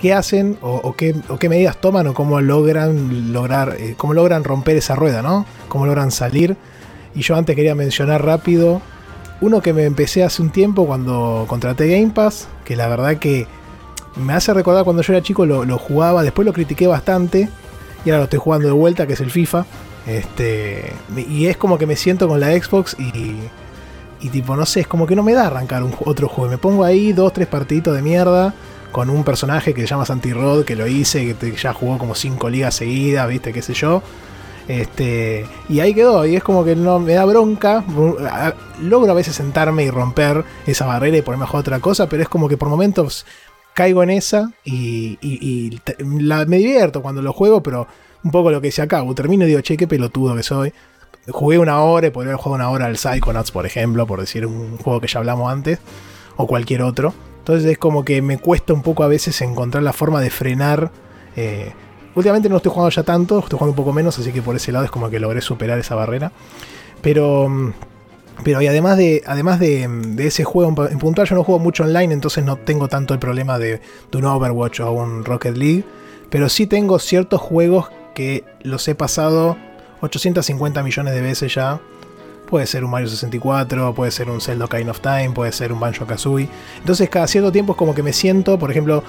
[0.00, 4.42] qué hacen o, qué, o qué medidas toman o cómo logran lograr, eh, cómo logran
[4.42, 5.46] romper esa rueda, ¿no?
[5.68, 6.56] Cómo logran salir.
[7.14, 8.82] Y yo antes quería mencionar rápido
[9.40, 13.46] uno que me empecé hace un tiempo cuando contraté Game Pass, que la verdad que
[14.16, 17.48] me hace recordar cuando yo era chico lo, jugaba, después lo critiqué bastante
[18.04, 19.66] y ahora lo estoy jugando de vuelta, que es el FIFA.
[20.06, 20.92] Este,
[21.28, 23.34] y es como que me siento con la Xbox y,
[24.20, 26.50] y tipo, no sé, es como que no me da arrancar otro juego.
[26.50, 28.54] Me pongo ahí dos, tres partiditos de mierda
[28.92, 32.14] con un personaje que se llama Santi Rod, que lo hice, que ya jugó como
[32.14, 34.02] cinco ligas seguidas, viste, qué sé yo.
[34.68, 37.84] Este, y ahí quedó, y es como que no me da bronca.
[38.82, 42.22] Logro a veces sentarme y romper esa barrera y ponerme a jugar otra cosa, pero
[42.22, 43.26] es como que por momentos
[43.74, 47.86] caigo en esa y, y- me divierto cuando lo juego, pero
[48.24, 49.14] un poco lo que se acabo.
[49.14, 50.72] Termino y digo, che, qué pelotudo que soy.
[51.28, 54.46] Jugué una hora y podría haber jugado una hora al Psychonauts, por ejemplo, por decir
[54.46, 55.78] un juego que ya hablamos antes,
[56.36, 57.14] o cualquier otro.
[57.38, 60.90] Entonces es como que me cuesta un poco a veces encontrar la forma de frenar.
[61.36, 61.72] eh,
[62.16, 64.72] últimamente no estoy jugando ya tanto, estoy jugando un poco menos, así que por ese
[64.72, 66.32] lado es como que logré superar esa barrera.
[67.02, 67.72] Pero, mm,
[68.42, 71.84] pero y además de, además de, mm, ese juego en puntual, yo no juego mucho
[71.84, 73.80] online, entonces no tengo tanto el problema de,
[74.10, 75.84] de un Overwatch o un Rocket League.
[76.30, 79.56] Pero sí tengo ciertos juegos que los he pasado
[80.00, 81.80] 850 millones de veces ya.
[82.48, 85.80] Puede ser un Mario 64, puede ser un Zelda Kind of Time, puede ser un
[85.80, 86.48] Banjo Kazooie.
[86.78, 89.02] Entonces cada cierto tiempo es como que me siento, por ejemplo,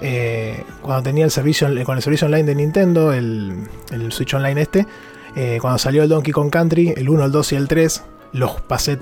[0.00, 4.60] eh, cuando tenía el servicio con el servicio online de Nintendo, el, el Switch Online
[4.60, 4.86] este,
[5.36, 8.02] eh, cuando salió el Donkey Kong Country, el 1, el 2 y el 3,
[8.32, 8.98] los pasé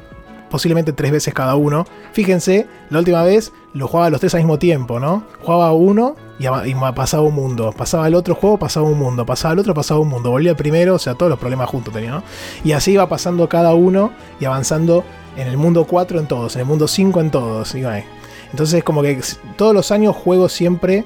[0.52, 1.86] posiblemente tres veces cada uno.
[2.12, 5.24] Fíjense, la última vez lo jugaba los tres al mismo tiempo, ¿no?
[5.40, 7.72] Jugaba uno y, y pasaba un mundo.
[7.72, 9.24] Pasaba el otro juego, pasaba un mundo.
[9.24, 10.30] Pasaba el otro, pasaba un mundo.
[10.30, 12.22] Volvía al primero, o sea, todos los problemas juntos tenía, ¿no?
[12.64, 15.04] Y así iba pasando cada uno y avanzando
[15.38, 17.74] en el mundo 4 en todos, en el mundo 5 en todos.
[17.74, 18.04] y bueno.
[18.52, 19.18] Entonces, como que
[19.56, 21.04] todos los años juego siempre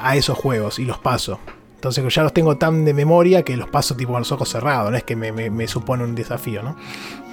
[0.00, 1.38] a esos juegos y los paso.
[1.76, 4.90] Entonces ya los tengo tan de memoria que los paso tipo con los ojos cerrados,
[4.90, 6.74] no es que me, me- me supone un desafío, ¿no?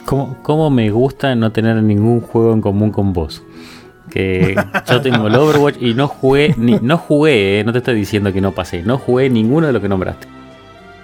[0.05, 3.41] ¿Cómo, cómo me gusta no tener ningún juego en común con vos?
[4.11, 4.53] Que
[4.89, 8.33] yo tengo el Overwatch y no jugué, ni, no jugué, eh, no te estoy diciendo
[8.33, 10.27] que no pasé, no jugué ninguno de lo que nombraste.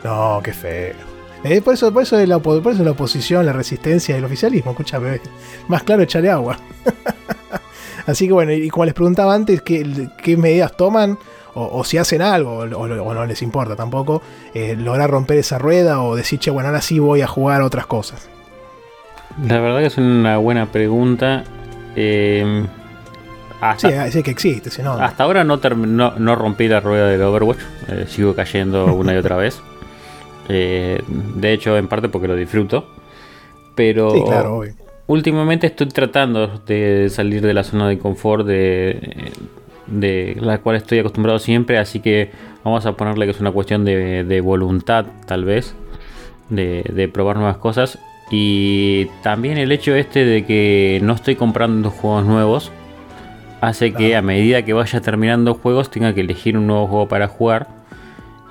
[0.04, 0.96] No, qué feo.
[1.46, 4.26] Eh, por, eso, por, eso es la, por eso la oposición, la resistencia y el
[4.26, 4.72] oficialismo.
[4.72, 5.22] Escúchame,
[5.70, 6.58] más claro echarle agua.
[8.10, 11.18] Así que bueno, y como les preguntaba antes, ¿qué, qué medidas toman?
[11.56, 14.22] O, o si hacen algo, o, no les importa tampoco,
[14.54, 17.86] eh, lograr romper esa rueda o decir, che, bueno, ahora sí voy a jugar otras
[17.88, 18.30] cosas.
[19.48, 21.44] La verdad que es una buena pregunta.
[21.96, 22.66] Eh,
[23.62, 24.94] hasta, Sí, sí que existe, si no.
[24.94, 27.60] hasta ahora no, no rompí la rueda del Overwatch,
[27.90, 29.60] eh, sigo cayendo una y otra vez.
[30.52, 32.88] Eh, de hecho, en parte porque lo disfruto.
[33.76, 34.74] Pero sí, claro, obvio.
[35.10, 39.32] Últimamente estoy tratando de salir de la zona de confort de,
[39.88, 42.30] de la cual estoy acostumbrado siempre, así que
[42.64, 45.74] vamos a ponerle que es una cuestión de, de voluntad tal vez,
[46.50, 47.98] de, de probar nuevas cosas.
[48.30, 52.72] Y también el hecho este de que no estoy comprando juegos nuevos
[53.62, 57.28] hace que a medida que vaya terminando juegos tenga que elegir un nuevo juego para
[57.28, 57.68] jugar.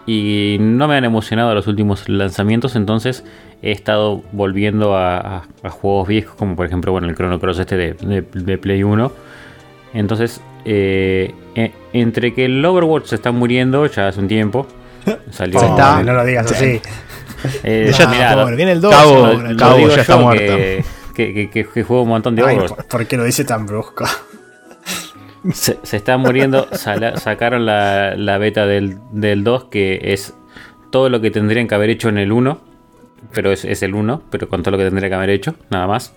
[0.08, 3.24] Y no me han emocionado los últimos lanzamientos, entonces
[3.60, 8.58] he estado volviendo a, juegos viejos, como por ejemplo bueno, el Chrono Cross este de,
[8.58, 9.12] Play 1.
[9.92, 14.66] Entonces, eh, e, entre que el Overwatch se está muriendo ya hace un tiempo,
[15.30, 15.60] salió.
[15.60, 16.80] está, no lo digas así.
[17.62, 18.92] Eh, ya, viene el 2.
[19.56, 20.56] Cabo, ya está muerto.
[21.14, 22.86] Que, que, juego un montón de Overwatch.
[22.88, 24.04] ¿Por qué lo dice tan brusco?
[25.52, 26.68] Se, está muriendo.
[26.72, 30.34] sacaron la, beta del, 2, que es
[30.90, 32.60] todo lo que tendrían que haber hecho en el 1.
[33.32, 36.14] Pero es, el 1, pero con todo lo que tendría que haber hecho, nada más.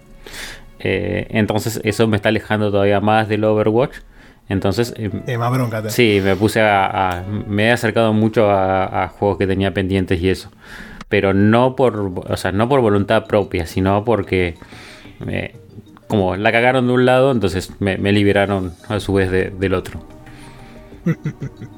[0.79, 3.97] Eh, entonces, eso me está alejando todavía más del Overwatch.
[4.49, 5.89] Entonces, eh, eh, más bronca.
[5.89, 10.51] Sí, me puse a, Me he acercado mucho a, juegos que tenía pendientes y eso.
[11.09, 14.55] Pero no por, o sea, no por voluntad propia, sino porque
[16.11, 20.01] como la cagaron de un lado, entonces me, liberaron a su vez del otro.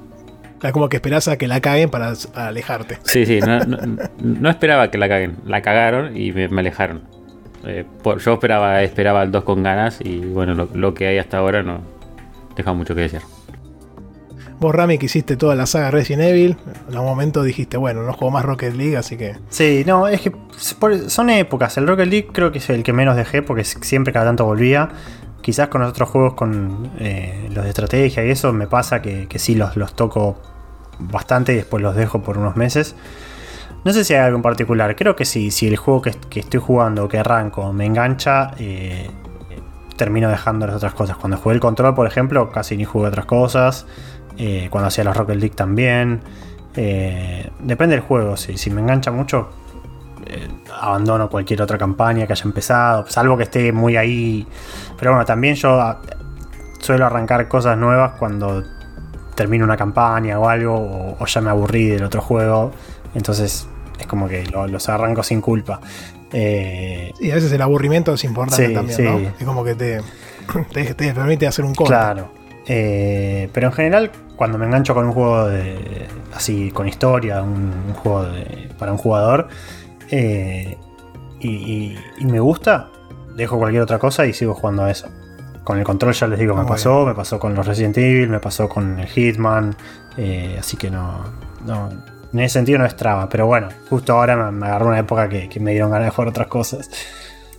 [0.64, 2.98] Es como que esperas a que la caguen para alejarte.
[3.04, 5.36] Sí, sí, no, esperaba que la caguen.
[5.46, 7.02] La cagaron y me, alejaron.
[7.66, 11.64] Eh, yo esperaba, esperaba el 2 con ganas y bueno, lo, que hay hasta ahora
[11.64, 11.82] no
[12.56, 13.20] deja mucho que decir.
[14.64, 16.56] Vos, Rami, que hiciste toda la saga Resident Evil,
[16.88, 19.36] en algún momento dijiste, bueno, no juego más Rocket League, así que.
[19.50, 20.32] Sí, no, es que
[21.10, 21.78] son épocas.
[21.78, 24.88] El Rocket League creo que es el que menos dejé porque siempre cada tanto volvía.
[25.42, 29.28] Quizás con los otros juegos, con eh, los de estrategia y eso, me pasa que,
[29.36, 30.38] sí los, los toco
[30.98, 32.96] bastante y después los dejo por unos meses.
[33.84, 34.96] No sé si hay algo en particular.
[34.96, 39.10] Creo que sí, si el juego que, estoy jugando, que arranco, me engancha, eh,
[39.98, 41.18] termino dejando las otras cosas.
[41.18, 43.86] Cuando jugué el control, por ejemplo, casi ni jugué otras cosas.
[44.38, 46.22] Eh, cuando hacía los Rocket League también.
[46.76, 49.50] Eh, depende del juego, si, si me engancha mucho,
[50.26, 50.48] eh,
[50.82, 54.48] abandono cualquier otra campaña que haya empezado, salvo que esté muy ahí.
[54.98, 56.02] Pero bueno, también yo ah,
[56.80, 58.64] suelo arrancar cosas nuevas cuando
[59.36, 62.72] termino una campaña o algo, o, ya me aburrí del otro juego.
[63.14, 63.68] Entonces
[64.00, 65.80] es como que los arranco sin culpa.
[66.32, 69.20] y a veces el aburrimiento es importante también, ¿no?
[69.40, 70.02] Es como que te,
[70.96, 71.94] te, permite hacer un corte.
[71.94, 72.43] Claro.
[72.66, 78.28] Pero en general cuando me engancho con un juego de, así con historia, un, juego
[78.78, 79.48] para un jugador
[80.10, 80.78] eh,
[81.40, 82.90] y, me gusta,
[83.36, 85.08] dejo cualquier otra cosa y sigo jugando a eso.
[85.64, 88.40] Con el control ya les digo, me pasó, me pasó con los Resident Evil, me
[88.40, 89.76] pasó con el Hitman,
[90.18, 91.24] eh, así que no,
[91.66, 91.90] no,
[92.34, 95.48] en ese sentido no es traba, pero bueno, justo ahora me, agarró una época que,
[95.48, 96.90] que me dieron ganas de jugar otras cosas.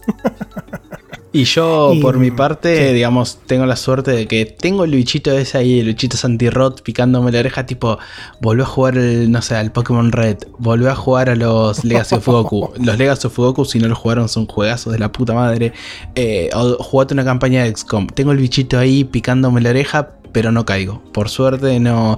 [1.35, 5.59] Y yo, por mi parte, digamos, tengo la suerte de que tengo el bichito ese
[5.59, 7.98] ahí, el bichito Santi-Rot picándome la oreja, tipo,
[8.40, 12.15] volvió a jugar, el, no sé, al Pokémon Red, volvió a jugar a los Legacy
[12.15, 12.70] of Goku.
[12.78, 15.73] los Legacy of Goku, si no los jugaron, son juegazos de la puta madre.
[16.15, 18.06] Eh, o jugaste una campaña de XCOM.
[18.06, 21.02] Tengo el bichito ahí picándome la oreja, pero no caigo.
[21.12, 22.16] Por suerte, no.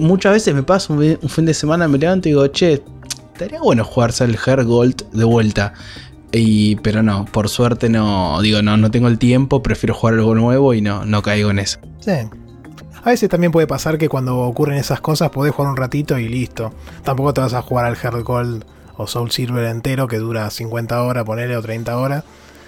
[0.00, 2.82] muchas veces me paso un, fin de semana, me levanto y digo, che,
[3.32, 5.74] estaría bueno jugarse el Hair Gold de vuelta.
[6.32, 10.34] Y, pero no, por suerte no, digo, no, no tengo el tiempo, prefiero jugar algo
[10.34, 11.78] nuevo y no, no caigo en eso.
[12.00, 12.12] Sí.
[13.02, 16.28] A veces también puede pasar que cuando ocurren esas cosas podés jugar un ratito y
[16.28, 16.72] listo.
[17.04, 18.64] Tampoco te vas a jugar al Heart Gold
[18.96, 22.24] o Soul Silver entero que dura 50 horas, ponele, o 30 horas.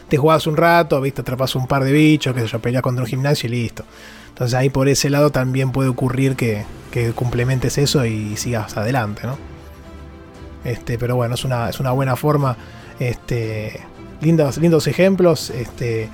[0.08, 3.04] Te jugás un rato, viste, atrapas un par de bichos, que se yo, peleas contra
[3.04, 3.84] un gimnasio y listo.
[4.28, 9.26] Entonces ahí por ese lado también puede ocurrir que, que complementes eso y sigas adelante,
[9.26, 9.36] ¿no?
[10.64, 12.56] Este, pero bueno, es una, es una buena forma
[13.00, 13.80] este,
[14.20, 15.50] lindos, ejemplos.
[15.50, 16.08] Este,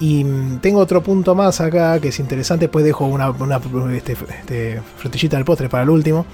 [0.00, 0.24] y
[0.60, 2.64] tengo otro punto más acá que es interesante.
[2.64, 3.32] Después dejo una,
[3.94, 6.26] este, este, frutillita del postre para el último.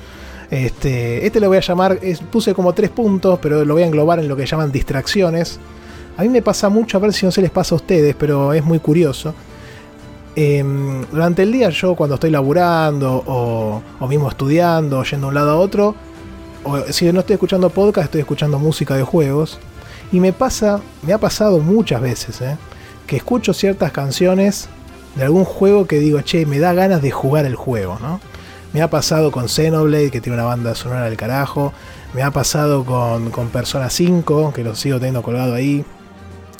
[0.50, 1.98] Este, lo voy a llamar,
[2.30, 5.58] puse como tres puntos, pero lo voy a englobar en lo que llaman distracciones.
[6.16, 8.54] A mí me pasa mucho, a ver si no se les pasa a ustedes, pero
[8.54, 9.34] es muy curioso.
[10.36, 15.34] Em, durante el día yo cuando estoy laburando o, o, mismo estudiando, yendo de un
[15.34, 15.94] lado a otro,
[16.62, 19.58] o si no estoy escuchando podcast, estoy escuchando música de juegos.
[20.12, 22.56] Y me pasa, me ha pasado muchas veces, ¿eh?
[23.06, 24.68] que escucho ciertas canciones
[25.14, 28.20] de algún juego que digo, che, me da ganas de jugar el juego, ¿no?
[28.72, 31.72] Me ha pasado con Xenoblade, que tiene una banda sonora del carajo.
[32.12, 35.84] Me ha pasado con, con Persona 5, que lo sigo teniendo colgado ahí.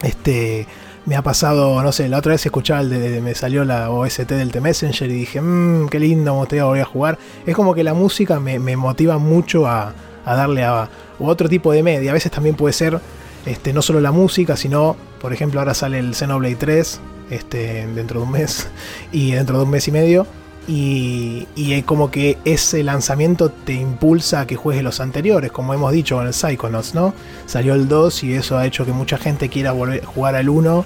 [0.03, 0.67] Este,
[1.07, 4.31] me ha pasado, no sé, la otra vez escuchaba el de, me salió la OST
[4.31, 7.19] del T-Messenger y dije, mmm, qué lindo, me gustaría volver a jugar.
[7.47, 9.93] Es como que la música me, motiva mucho a,
[10.25, 12.11] darle a, otro tipo de media.
[12.11, 12.99] A veces también puede ser
[13.47, 17.01] este, no solo la música, sino, por ejemplo, ahora sale el Xenoblade 3
[17.31, 18.69] este, dentro de un mes
[19.13, 20.27] y dentro de un mes y medio.
[20.69, 25.93] y, y como que ese lanzamiento te impulsa a que juegues los anteriores, como hemos
[25.93, 27.15] dicho con el Psychonauts, ¿no?
[27.47, 30.85] Salió el 2 y eso ha hecho que mucha gente quiera volver jugar al 1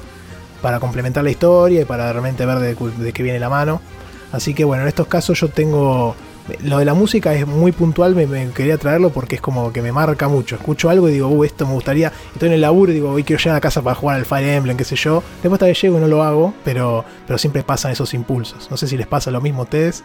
[0.60, 3.80] para complementar la historia y para realmente ver de qué viene la mano.
[4.32, 6.14] Así que bueno, en estos casos yo tengo
[6.62, 9.92] lo de la música es muy puntual, me, quería traerlo porque es como que me
[9.92, 10.56] marca mucho.
[10.56, 12.12] Escucho algo y digo, uh, esto me gustaría.
[12.32, 14.48] Estoy en el laburo y digo, hoy quiero llegar a casa para jugar al Fire
[14.48, 15.22] Emblem, qué sé yo.
[15.42, 18.70] Después tal vez llego y no lo hago, pero, pero siempre pasan esos impulsos.
[18.70, 20.04] No sé si les pasa lo mismo a ustedes.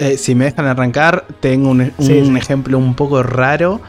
[0.00, 1.80] Eh, si me dejan arrancar, tengo un,
[2.36, 3.80] ejemplo un poco raro.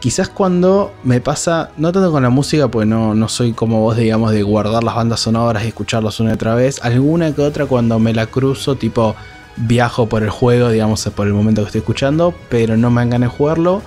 [0.00, 3.96] Quizás cuando me pasa, no tanto con la música, pues no, no soy como vos,
[3.96, 6.82] digamos, de guardar las bandas sonoras y escucharlas una y otra vez.
[6.82, 9.14] Alguna que otra cuando me la cruzo, tipo,
[9.56, 13.10] viajo por el juego, digamos, por el momento que estoy escuchando, pero no me han
[13.10, 13.82] ganas de jugarlo.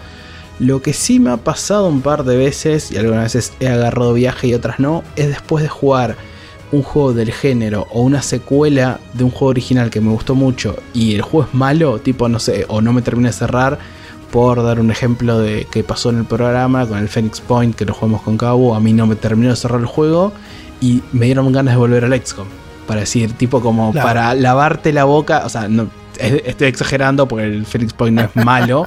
[0.59, 4.13] Lo que sí me ha pasado un par de veces, y algunas veces he agarrado
[4.13, 6.15] viaje y otras no, es después de jugar
[6.71, 10.75] un juego del género o una secuela de un juego original que me gustó mucho
[10.93, 13.79] y el juego es malo, tipo, no sé, o no me termina de cerrar,
[14.31, 17.85] por dar un ejemplo de que pasó en el programa con el Phoenix Point, que
[17.85, 20.33] lo jugamos con Cabo, a mí no me terminó de cerrar el juego
[20.81, 25.03] y me dieron ganas de volver al XCOM para decir, tipo como para lavarte la
[25.03, 25.89] boca, o sea, no,
[26.19, 28.85] estoy exagerando porque el Phoenix Point no es malo,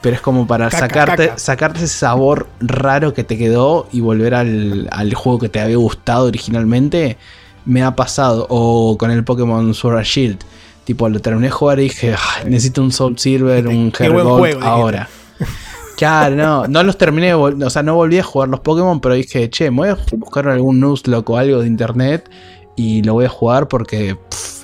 [0.00, 5.14] pero es como para sacarte, sacarte ese sabor raro que te quedó y volver al,
[5.14, 7.16] juego que te había gustado originalmente.
[7.64, 10.38] Me ha pasado, o con el Pokémon Sword and Shield,
[10.84, 12.16] tipo lo terminé de jugar y dije,
[12.46, 15.08] necesito un Soul Silver, un Hergold ahora.
[15.94, 19.48] Claro, no, no los terminé, o sea, no volví a jugar los Pokémon, pero dije,
[19.50, 22.28] che, me voy a buscar algún Nuzlocke o algo de internet
[22.76, 24.16] y lo voy a jugar porque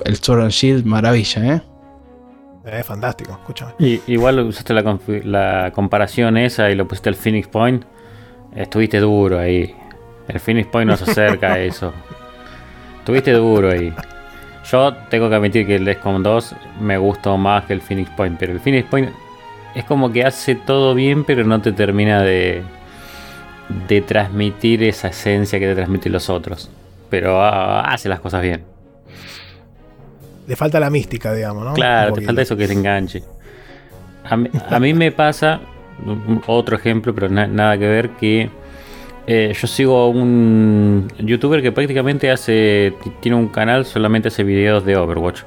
[0.05, 1.61] el Sword and Shield, maravilla, ¿eh?
[2.65, 3.73] Es fantástico, escúchame.
[3.79, 7.83] Y, igual usaste la, comparación esa y lo pusiste el Phoenix Point.
[8.55, 9.75] Estuviste duro ahí.
[10.27, 11.93] El Phoenix Point no se acerca a eso.
[12.99, 13.93] Estuviste duro ahí.
[14.69, 18.37] Yo tengo que admitir que el XCOM 2 me gustó más que el Phoenix Point.
[18.37, 19.09] Pero el Phoenix Point
[19.73, 22.61] es como que hace todo bien, pero no te termina de,
[23.87, 26.69] de transmitir esa esencia que te transmiten los otros
[27.09, 28.63] pero ah, hace las cosas bien.
[30.47, 31.73] Le falta la mística, digamos, ¿no?
[31.73, 33.23] Claro, te falta eso que te enganche.
[34.23, 35.59] A mí, me pasa,
[36.47, 38.49] otro ejemplo, pero nada que ver, que
[39.27, 44.85] eh, yo sigo a un youtuber que prácticamente hace, tiene un canal, solamente hace videos
[44.85, 45.41] de Overwatch.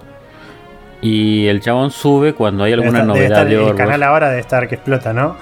[1.00, 3.80] Y el chabón sube cuando hay alguna novedad de Overwatch.
[3.80, 5.36] El canal ahora de estar que explota, ¿no?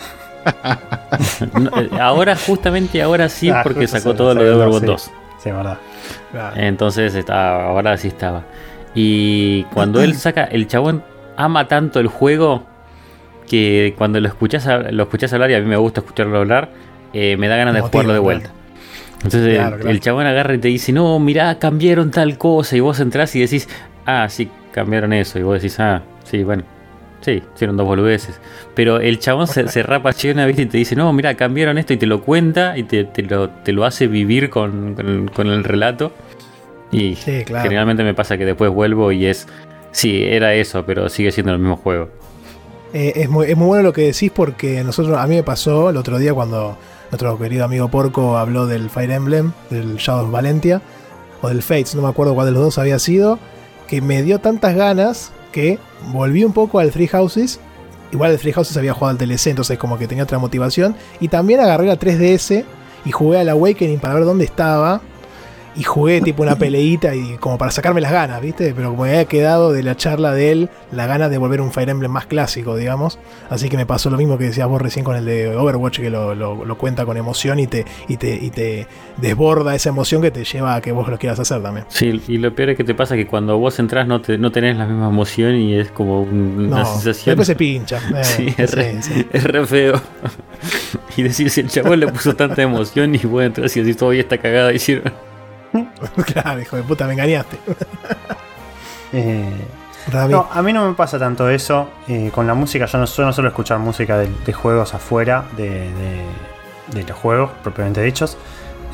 [1.76, 5.10] Eh, ahora, justamente ahora sí, ah, porque sacó todo lo de Overwatch 2.
[5.42, 5.78] Sí, verdad.
[6.56, 8.44] Entonces estaba, ahora sí estaba.
[8.94, 11.02] Y cuando él saca, el chabón
[11.36, 12.64] ama tanto el juego
[13.48, 16.70] que cuando lo escuchas, lo escuchas hablar, y a mí me gusta escucharlo hablar,
[17.12, 18.51] eh, me da ganas de jugarlo de vuelta.
[19.22, 22.77] Entonces el, chabón agarra y te dice, no, mirá, cambiaron tal cosa.
[22.77, 23.68] Y vos entras y decís,
[24.06, 25.39] ah, sí, cambiaron eso.
[25.39, 26.64] Y vos decís, ah, sí, bueno,
[27.20, 28.40] Sí, hicieron dos boludeces.
[28.74, 31.92] Pero el chabón se, se rapa una vez y te dice, no, mira, cambiaron esto
[31.92, 33.06] y te lo cuenta y te,
[33.72, 34.97] lo, hace vivir con,
[35.36, 36.12] el relato.
[36.90, 39.47] Y generalmente me pasa que después vuelvo y es,
[39.92, 42.09] sí, era eso, pero sigue siendo el mismo juego.
[42.92, 45.90] Eh, es, muy, es muy bueno lo que decís porque nosotros, a mí me pasó
[45.90, 46.76] el otro día cuando
[47.10, 50.80] nuestro querido amigo Porco habló del Fire Emblem, del Shadows Valentia,
[51.42, 53.38] o del Fates, no me acuerdo cuál de los dos había sido,
[53.86, 55.78] que me dio tantas ganas que
[56.12, 57.60] volví un poco al Three Houses.
[58.12, 60.97] Igual el Three Houses había jugado al TLC, entonces como que tenía otra motivación.
[61.20, 62.64] Y también agarré la 3DS
[63.05, 65.01] y jugué al Awakening para ver dónde estaba
[65.76, 68.72] y jugué tipo una peleita y como para sacarme las ganas, ¿viste?
[68.74, 71.72] Pero como me había quedado de la charla de él, la gana de volver un
[71.72, 73.18] Fire Emblem más clásico, digamos.
[73.48, 76.10] Así que me pasó lo mismo que decías vos recién con el de Overwatch, que
[76.10, 78.86] lo, cuenta con emoción y te, y, te, y te
[79.18, 81.86] desborda esa emoción que te lleva a que vos lo quieras hacer también.
[81.88, 84.51] Sí, y lo peor es que te pasa que cuando vos entras no, te, no
[84.51, 87.36] tenés la misma emoción y es como una sensación.
[87.36, 88.01] Después se pincha.
[88.20, 90.01] Eh, sí, es, re, feo.
[91.16, 94.20] y decir si el chabón le puso tanta emoción y vos entras y decís todavía
[94.20, 95.12] está cagada sirve.
[96.26, 97.59] claro, hijo de puta, me engañaste.
[99.12, 99.66] Eh,
[100.28, 101.88] no, a mí no me pasa tanto eso.
[102.06, 105.90] Eh, con la música, yo no, suelo escuchar música de, juegos afuera de,
[106.94, 108.38] los juegos propiamente dichos.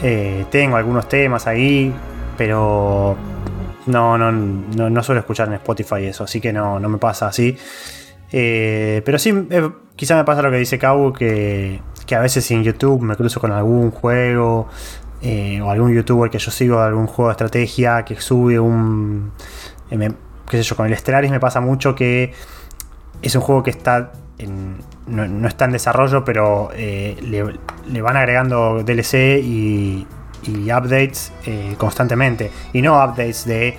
[0.02, 1.92] Eh, tengo algunos temas ahí,
[2.38, 3.14] pero
[3.84, 7.58] no, no, no, suelo escuchar en Spotify eso, así que no, no me pasa así.
[8.30, 9.34] pero sí,
[9.96, 13.38] quizá me pasa lo que dice Cabo, que, que a veces en YouTube me cruzo
[13.38, 14.66] con algún juego
[15.28, 19.32] eh, o algún youtuber que yo sigo algún juego de estrategia que sube un.
[19.90, 20.12] Eh,
[20.48, 22.32] qué sé yo, con el Stellaris me pasa mucho que
[23.22, 24.12] es un juego que está
[25.08, 30.06] no, está en desarrollo, pero eh, le, van agregando DLC y,
[30.72, 31.32] updates
[31.76, 32.52] constantemente.
[32.72, 33.76] Y no updates de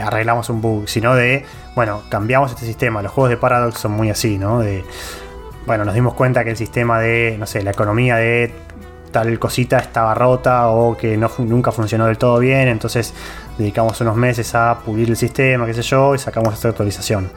[0.00, 1.44] arreglamos un bug, sino de,
[1.76, 3.02] bueno, cambiamos este sistema.
[3.02, 4.60] Los juegos de Paradox son muy así, ¿no?
[4.60, 4.84] De,
[5.66, 8.54] bueno, nos dimos cuenta que el sistema de, no sé, la economía de
[9.12, 13.14] tal cosita estaba rota o que no, nunca funcionó del todo bien, entonces
[13.58, 17.30] dedicamos unos meses a pulir el sistema, qué sé yo, y sacamos esta actualización.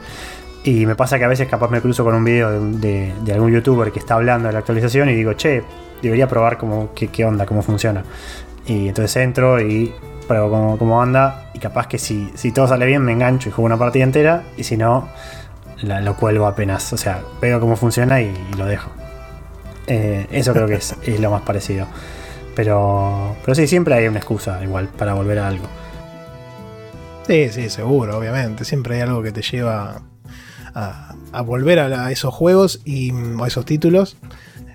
[0.64, 3.92] Y me pasa que a veces capaz me cruzo con un video de, algún youtuber
[3.92, 5.62] que está hablando de la actualización y digo, che,
[6.02, 8.02] debería probar cómo, qué, qué onda, cómo funciona.
[8.66, 9.94] Y entonces entro y
[10.26, 13.52] pruebo cómo, cómo anda y capaz que si, si todo sale bien me engancho y
[13.52, 15.08] juego una partida entera y si no
[15.82, 18.90] lo cuelgo apenas, o sea, veo cómo funciona y, lo dejo.
[19.86, 21.86] Eh, eso creo que es, lo más parecido.
[22.54, 25.66] Pero, pero sí, siempre hay una excusa igual para volver a algo.
[27.26, 28.64] Sí, sí, seguro, obviamente.
[28.64, 30.02] Siempre hay algo que te lleva
[30.74, 34.16] a, a volver a, esos juegos y a esos títulos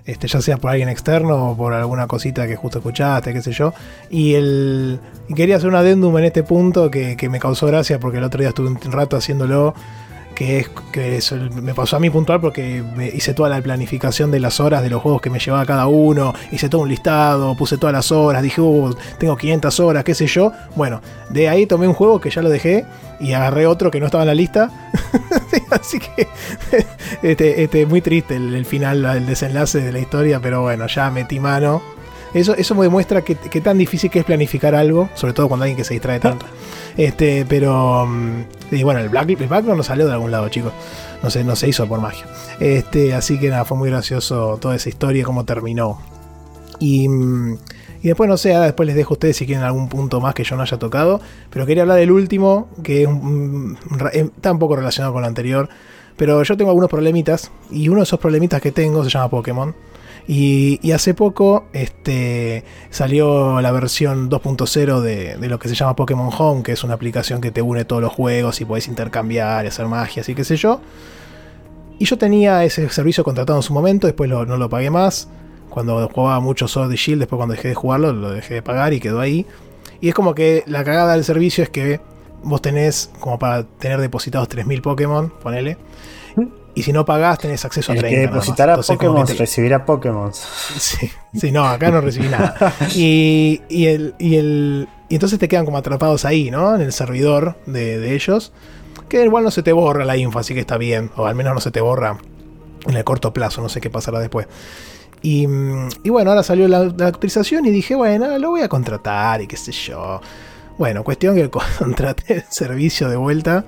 [0.04, 3.52] este, ya sea por alguien externo o por alguna cosita que justo escuchaste, qué sé
[3.52, 3.72] yo.
[4.10, 5.00] Y, el,
[5.34, 8.48] quería hacer un adendum en este punto que me causó gracia porque el otro día
[8.48, 9.74] estuve un rato haciéndolo
[10.34, 11.20] que es que
[11.62, 12.82] me pasó a mí puntual porque
[13.14, 16.34] hice toda la planificación de las horas de los juegos que me llevaba cada uno,
[16.50, 20.26] hice todo un listado, puse todas las horas, dije, uh, tengo 500 horas, qué sé
[20.26, 20.52] yo.
[20.76, 21.00] Bueno,
[21.30, 22.84] de ahí tomé un juego que ya lo dejé
[23.20, 24.70] y agarré otro que no estaba en la lista.
[25.70, 26.28] Así que
[27.22, 31.40] este, este, muy triste el, final, el desenlace de la historia, pero bueno, ya metí
[31.40, 31.82] mano.
[32.34, 35.76] Eso, eso me demuestra que, tan difícil que es planificar algo, sobre todo cuando alguien
[35.76, 36.46] que se distrae tanto.
[36.96, 38.06] Este, pero.
[38.06, 40.72] Mm, y bueno, el, Black, el Background no salió de algún lado, chicos.
[41.22, 42.24] No se, no se hizo por magia.
[42.58, 46.00] Este, así que nada, fue muy gracioso toda esa historia, cómo terminó.
[46.78, 47.08] Y.
[47.08, 47.58] Mm,
[48.02, 50.42] y después, no sé, después les dejo a ustedes si quieren algún punto más que
[50.42, 51.20] yo no haya tocado.
[51.50, 53.08] Pero quería hablar del último, que es
[54.14, 55.68] está un poco relacionado con lo anterior.
[56.16, 57.52] Pero yo tengo algunos problemitas.
[57.70, 59.74] Y uno de esos problemitas que tengo se llama Pokémon.
[60.26, 66.62] Y, hace poco este, salió la versión 2.0 de, lo que se llama Pokémon Home,
[66.62, 70.22] que es una aplicación que te une todos los juegos y podés intercambiar hacer magia,
[70.26, 70.80] y qué sé yo.
[71.98, 75.28] Y yo tenía ese servicio contratado en su momento, después no lo pagué más.
[75.70, 78.92] Cuando jugaba mucho Sword y Shield, después cuando dejé de jugarlo, lo dejé de pagar
[78.92, 79.46] y quedó ahí.
[80.02, 82.00] Y es como que la cagada del servicio es que
[82.42, 85.78] vos tenés como para tener depositados 3.000 Pokémon, ponele.
[86.74, 88.08] Y si no pagás, tenés acceso a 30.
[88.08, 90.32] Que depositará Pokémon, recibirá Pokémon.
[90.78, 92.74] Sí, sí, no, acá no recibí nada.
[92.94, 96.74] Y, y, el, y, el, y entonces te quedan como atrapados ahí, ¿no?
[96.74, 98.52] En el servidor de, de, ellos.
[99.08, 101.10] Que igual no se te borra la info, así que está bien.
[101.16, 102.16] O al menos no se te borra
[102.86, 104.46] en el corto plazo, no sé qué pasará después.
[105.20, 105.46] Y,
[106.02, 109.46] y bueno, ahora salió la, la, actualización y dije, bueno, lo voy a contratar y
[109.46, 110.20] qué sé yo.
[110.78, 113.64] Bueno, cuestión que contraté el servicio de vuelta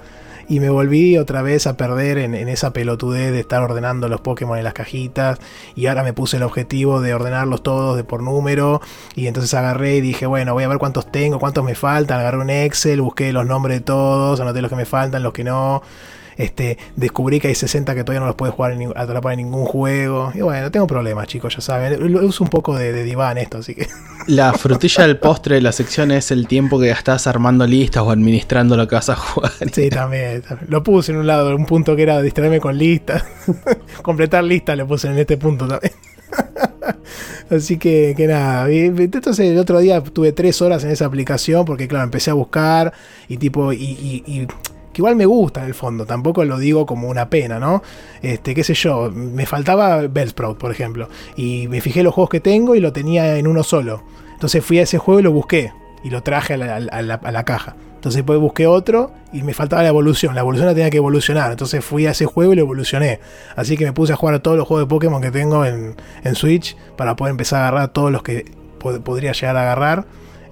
[0.49, 4.59] y me volví otra vez a perder en, esa pelotudez de estar ordenando los Pokémon
[4.59, 5.39] en las cajitas
[5.75, 8.81] y ahora me puse el objetivo de ordenarlos todos de por número
[9.15, 12.39] y entonces agarré y dije bueno voy a ver cuántos tengo, cuántos me faltan, agarré
[12.39, 15.83] un Excel, busqué los nombres de todos, anoté los que me faltan, los que no
[16.37, 19.65] este, descubrí que hay 60 que todavía no los puedes jugar en, atrapar en ningún
[19.65, 20.33] juego.
[20.35, 22.03] Y bueno, tengo problemas, chicos, ya saben.
[22.25, 23.87] Uso un poco de, de diván esto, así que.
[24.27, 28.11] La frutilla del postre de la sección es el tiempo que gastás armando listas o
[28.11, 29.53] administrando lo que vas a jugar.
[29.71, 30.43] Sí, también.
[30.69, 33.23] Lo puse en un lado, un punto que era distraerme con listas.
[34.03, 35.93] Completar listas lo puse en este punto también.
[37.51, 38.69] Así que, que nada.
[38.71, 42.95] Entonces el otro día tuve tres horas en esa aplicación porque claro, empecé a buscar
[43.29, 44.47] y tipo, y
[44.95, 47.83] que igual me gusta en el fondo, tampoco lo digo como una pena, ¿no?
[48.23, 52.41] Este, qué sé yo, me faltaba Bellsprout, por ejemplo, y me fijé los juegos que
[52.41, 54.03] tengo y lo tenía en uno solo.
[54.33, 55.73] Entonces fui a ese juego y lo busqué,
[56.05, 57.77] y lo traje a la, caja.
[57.95, 60.35] Entonces después busqué otro y me faltaba la evolución.
[60.35, 61.51] La evolución la tenía que evolucionar.
[61.51, 63.21] Entonces fui a ese juego y lo evolucioné.
[63.57, 65.97] Así que me puse a jugar a todos los juegos de Pokémon que tengo en,
[66.23, 68.45] en Switch para poder empezar a agarrar todos los que
[69.03, 70.05] podría llegar a agarrar.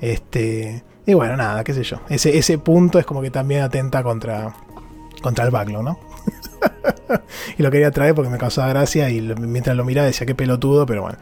[0.03, 2.01] Este, y bueno, nada, qué sé yo.
[2.09, 4.53] Ese, ese punto es como que también atenta contra,
[5.23, 5.99] contra el backlog, ¿no?
[7.59, 10.87] y lo quería traer porque me causaba gracia y mientras lo miraba decía qué pelotudo,
[10.87, 11.19] pero bueno,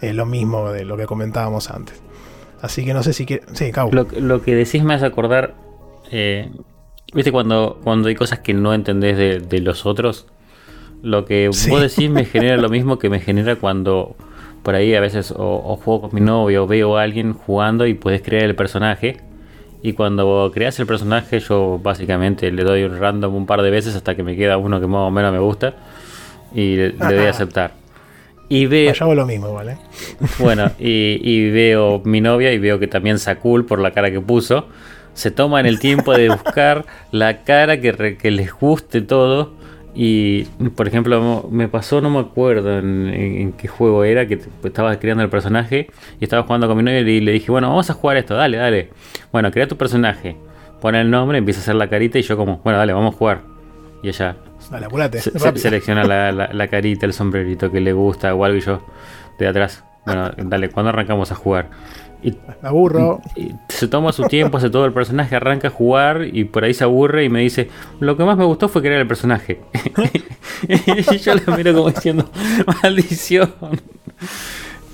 [0.00, 2.00] es lo mismo de lo que comentábamos antes.
[2.62, 3.42] Así que no sé si quiere...
[3.52, 3.90] Sí, Cabo.
[3.92, 5.54] Lo, que decís me hace acordar...
[6.12, 6.50] Eh,
[7.12, 10.26] ¿Viste cuando, cuando hay cosas que no entendés de, los otros?
[11.02, 14.14] Lo que vos decís me genera lo mismo que me genera cuando
[14.62, 17.94] por ahí a veces o, juego con mi novio o veo a alguien jugando y
[17.94, 19.18] puedes crear el personaje.
[19.82, 23.96] Y cuando creas el personaje yo básicamente le doy un random un par de veces
[23.96, 25.74] hasta que me queda uno que más o menos me gusta
[26.54, 27.72] y le, doy a aceptar.
[28.48, 28.92] Y veo...
[28.92, 29.78] Yo hago lo mismo, ¿vale?
[30.38, 34.66] Bueno, y, veo mi novia y veo que también Sakul por la cara que puso.
[35.14, 39.59] Se toman el tiempo de buscar la cara que, que les guste todo
[39.94, 40.44] y,
[40.76, 45.30] por ejemplo, me pasó, no me acuerdo en, qué juego era, que estaba creando el
[45.30, 45.88] personaje
[46.20, 48.56] y estaba jugando con mi novia y le dije, bueno, vamos a jugar esto, dale,
[48.58, 48.90] dale.
[49.32, 50.36] Bueno, crea tu personaje.
[50.80, 53.18] pone el nombre, empieza a hacer la carita y yo como, bueno, dale, vamos a
[53.18, 53.40] jugar.
[54.02, 54.36] Y ella
[54.70, 55.20] Dale, apurate.
[55.20, 58.60] se- se- selecciona la, la- la carita, el sombrerito que le gusta o algo y
[58.60, 58.80] yo
[59.38, 59.84] de atrás.
[60.06, 61.68] Bueno, dale, ¿cuándo arrancamos a jugar?
[62.22, 62.32] Y,
[62.62, 63.20] Me aburro.
[63.36, 66.74] y se toma su tiempo, hace todo el personaje, arranca a jugar y por ahí
[66.74, 67.68] se aburre y me dice,
[67.98, 69.60] lo que más me gustó fue crear el personaje.
[70.68, 72.30] y yo la miro como diciendo,
[72.82, 73.52] maldición.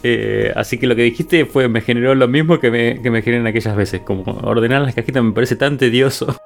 [0.02, 3.22] Eh, así que lo que dijiste fue me generó lo mismo que me, que me
[3.22, 4.02] generan aquellas veces.
[4.02, 6.36] Como ordenar las cajitas me parece tan tedioso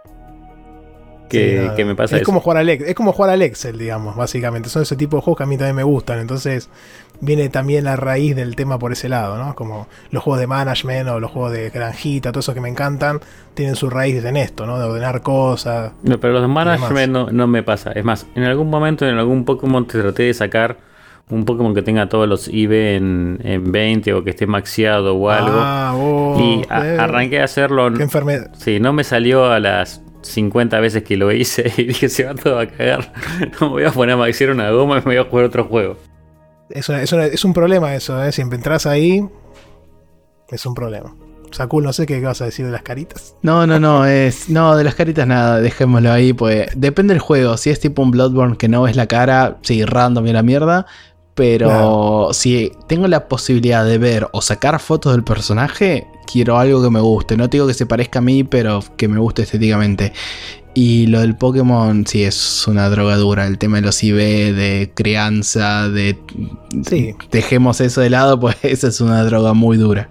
[1.28, 1.74] que, Sí, nada.
[1.76, 2.26] que me pasa es eso.
[2.26, 4.68] como jugar al es como jugar al Excel, digamos, básicamente.
[4.68, 6.18] Son ese tipo de juegos que a mí también me gustan.
[6.20, 6.70] Entonces,
[7.20, 9.54] viene también la raíz del tema por ese lado, ¿no?
[9.54, 13.20] Como los juegos de management o los juegos de granjita, todo eso que me encantan,
[13.54, 14.78] tienen su raíz en esto, ¿no?
[14.78, 15.92] De ordenar cosas.
[16.02, 17.92] No, pero los de management no, no me pasa.
[17.92, 20.78] Es más, en algún momento en algún Pokémon te traté de sacar
[21.28, 25.30] un Pokémon que tenga todos los IV en, en 20 o que esté maxiado o
[25.30, 25.58] algo.
[25.60, 27.92] Ah, oh, y a- eh, arranqué a hacerlo.
[27.92, 28.50] Qué enfermedad.
[28.58, 32.34] Sí, no me salió a las 50 veces que lo hice y dije, se va
[32.34, 33.12] todo a cagar.
[33.60, 35.64] No me voy a poner a maxiar una goma y me voy a jugar otro
[35.64, 35.96] juego.
[36.70, 38.32] Es, una- es una- es un problema eso, ¿eh?
[38.32, 39.26] Si entras ahí,
[40.48, 41.14] es un problema.
[41.52, 43.34] Sakul, no sé qué vas a decir de las caritas.
[43.42, 44.48] No, no, no, es.
[44.48, 46.68] No, de las caritas nada, dejémoslo ahí, pues.
[46.76, 47.56] Depende del juego.
[47.56, 50.86] Si es tipo un Bloodborne que no ves la cara, sí, random y la mierda.
[51.34, 52.28] Pero Claro.
[52.32, 57.00] si tengo la posibilidad de ver o sacar fotos del personaje, quiero algo que me
[57.00, 57.36] guste.
[57.36, 60.12] No te digo que se parezca a mí, pero que me guste estéticamente.
[60.74, 63.46] Y lo del Pokémon, sí, es una drogadura.
[63.46, 66.16] El tema de los IV, de crianza, de.
[66.86, 67.14] Sí.
[67.30, 70.10] Dejemos eso de lado, pues esa es una droga muy dura.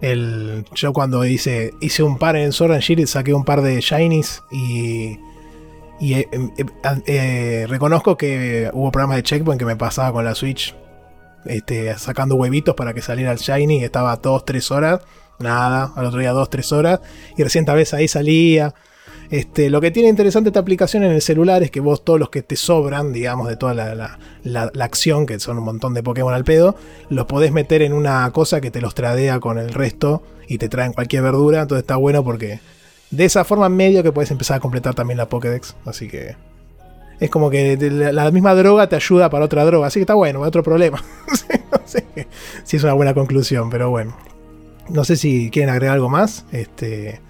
[0.00, 3.80] El, yo cuando hice, hice un par en Sword and Shield saqué un par de
[3.80, 5.18] Shinies y,
[5.98, 6.64] y eh, eh,
[7.06, 10.74] eh, reconozco que hubo programas de Checkpoint que me pasaba con la Switch
[11.46, 15.00] este, sacando huevitos para que saliera el Shiny estaba 2-3 horas,
[15.38, 17.00] nada, al otro día 2-3 horas
[17.36, 18.74] y recién tal vez ahí salía.
[19.30, 22.30] Este, lo que tiene interesante esta aplicación en el celular es que vos todos los
[22.30, 26.32] que te sobran, digamos, de toda la, la- acción, que son un montón de Pokémon
[26.32, 26.76] al pedo,
[27.08, 30.68] los podés meter en una cosa que te los tradea con el resto y te
[30.68, 31.62] traen cualquier verdura.
[31.62, 32.60] Entonces está bueno porque
[33.10, 35.74] de esa forma medio que puedes empezar a completar también la Pokédex.
[35.84, 36.36] Así que
[37.18, 37.76] es como que
[38.12, 39.88] la misma droga te ayuda para otra droga.
[39.88, 41.02] Así que está bueno, otro problema.
[41.72, 42.04] no sé
[42.64, 44.16] si es una buena conclusión, pero bueno.
[44.88, 46.44] No sé si quieren agregar algo más.
[46.52, 47.20] Este,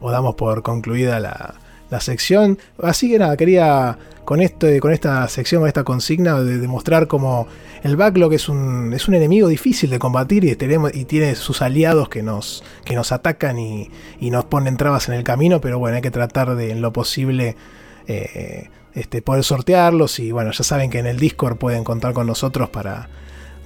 [0.00, 1.54] o damos por concluida la,
[1.90, 2.58] la sección.
[2.82, 7.46] Así que nada, quería con esto, con esta sección, con esta consigna, de demostrar como
[7.82, 11.62] el backlog es un, es un enemigo difícil de combatir y, tenemos, y tiene sus
[11.62, 15.78] aliados que nos, que nos atacan y, y nos ponen trabas en el camino, pero
[15.78, 17.56] bueno, hay que tratar de en lo posible
[18.06, 22.26] eh, este, poder sortearlos y bueno, ya saben que en el Discord pueden contar con
[22.26, 23.08] nosotros para,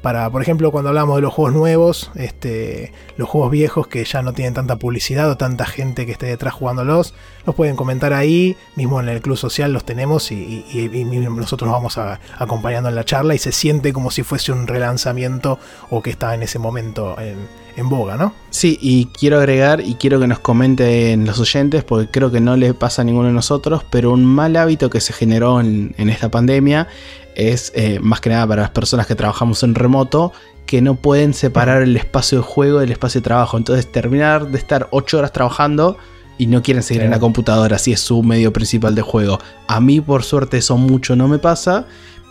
[0.02, 4.20] para, por ejemplo, cuando hablamos de los juegos nuevos, este, los juegos viejos que ya
[4.22, 7.14] no tienen tanta publicidad o tanta gente que esté detrás jugándolos,
[7.46, 11.70] los pueden comentar ahí, mismo en el club social los tenemos y, y- y- nosotros
[11.70, 15.58] vamos a- acompañando en la charla y se siente como si fuese un relanzamiento
[15.90, 18.34] o que está en ese momento en, boga, ¿no?
[18.50, 22.56] Sí, y quiero agregar y quiero que nos comenten los oyentes, porque creo que no
[22.56, 26.10] le pasa a ninguno de nosotros, pero un mal hábito que se generó en, en
[26.10, 26.86] esta pandemia
[27.34, 30.32] es eh, más que nada para las personas que trabajamos en remoto,
[30.66, 33.56] que no pueden separar el espacio de juego del espacio de trabajo.
[33.56, 35.96] Entonces terminar de estar 8 horas trabajando
[36.38, 39.38] y no quieren seguir en la computadora, si es su medio principal de juego.
[39.68, 41.86] A mí por suerte eso mucho no me pasa.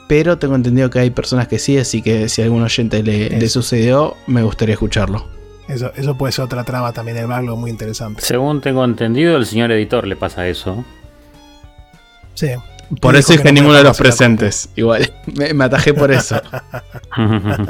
[0.07, 3.47] Pero tengo entendido que hay personas que sí, así que si a algún oyente le,
[3.47, 5.25] sucedió, me gustaría escucharlo.
[5.69, 8.21] Eso, eso puede ser otra traba también del backlog muy interesante.
[8.21, 10.83] Según tengo entendido, el señor editor le pasa eso.
[12.33, 12.49] Sí.
[12.99, 14.69] Por eso dije que no ninguno de los presentes.
[14.75, 16.41] Igual, me, me atajé por eso.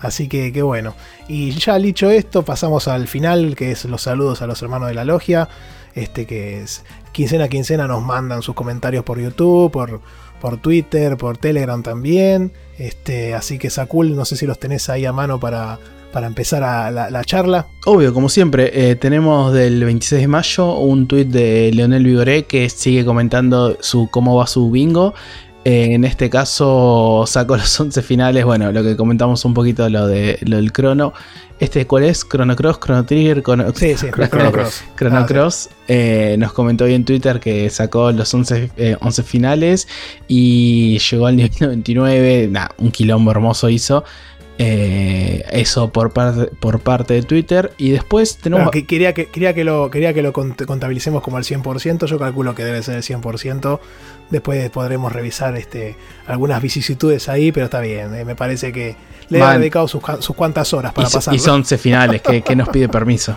[0.00, 0.94] Así que qué bueno.
[1.28, 4.94] Y ya dicho esto, pasamos al final, que es los saludos a los hermanos de
[4.94, 5.48] la logia.
[5.94, 10.00] Este que es quincena a quincena nos mandan sus comentarios por YouTube, por,
[10.40, 12.52] por Twitter, por Telegram también.
[12.78, 15.80] Este, así que Sakul, no sé si los tenés ahí a mano para,
[16.18, 17.68] para empezar a la, la charla.
[17.86, 22.68] Obvio, como siempre, eh, tenemos del 26 de mayo un tuit de Leonel Vigoré que
[22.70, 25.14] sigue comentando su cómo va su bingo.
[25.64, 30.08] Eh, en este caso sacó los 11 finales, bueno, lo que comentamos un poquito lo,
[30.08, 31.12] de, lo del crono.
[31.60, 32.26] Este, ¿cuál es?
[32.28, 34.84] Chrono Cross, Chrono Trigger, Chrono, Sí, sí, Chrono Chrono Cross.
[34.96, 35.26] Chrono Ah.
[35.26, 39.86] Cross, eh, nos comentó hoy en Twitter que sacó los 11, eh, 11 finales
[40.26, 42.48] y llegó al nivel 99.
[42.50, 44.02] Nah, un quilombo hermoso hizo.
[44.60, 47.72] Eh, eso por parte, por parte de Twitter.
[47.78, 48.64] Y después tenemos.
[48.64, 52.06] Bueno, que quería, que, quería, que lo, quería que lo cont- contabilicemos como al 100%.
[52.06, 53.78] Yo calculo que debe ser el 100%.
[54.30, 55.96] Después podremos revisar este,
[56.26, 58.14] algunas vicisitudes ahí, pero está bien.
[58.14, 58.96] eh, me parece que
[59.28, 59.54] le Man.
[59.54, 61.36] han dedicado sus, sus cuantas horas para pasarlo.
[61.36, 63.36] hizo 11 finales, que, que nos pide permiso.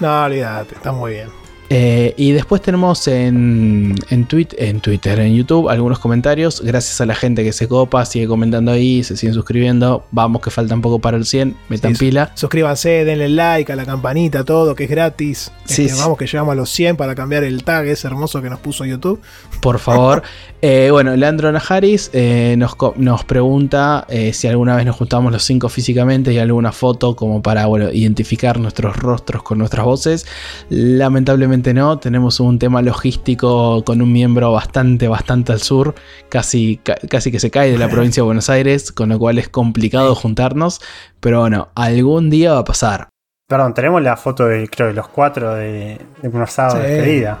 [0.00, 1.28] No, olvídate, está muy bien.
[1.74, 4.28] Eh, y después tenemos en, en,
[4.58, 6.60] en Twitter, en YouTube, algunos comentarios.
[6.60, 10.04] Gracias a la gente que se copa, sigue comentando ahí, se siguen suscribiendo.
[10.10, 12.30] Vamos que falta un poco para el 100, metan Sí, pila.
[12.34, 15.50] Suscríbanse, denle like a la campanita, todo, que es gratis.
[15.64, 16.00] Sí, Este, sí.
[16.02, 18.84] Vamos que llegamos a los 100 para cambiar el tag ese hermoso que nos puso
[18.84, 19.22] YouTube.
[19.62, 20.22] Por favor.
[20.64, 25.68] Eh, bueno, Leandro Najaris eh, nos, nos pregunta si alguna vez nos juntamos los cinco
[25.68, 30.24] físicamente y alguna foto como para bueno, identificar nuestros rostros con nuestras voces.
[30.68, 35.94] Lamentablemente no, tenemos un tema logístico con un miembro bastante, bastante al sur,
[36.28, 39.38] casi, ca- casi que se cae de la provincia de Buenos Aires, con lo cual
[39.38, 40.80] es complicado juntarnos.
[41.20, 43.08] Pero bueno, algún día va a pasar.
[43.48, 46.94] Perdón, tenemos la foto de, creo, de los cuatro de, de un asado de Sí.
[46.94, 47.38] despedida.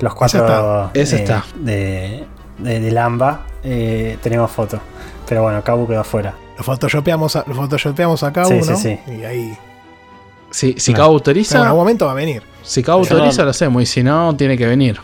[0.00, 0.90] Los Esa cuatro está.
[1.00, 1.44] Esa eh, está.
[1.56, 2.24] de,
[2.58, 3.46] de, de Lamba.
[3.64, 4.80] eh, tenemos foto.
[5.28, 6.34] Pero bueno, Cabu quedó afuera.
[6.58, 8.76] Lo photoshopeamos a, lo photoshopeamos a Sí, uno.
[8.76, 9.56] sí, Y ahí.
[10.52, 10.96] Si, si No.
[10.98, 12.42] Cabo Pero en autoriza, algún momento va a venir.
[12.62, 13.82] si Cabo Yo no- autoriza, lo hacemos.
[13.82, 15.00] Y si no, tiene que venir.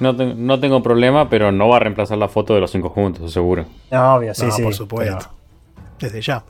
[0.00, 2.88] No, te- no tengo problema, pero no va a reemplazar la foto de los cinco
[2.90, 3.64] juntos, seguro.
[3.90, 4.62] No, obvio, sí, no, sí.
[4.62, 5.18] por supuesto.
[5.18, 5.30] pero-
[5.98, 6.42] Desde ya.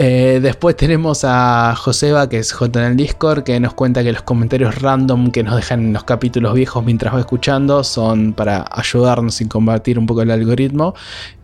[0.00, 4.12] Eh, después tenemos a Joseba, que es J en el Discord, que nos cuenta que
[4.12, 8.64] los comentarios random que nos dejan en los capítulos viejos mientras va escuchando son para
[8.70, 10.94] ayudarnos y combatir un poco el algoritmo.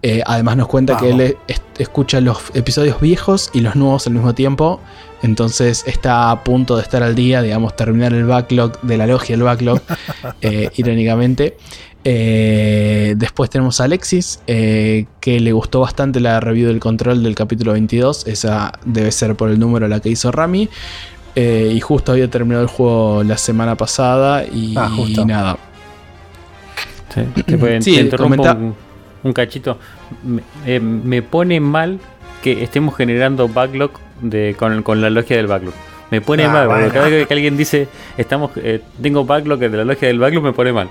[0.03, 4.13] Eh, además nos cuenta que él es- escucha los episodios viejos y los nuevos al
[4.13, 4.79] mismo tiempo.
[5.23, 9.35] Entonces está a punto de estar al día, digamos, terminar el backlog de la logia
[9.37, 9.81] del backlog,
[10.43, 11.57] eh, irónicamente.
[12.07, 17.35] Eh, después tenemos a Alexis, eh, que le gustó bastante la review del control del
[17.35, 18.27] capítulo 22.
[18.27, 20.69] Esa debe ser por el número la que hizo Rami.
[21.37, 25.25] Eh, y justo había terminado el juego la semana pasada y, Ah, justo.
[25.27, 25.57] nada.
[27.47, 28.75] Te, pueden- Sí, te interrumpo un,
[29.23, 29.79] un cachito.
[30.23, 31.99] Me, eh, me pone mal
[32.43, 35.75] que estemos generando backlog de, con, con la logia del backlog.
[36.11, 36.95] Me pone Ah, mal, porque bueno.
[36.95, 40.53] cada vez que alguien dice estamos eh, tengo backlog de la logia del backlog, me
[40.53, 40.89] pone mal.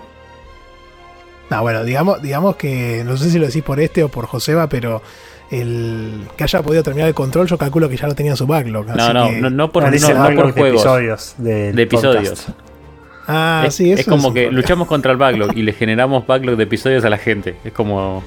[1.50, 4.68] No, bueno, digamos, digamos que no sé si lo decís por este o por Joseba,
[4.68, 5.02] pero
[5.52, 8.48] el que haya podido terminar el control, yo calculo que ya lo tenía en su
[8.48, 8.88] backlog.
[8.88, 11.36] No, así no, que- no, no por, No, no, juegos, episodios.
[11.38, 12.48] de episodios.
[13.28, 16.58] Ah, es, sí, eso es como que luchamos contra el backlog y le generamos backlog
[16.58, 17.56] de episodios a la gente.
[17.64, 18.24] Es como.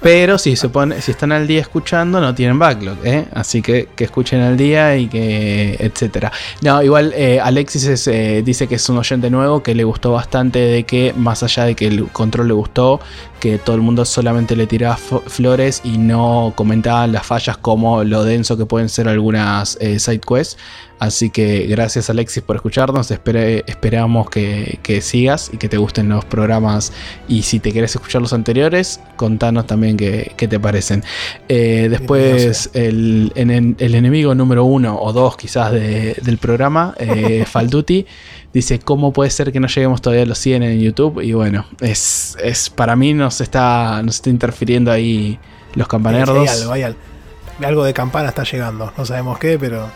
[0.00, 3.26] Pero si se pone, si están al día escuchando, no tienen backlog, ¿eh?
[3.32, 5.76] Así que que escuchen al día y que.
[5.78, 6.32] etcétera.
[6.62, 10.58] No, igual eh, Alexis eh, dice que es un oyente nuevo, que le gustó bastante
[10.58, 13.00] de que, más allá de que el control le gustó,
[13.40, 18.24] que todo el mundo solamente le tiraba flores y no comentaba las fallas como lo
[18.24, 20.56] denso que pueden ser algunas eh, side quests.
[20.98, 23.10] Así que gracias Alexis por escucharnos.
[23.10, 26.92] Esperamos que, que sigas y que te gusten los programas.
[27.28, 31.02] Y si te querés escuchar los anteriores, contanos también qué, qué te parecen.
[31.48, 36.94] Eh, después, el, en- en- el enemigo número uno o dos, quizás, de- del programa,
[36.98, 38.06] eh, Falduti,
[38.52, 41.20] dice: ¿Cómo puede ser que no lleguemos todavía a los 100 en YouTube?
[41.22, 45.38] Y bueno, es, es para mí nos está, nos está interfiriendo ahí
[45.74, 46.48] los campanerdos.
[46.48, 46.98] hay algo, hay algo.
[47.62, 48.92] Algo de campana está llegando.
[48.98, 49.88] No sabemos qué, pero.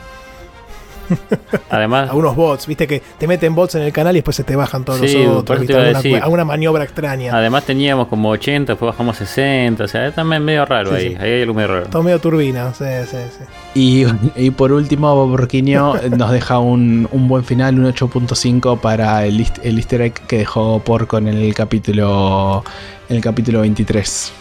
[1.70, 4.56] Además, Algunos bots, viste que te meten bots en el canal y después se te
[4.56, 5.60] bajan todos Sí, los otros.
[5.60, 5.74] ¿viste?
[5.74, 7.34] te iba a alguna maniobra extraña.
[7.36, 9.84] además teníamos como 80, después bajamos 60.
[9.84, 11.08] O sea, está me- medio raro Sí, ahí.
[11.10, 11.16] sí.
[11.20, 11.86] Ahí hay algo medio raro.
[11.86, 12.72] Todo medio turbina.
[12.74, 13.44] Sí, sí, sí.
[13.74, 14.06] Y,
[14.46, 19.46] y por último, Bob Borquiño nos deja un, un buen final, un 8.5 para el,
[19.62, 22.64] el easter egg que dejó Porco en el capítulo,
[23.08, 24.32] en el capítulo 23.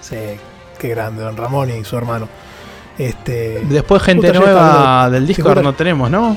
[0.00, 0.16] Sí,
[0.78, 2.28] qué grande, don Ramón y su hermano.
[2.98, 3.62] Este.
[3.68, 6.36] Después, gente nueva del Discord no tenemos, ¿no?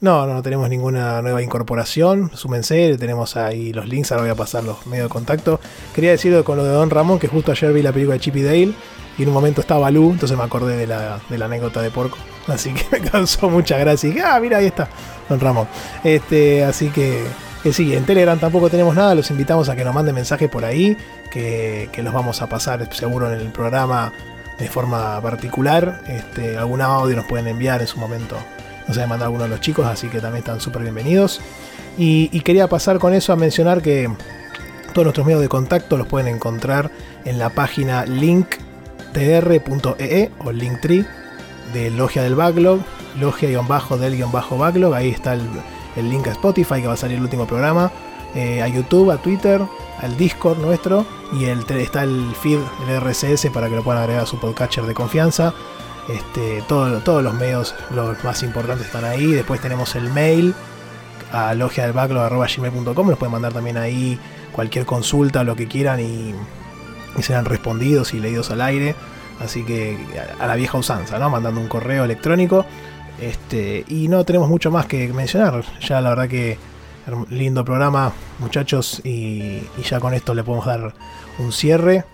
[0.00, 2.30] No, no, no tenemos ninguna nueva incorporación.
[2.34, 5.58] Súmense, tenemos ahí los links, ahora voy a pasar los medios de contacto.
[5.92, 8.36] Quería decirlo con lo de Don Ramón, que justo ayer vi la película de Chip
[8.36, 8.74] y Dale
[9.18, 11.90] y en un momento estaba Lu, entonces me acordé de la, de la anécdota de
[11.90, 12.16] Porco.
[12.46, 14.08] Así que me causó mucha gracia.
[14.08, 14.88] Y dije, ah, mira, ahí está,
[15.28, 15.66] Don Ramón.
[16.04, 17.24] Este, así que,
[17.62, 20.64] que sí, en Telegram tampoco tenemos nada, los invitamos a que nos manden mensajes por
[20.64, 20.96] ahí,
[21.30, 24.14] que, que los vamos a pasar seguro en el programa
[24.58, 26.02] de forma particular.
[26.06, 28.36] Este, algún audio nos pueden enviar en su momento
[28.88, 31.40] nos ha mandado alguno de los chicos, así que también están súper bienvenidos.
[31.96, 34.10] Y, quería pasar con eso a mencionar que
[34.92, 36.90] todos nuestros medios de contacto los pueden encontrar
[37.24, 38.60] en la página linktr.ee
[40.38, 41.04] o linktree
[41.72, 42.80] de Logia del Backlog,
[43.18, 45.42] logia-del-backlog, ahí está el,
[45.96, 47.92] el link a Spotify que va a salir el último programa,
[48.34, 49.60] eh, a YouTube, a Twitter,
[50.00, 52.58] al Discord nuestro y está el feed,
[52.88, 55.52] el RSS para que lo puedan agregar a su podcatcher de confianza.
[56.08, 59.26] Este, todo- todos los medios, los más importantes están ahí.
[59.32, 60.54] Después tenemos el mail
[61.32, 63.08] a logiadelbacklog.gmail.com.
[63.08, 64.18] Nos pueden mandar también ahí
[64.52, 66.34] cualquier consulta, lo que quieran y,
[67.18, 68.94] y serán respondidos y leídos al aire.
[69.40, 69.96] Así que
[70.40, 71.30] a la vieja usanza, ¿no?
[71.30, 72.64] Mandando un correo electrónico.
[73.20, 75.62] Este, y no tenemos mucho más que mencionar.
[75.86, 76.56] Ya la verdad que
[77.30, 79.08] lindo programa, muchachos, y,
[79.78, 80.94] y ya con esto le podemos dar
[81.38, 82.04] un cierre.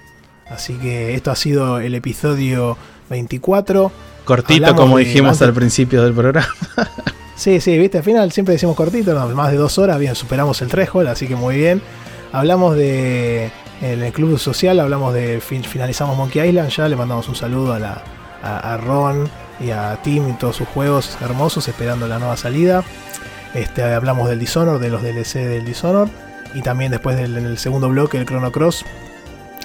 [0.49, 2.77] Así que esto ha sido el episodio
[3.11, 3.91] 24.
[4.25, 6.49] Cortito, Hablamos como dijimos antes- al principio del programa.
[7.37, 10.63] Sí, sí, viste, al final siempre decimos cortito, no, más de dos horas, bien, superamos
[10.63, 11.83] el threshold, así que muy bien.
[12.31, 13.51] Hablamos de.
[13.83, 15.41] En el club social, hablamos de.
[15.41, 18.01] fin- finalizamos Monkey Island, ya le mandamos un saludo a, la,
[18.41, 22.85] a, a Ron y a Tim y todos sus juegos hermosos, esperando la nueva salida.
[23.55, 26.09] Este, hablamos del Dishonor, de los DLC del Dishonor.
[26.55, 28.85] Y también después del en el segundo bloque, el Chrono Cross,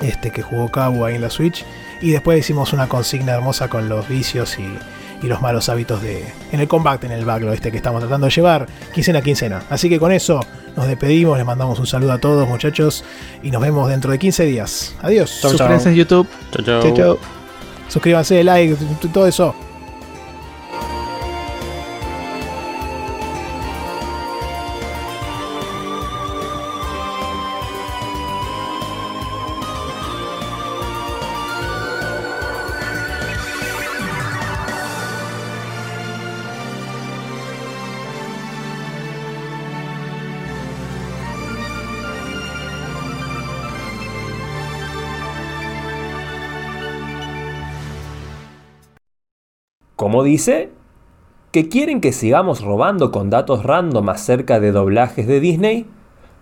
[0.01, 1.65] este, que jugó Cabo ahí en la Switch.
[2.01, 4.77] Y después hicimos una consigna hermosa con los vicios y,
[5.21, 8.27] y los malos hábitos de en el combat, en el backlog este que estamos tratando
[8.27, 9.63] de llevar quincena a quincena.
[9.69, 10.39] Así que con eso
[10.75, 13.03] nos despedimos, les mandamos un saludo a todos muchachos
[13.43, 14.95] y nos vemos dentro de 15 días.
[15.01, 15.29] Adiós.
[15.41, 15.57] Chau, chau.
[15.57, 16.27] Suscríbanse en YouTube.
[16.51, 16.81] Chau, chau.
[16.81, 17.19] Chau, chau.
[17.89, 18.77] Suscríbanse, like,
[19.11, 19.55] todo eso.
[50.09, 50.71] ¿Cómo dice?
[51.51, 55.85] ¿Que quieren que sigamos robando con datos random acerca de doblajes de Disney?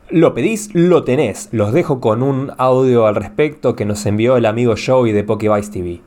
[0.09, 1.49] Lo pedís, lo tenés.
[1.51, 5.69] Los dejo con un audio al respecto que nos envió el amigo Joey de Pokevice
[5.69, 6.01] TV.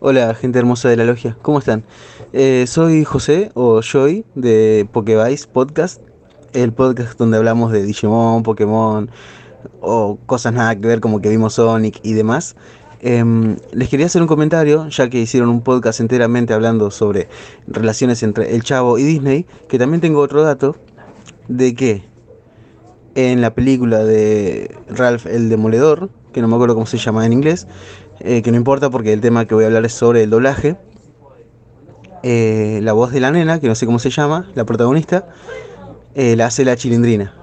[0.00, 1.86] Hola, gente hermosa de la logia, ¿cómo están?
[2.34, 6.02] Eh, soy José o Joy de Pokevice Podcast,
[6.52, 9.10] el podcast donde hablamos de Digimon, Pokémon
[9.80, 12.54] o cosas nada que ver como que vimos Sonic y demás.
[13.00, 17.28] Em, les quería hacer un comentario, ya que hicieron un podcast enteramente hablando sobre
[17.66, 20.76] relaciones entre el Chavo y Disney, que también tengo otro dato
[21.48, 22.02] de que
[23.14, 27.32] en la película de Ralph el Demoledor, que no me acuerdo cómo se llama en
[27.32, 27.66] inglés,
[28.20, 30.76] eh, que no importa porque el tema que voy a hablar es sobre el doblaje.
[32.22, 35.28] Eh, la voz de la nena, que no sé cómo se llama, la protagonista,
[36.14, 37.34] eh, la hace la chilindrina.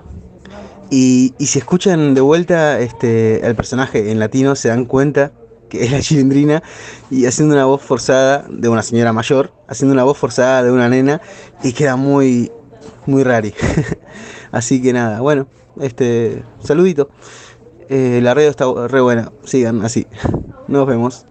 [0.89, 5.31] Y, y si escuchan de vuelta este, al personaje en latino, se dan cuenta
[5.73, 6.61] que es la chilindrina
[7.09, 10.87] y haciendo una voz forzada de una señora mayor, haciendo una voz forzada de una
[10.87, 11.19] nena
[11.63, 12.51] y queda muy,
[13.07, 13.55] muy rari.
[14.51, 15.47] Así que nada, bueno,
[15.81, 17.09] este, saludito.
[17.89, 20.05] Eh, la radio está re buena, sigan así.
[20.67, 21.25] Nos vemos.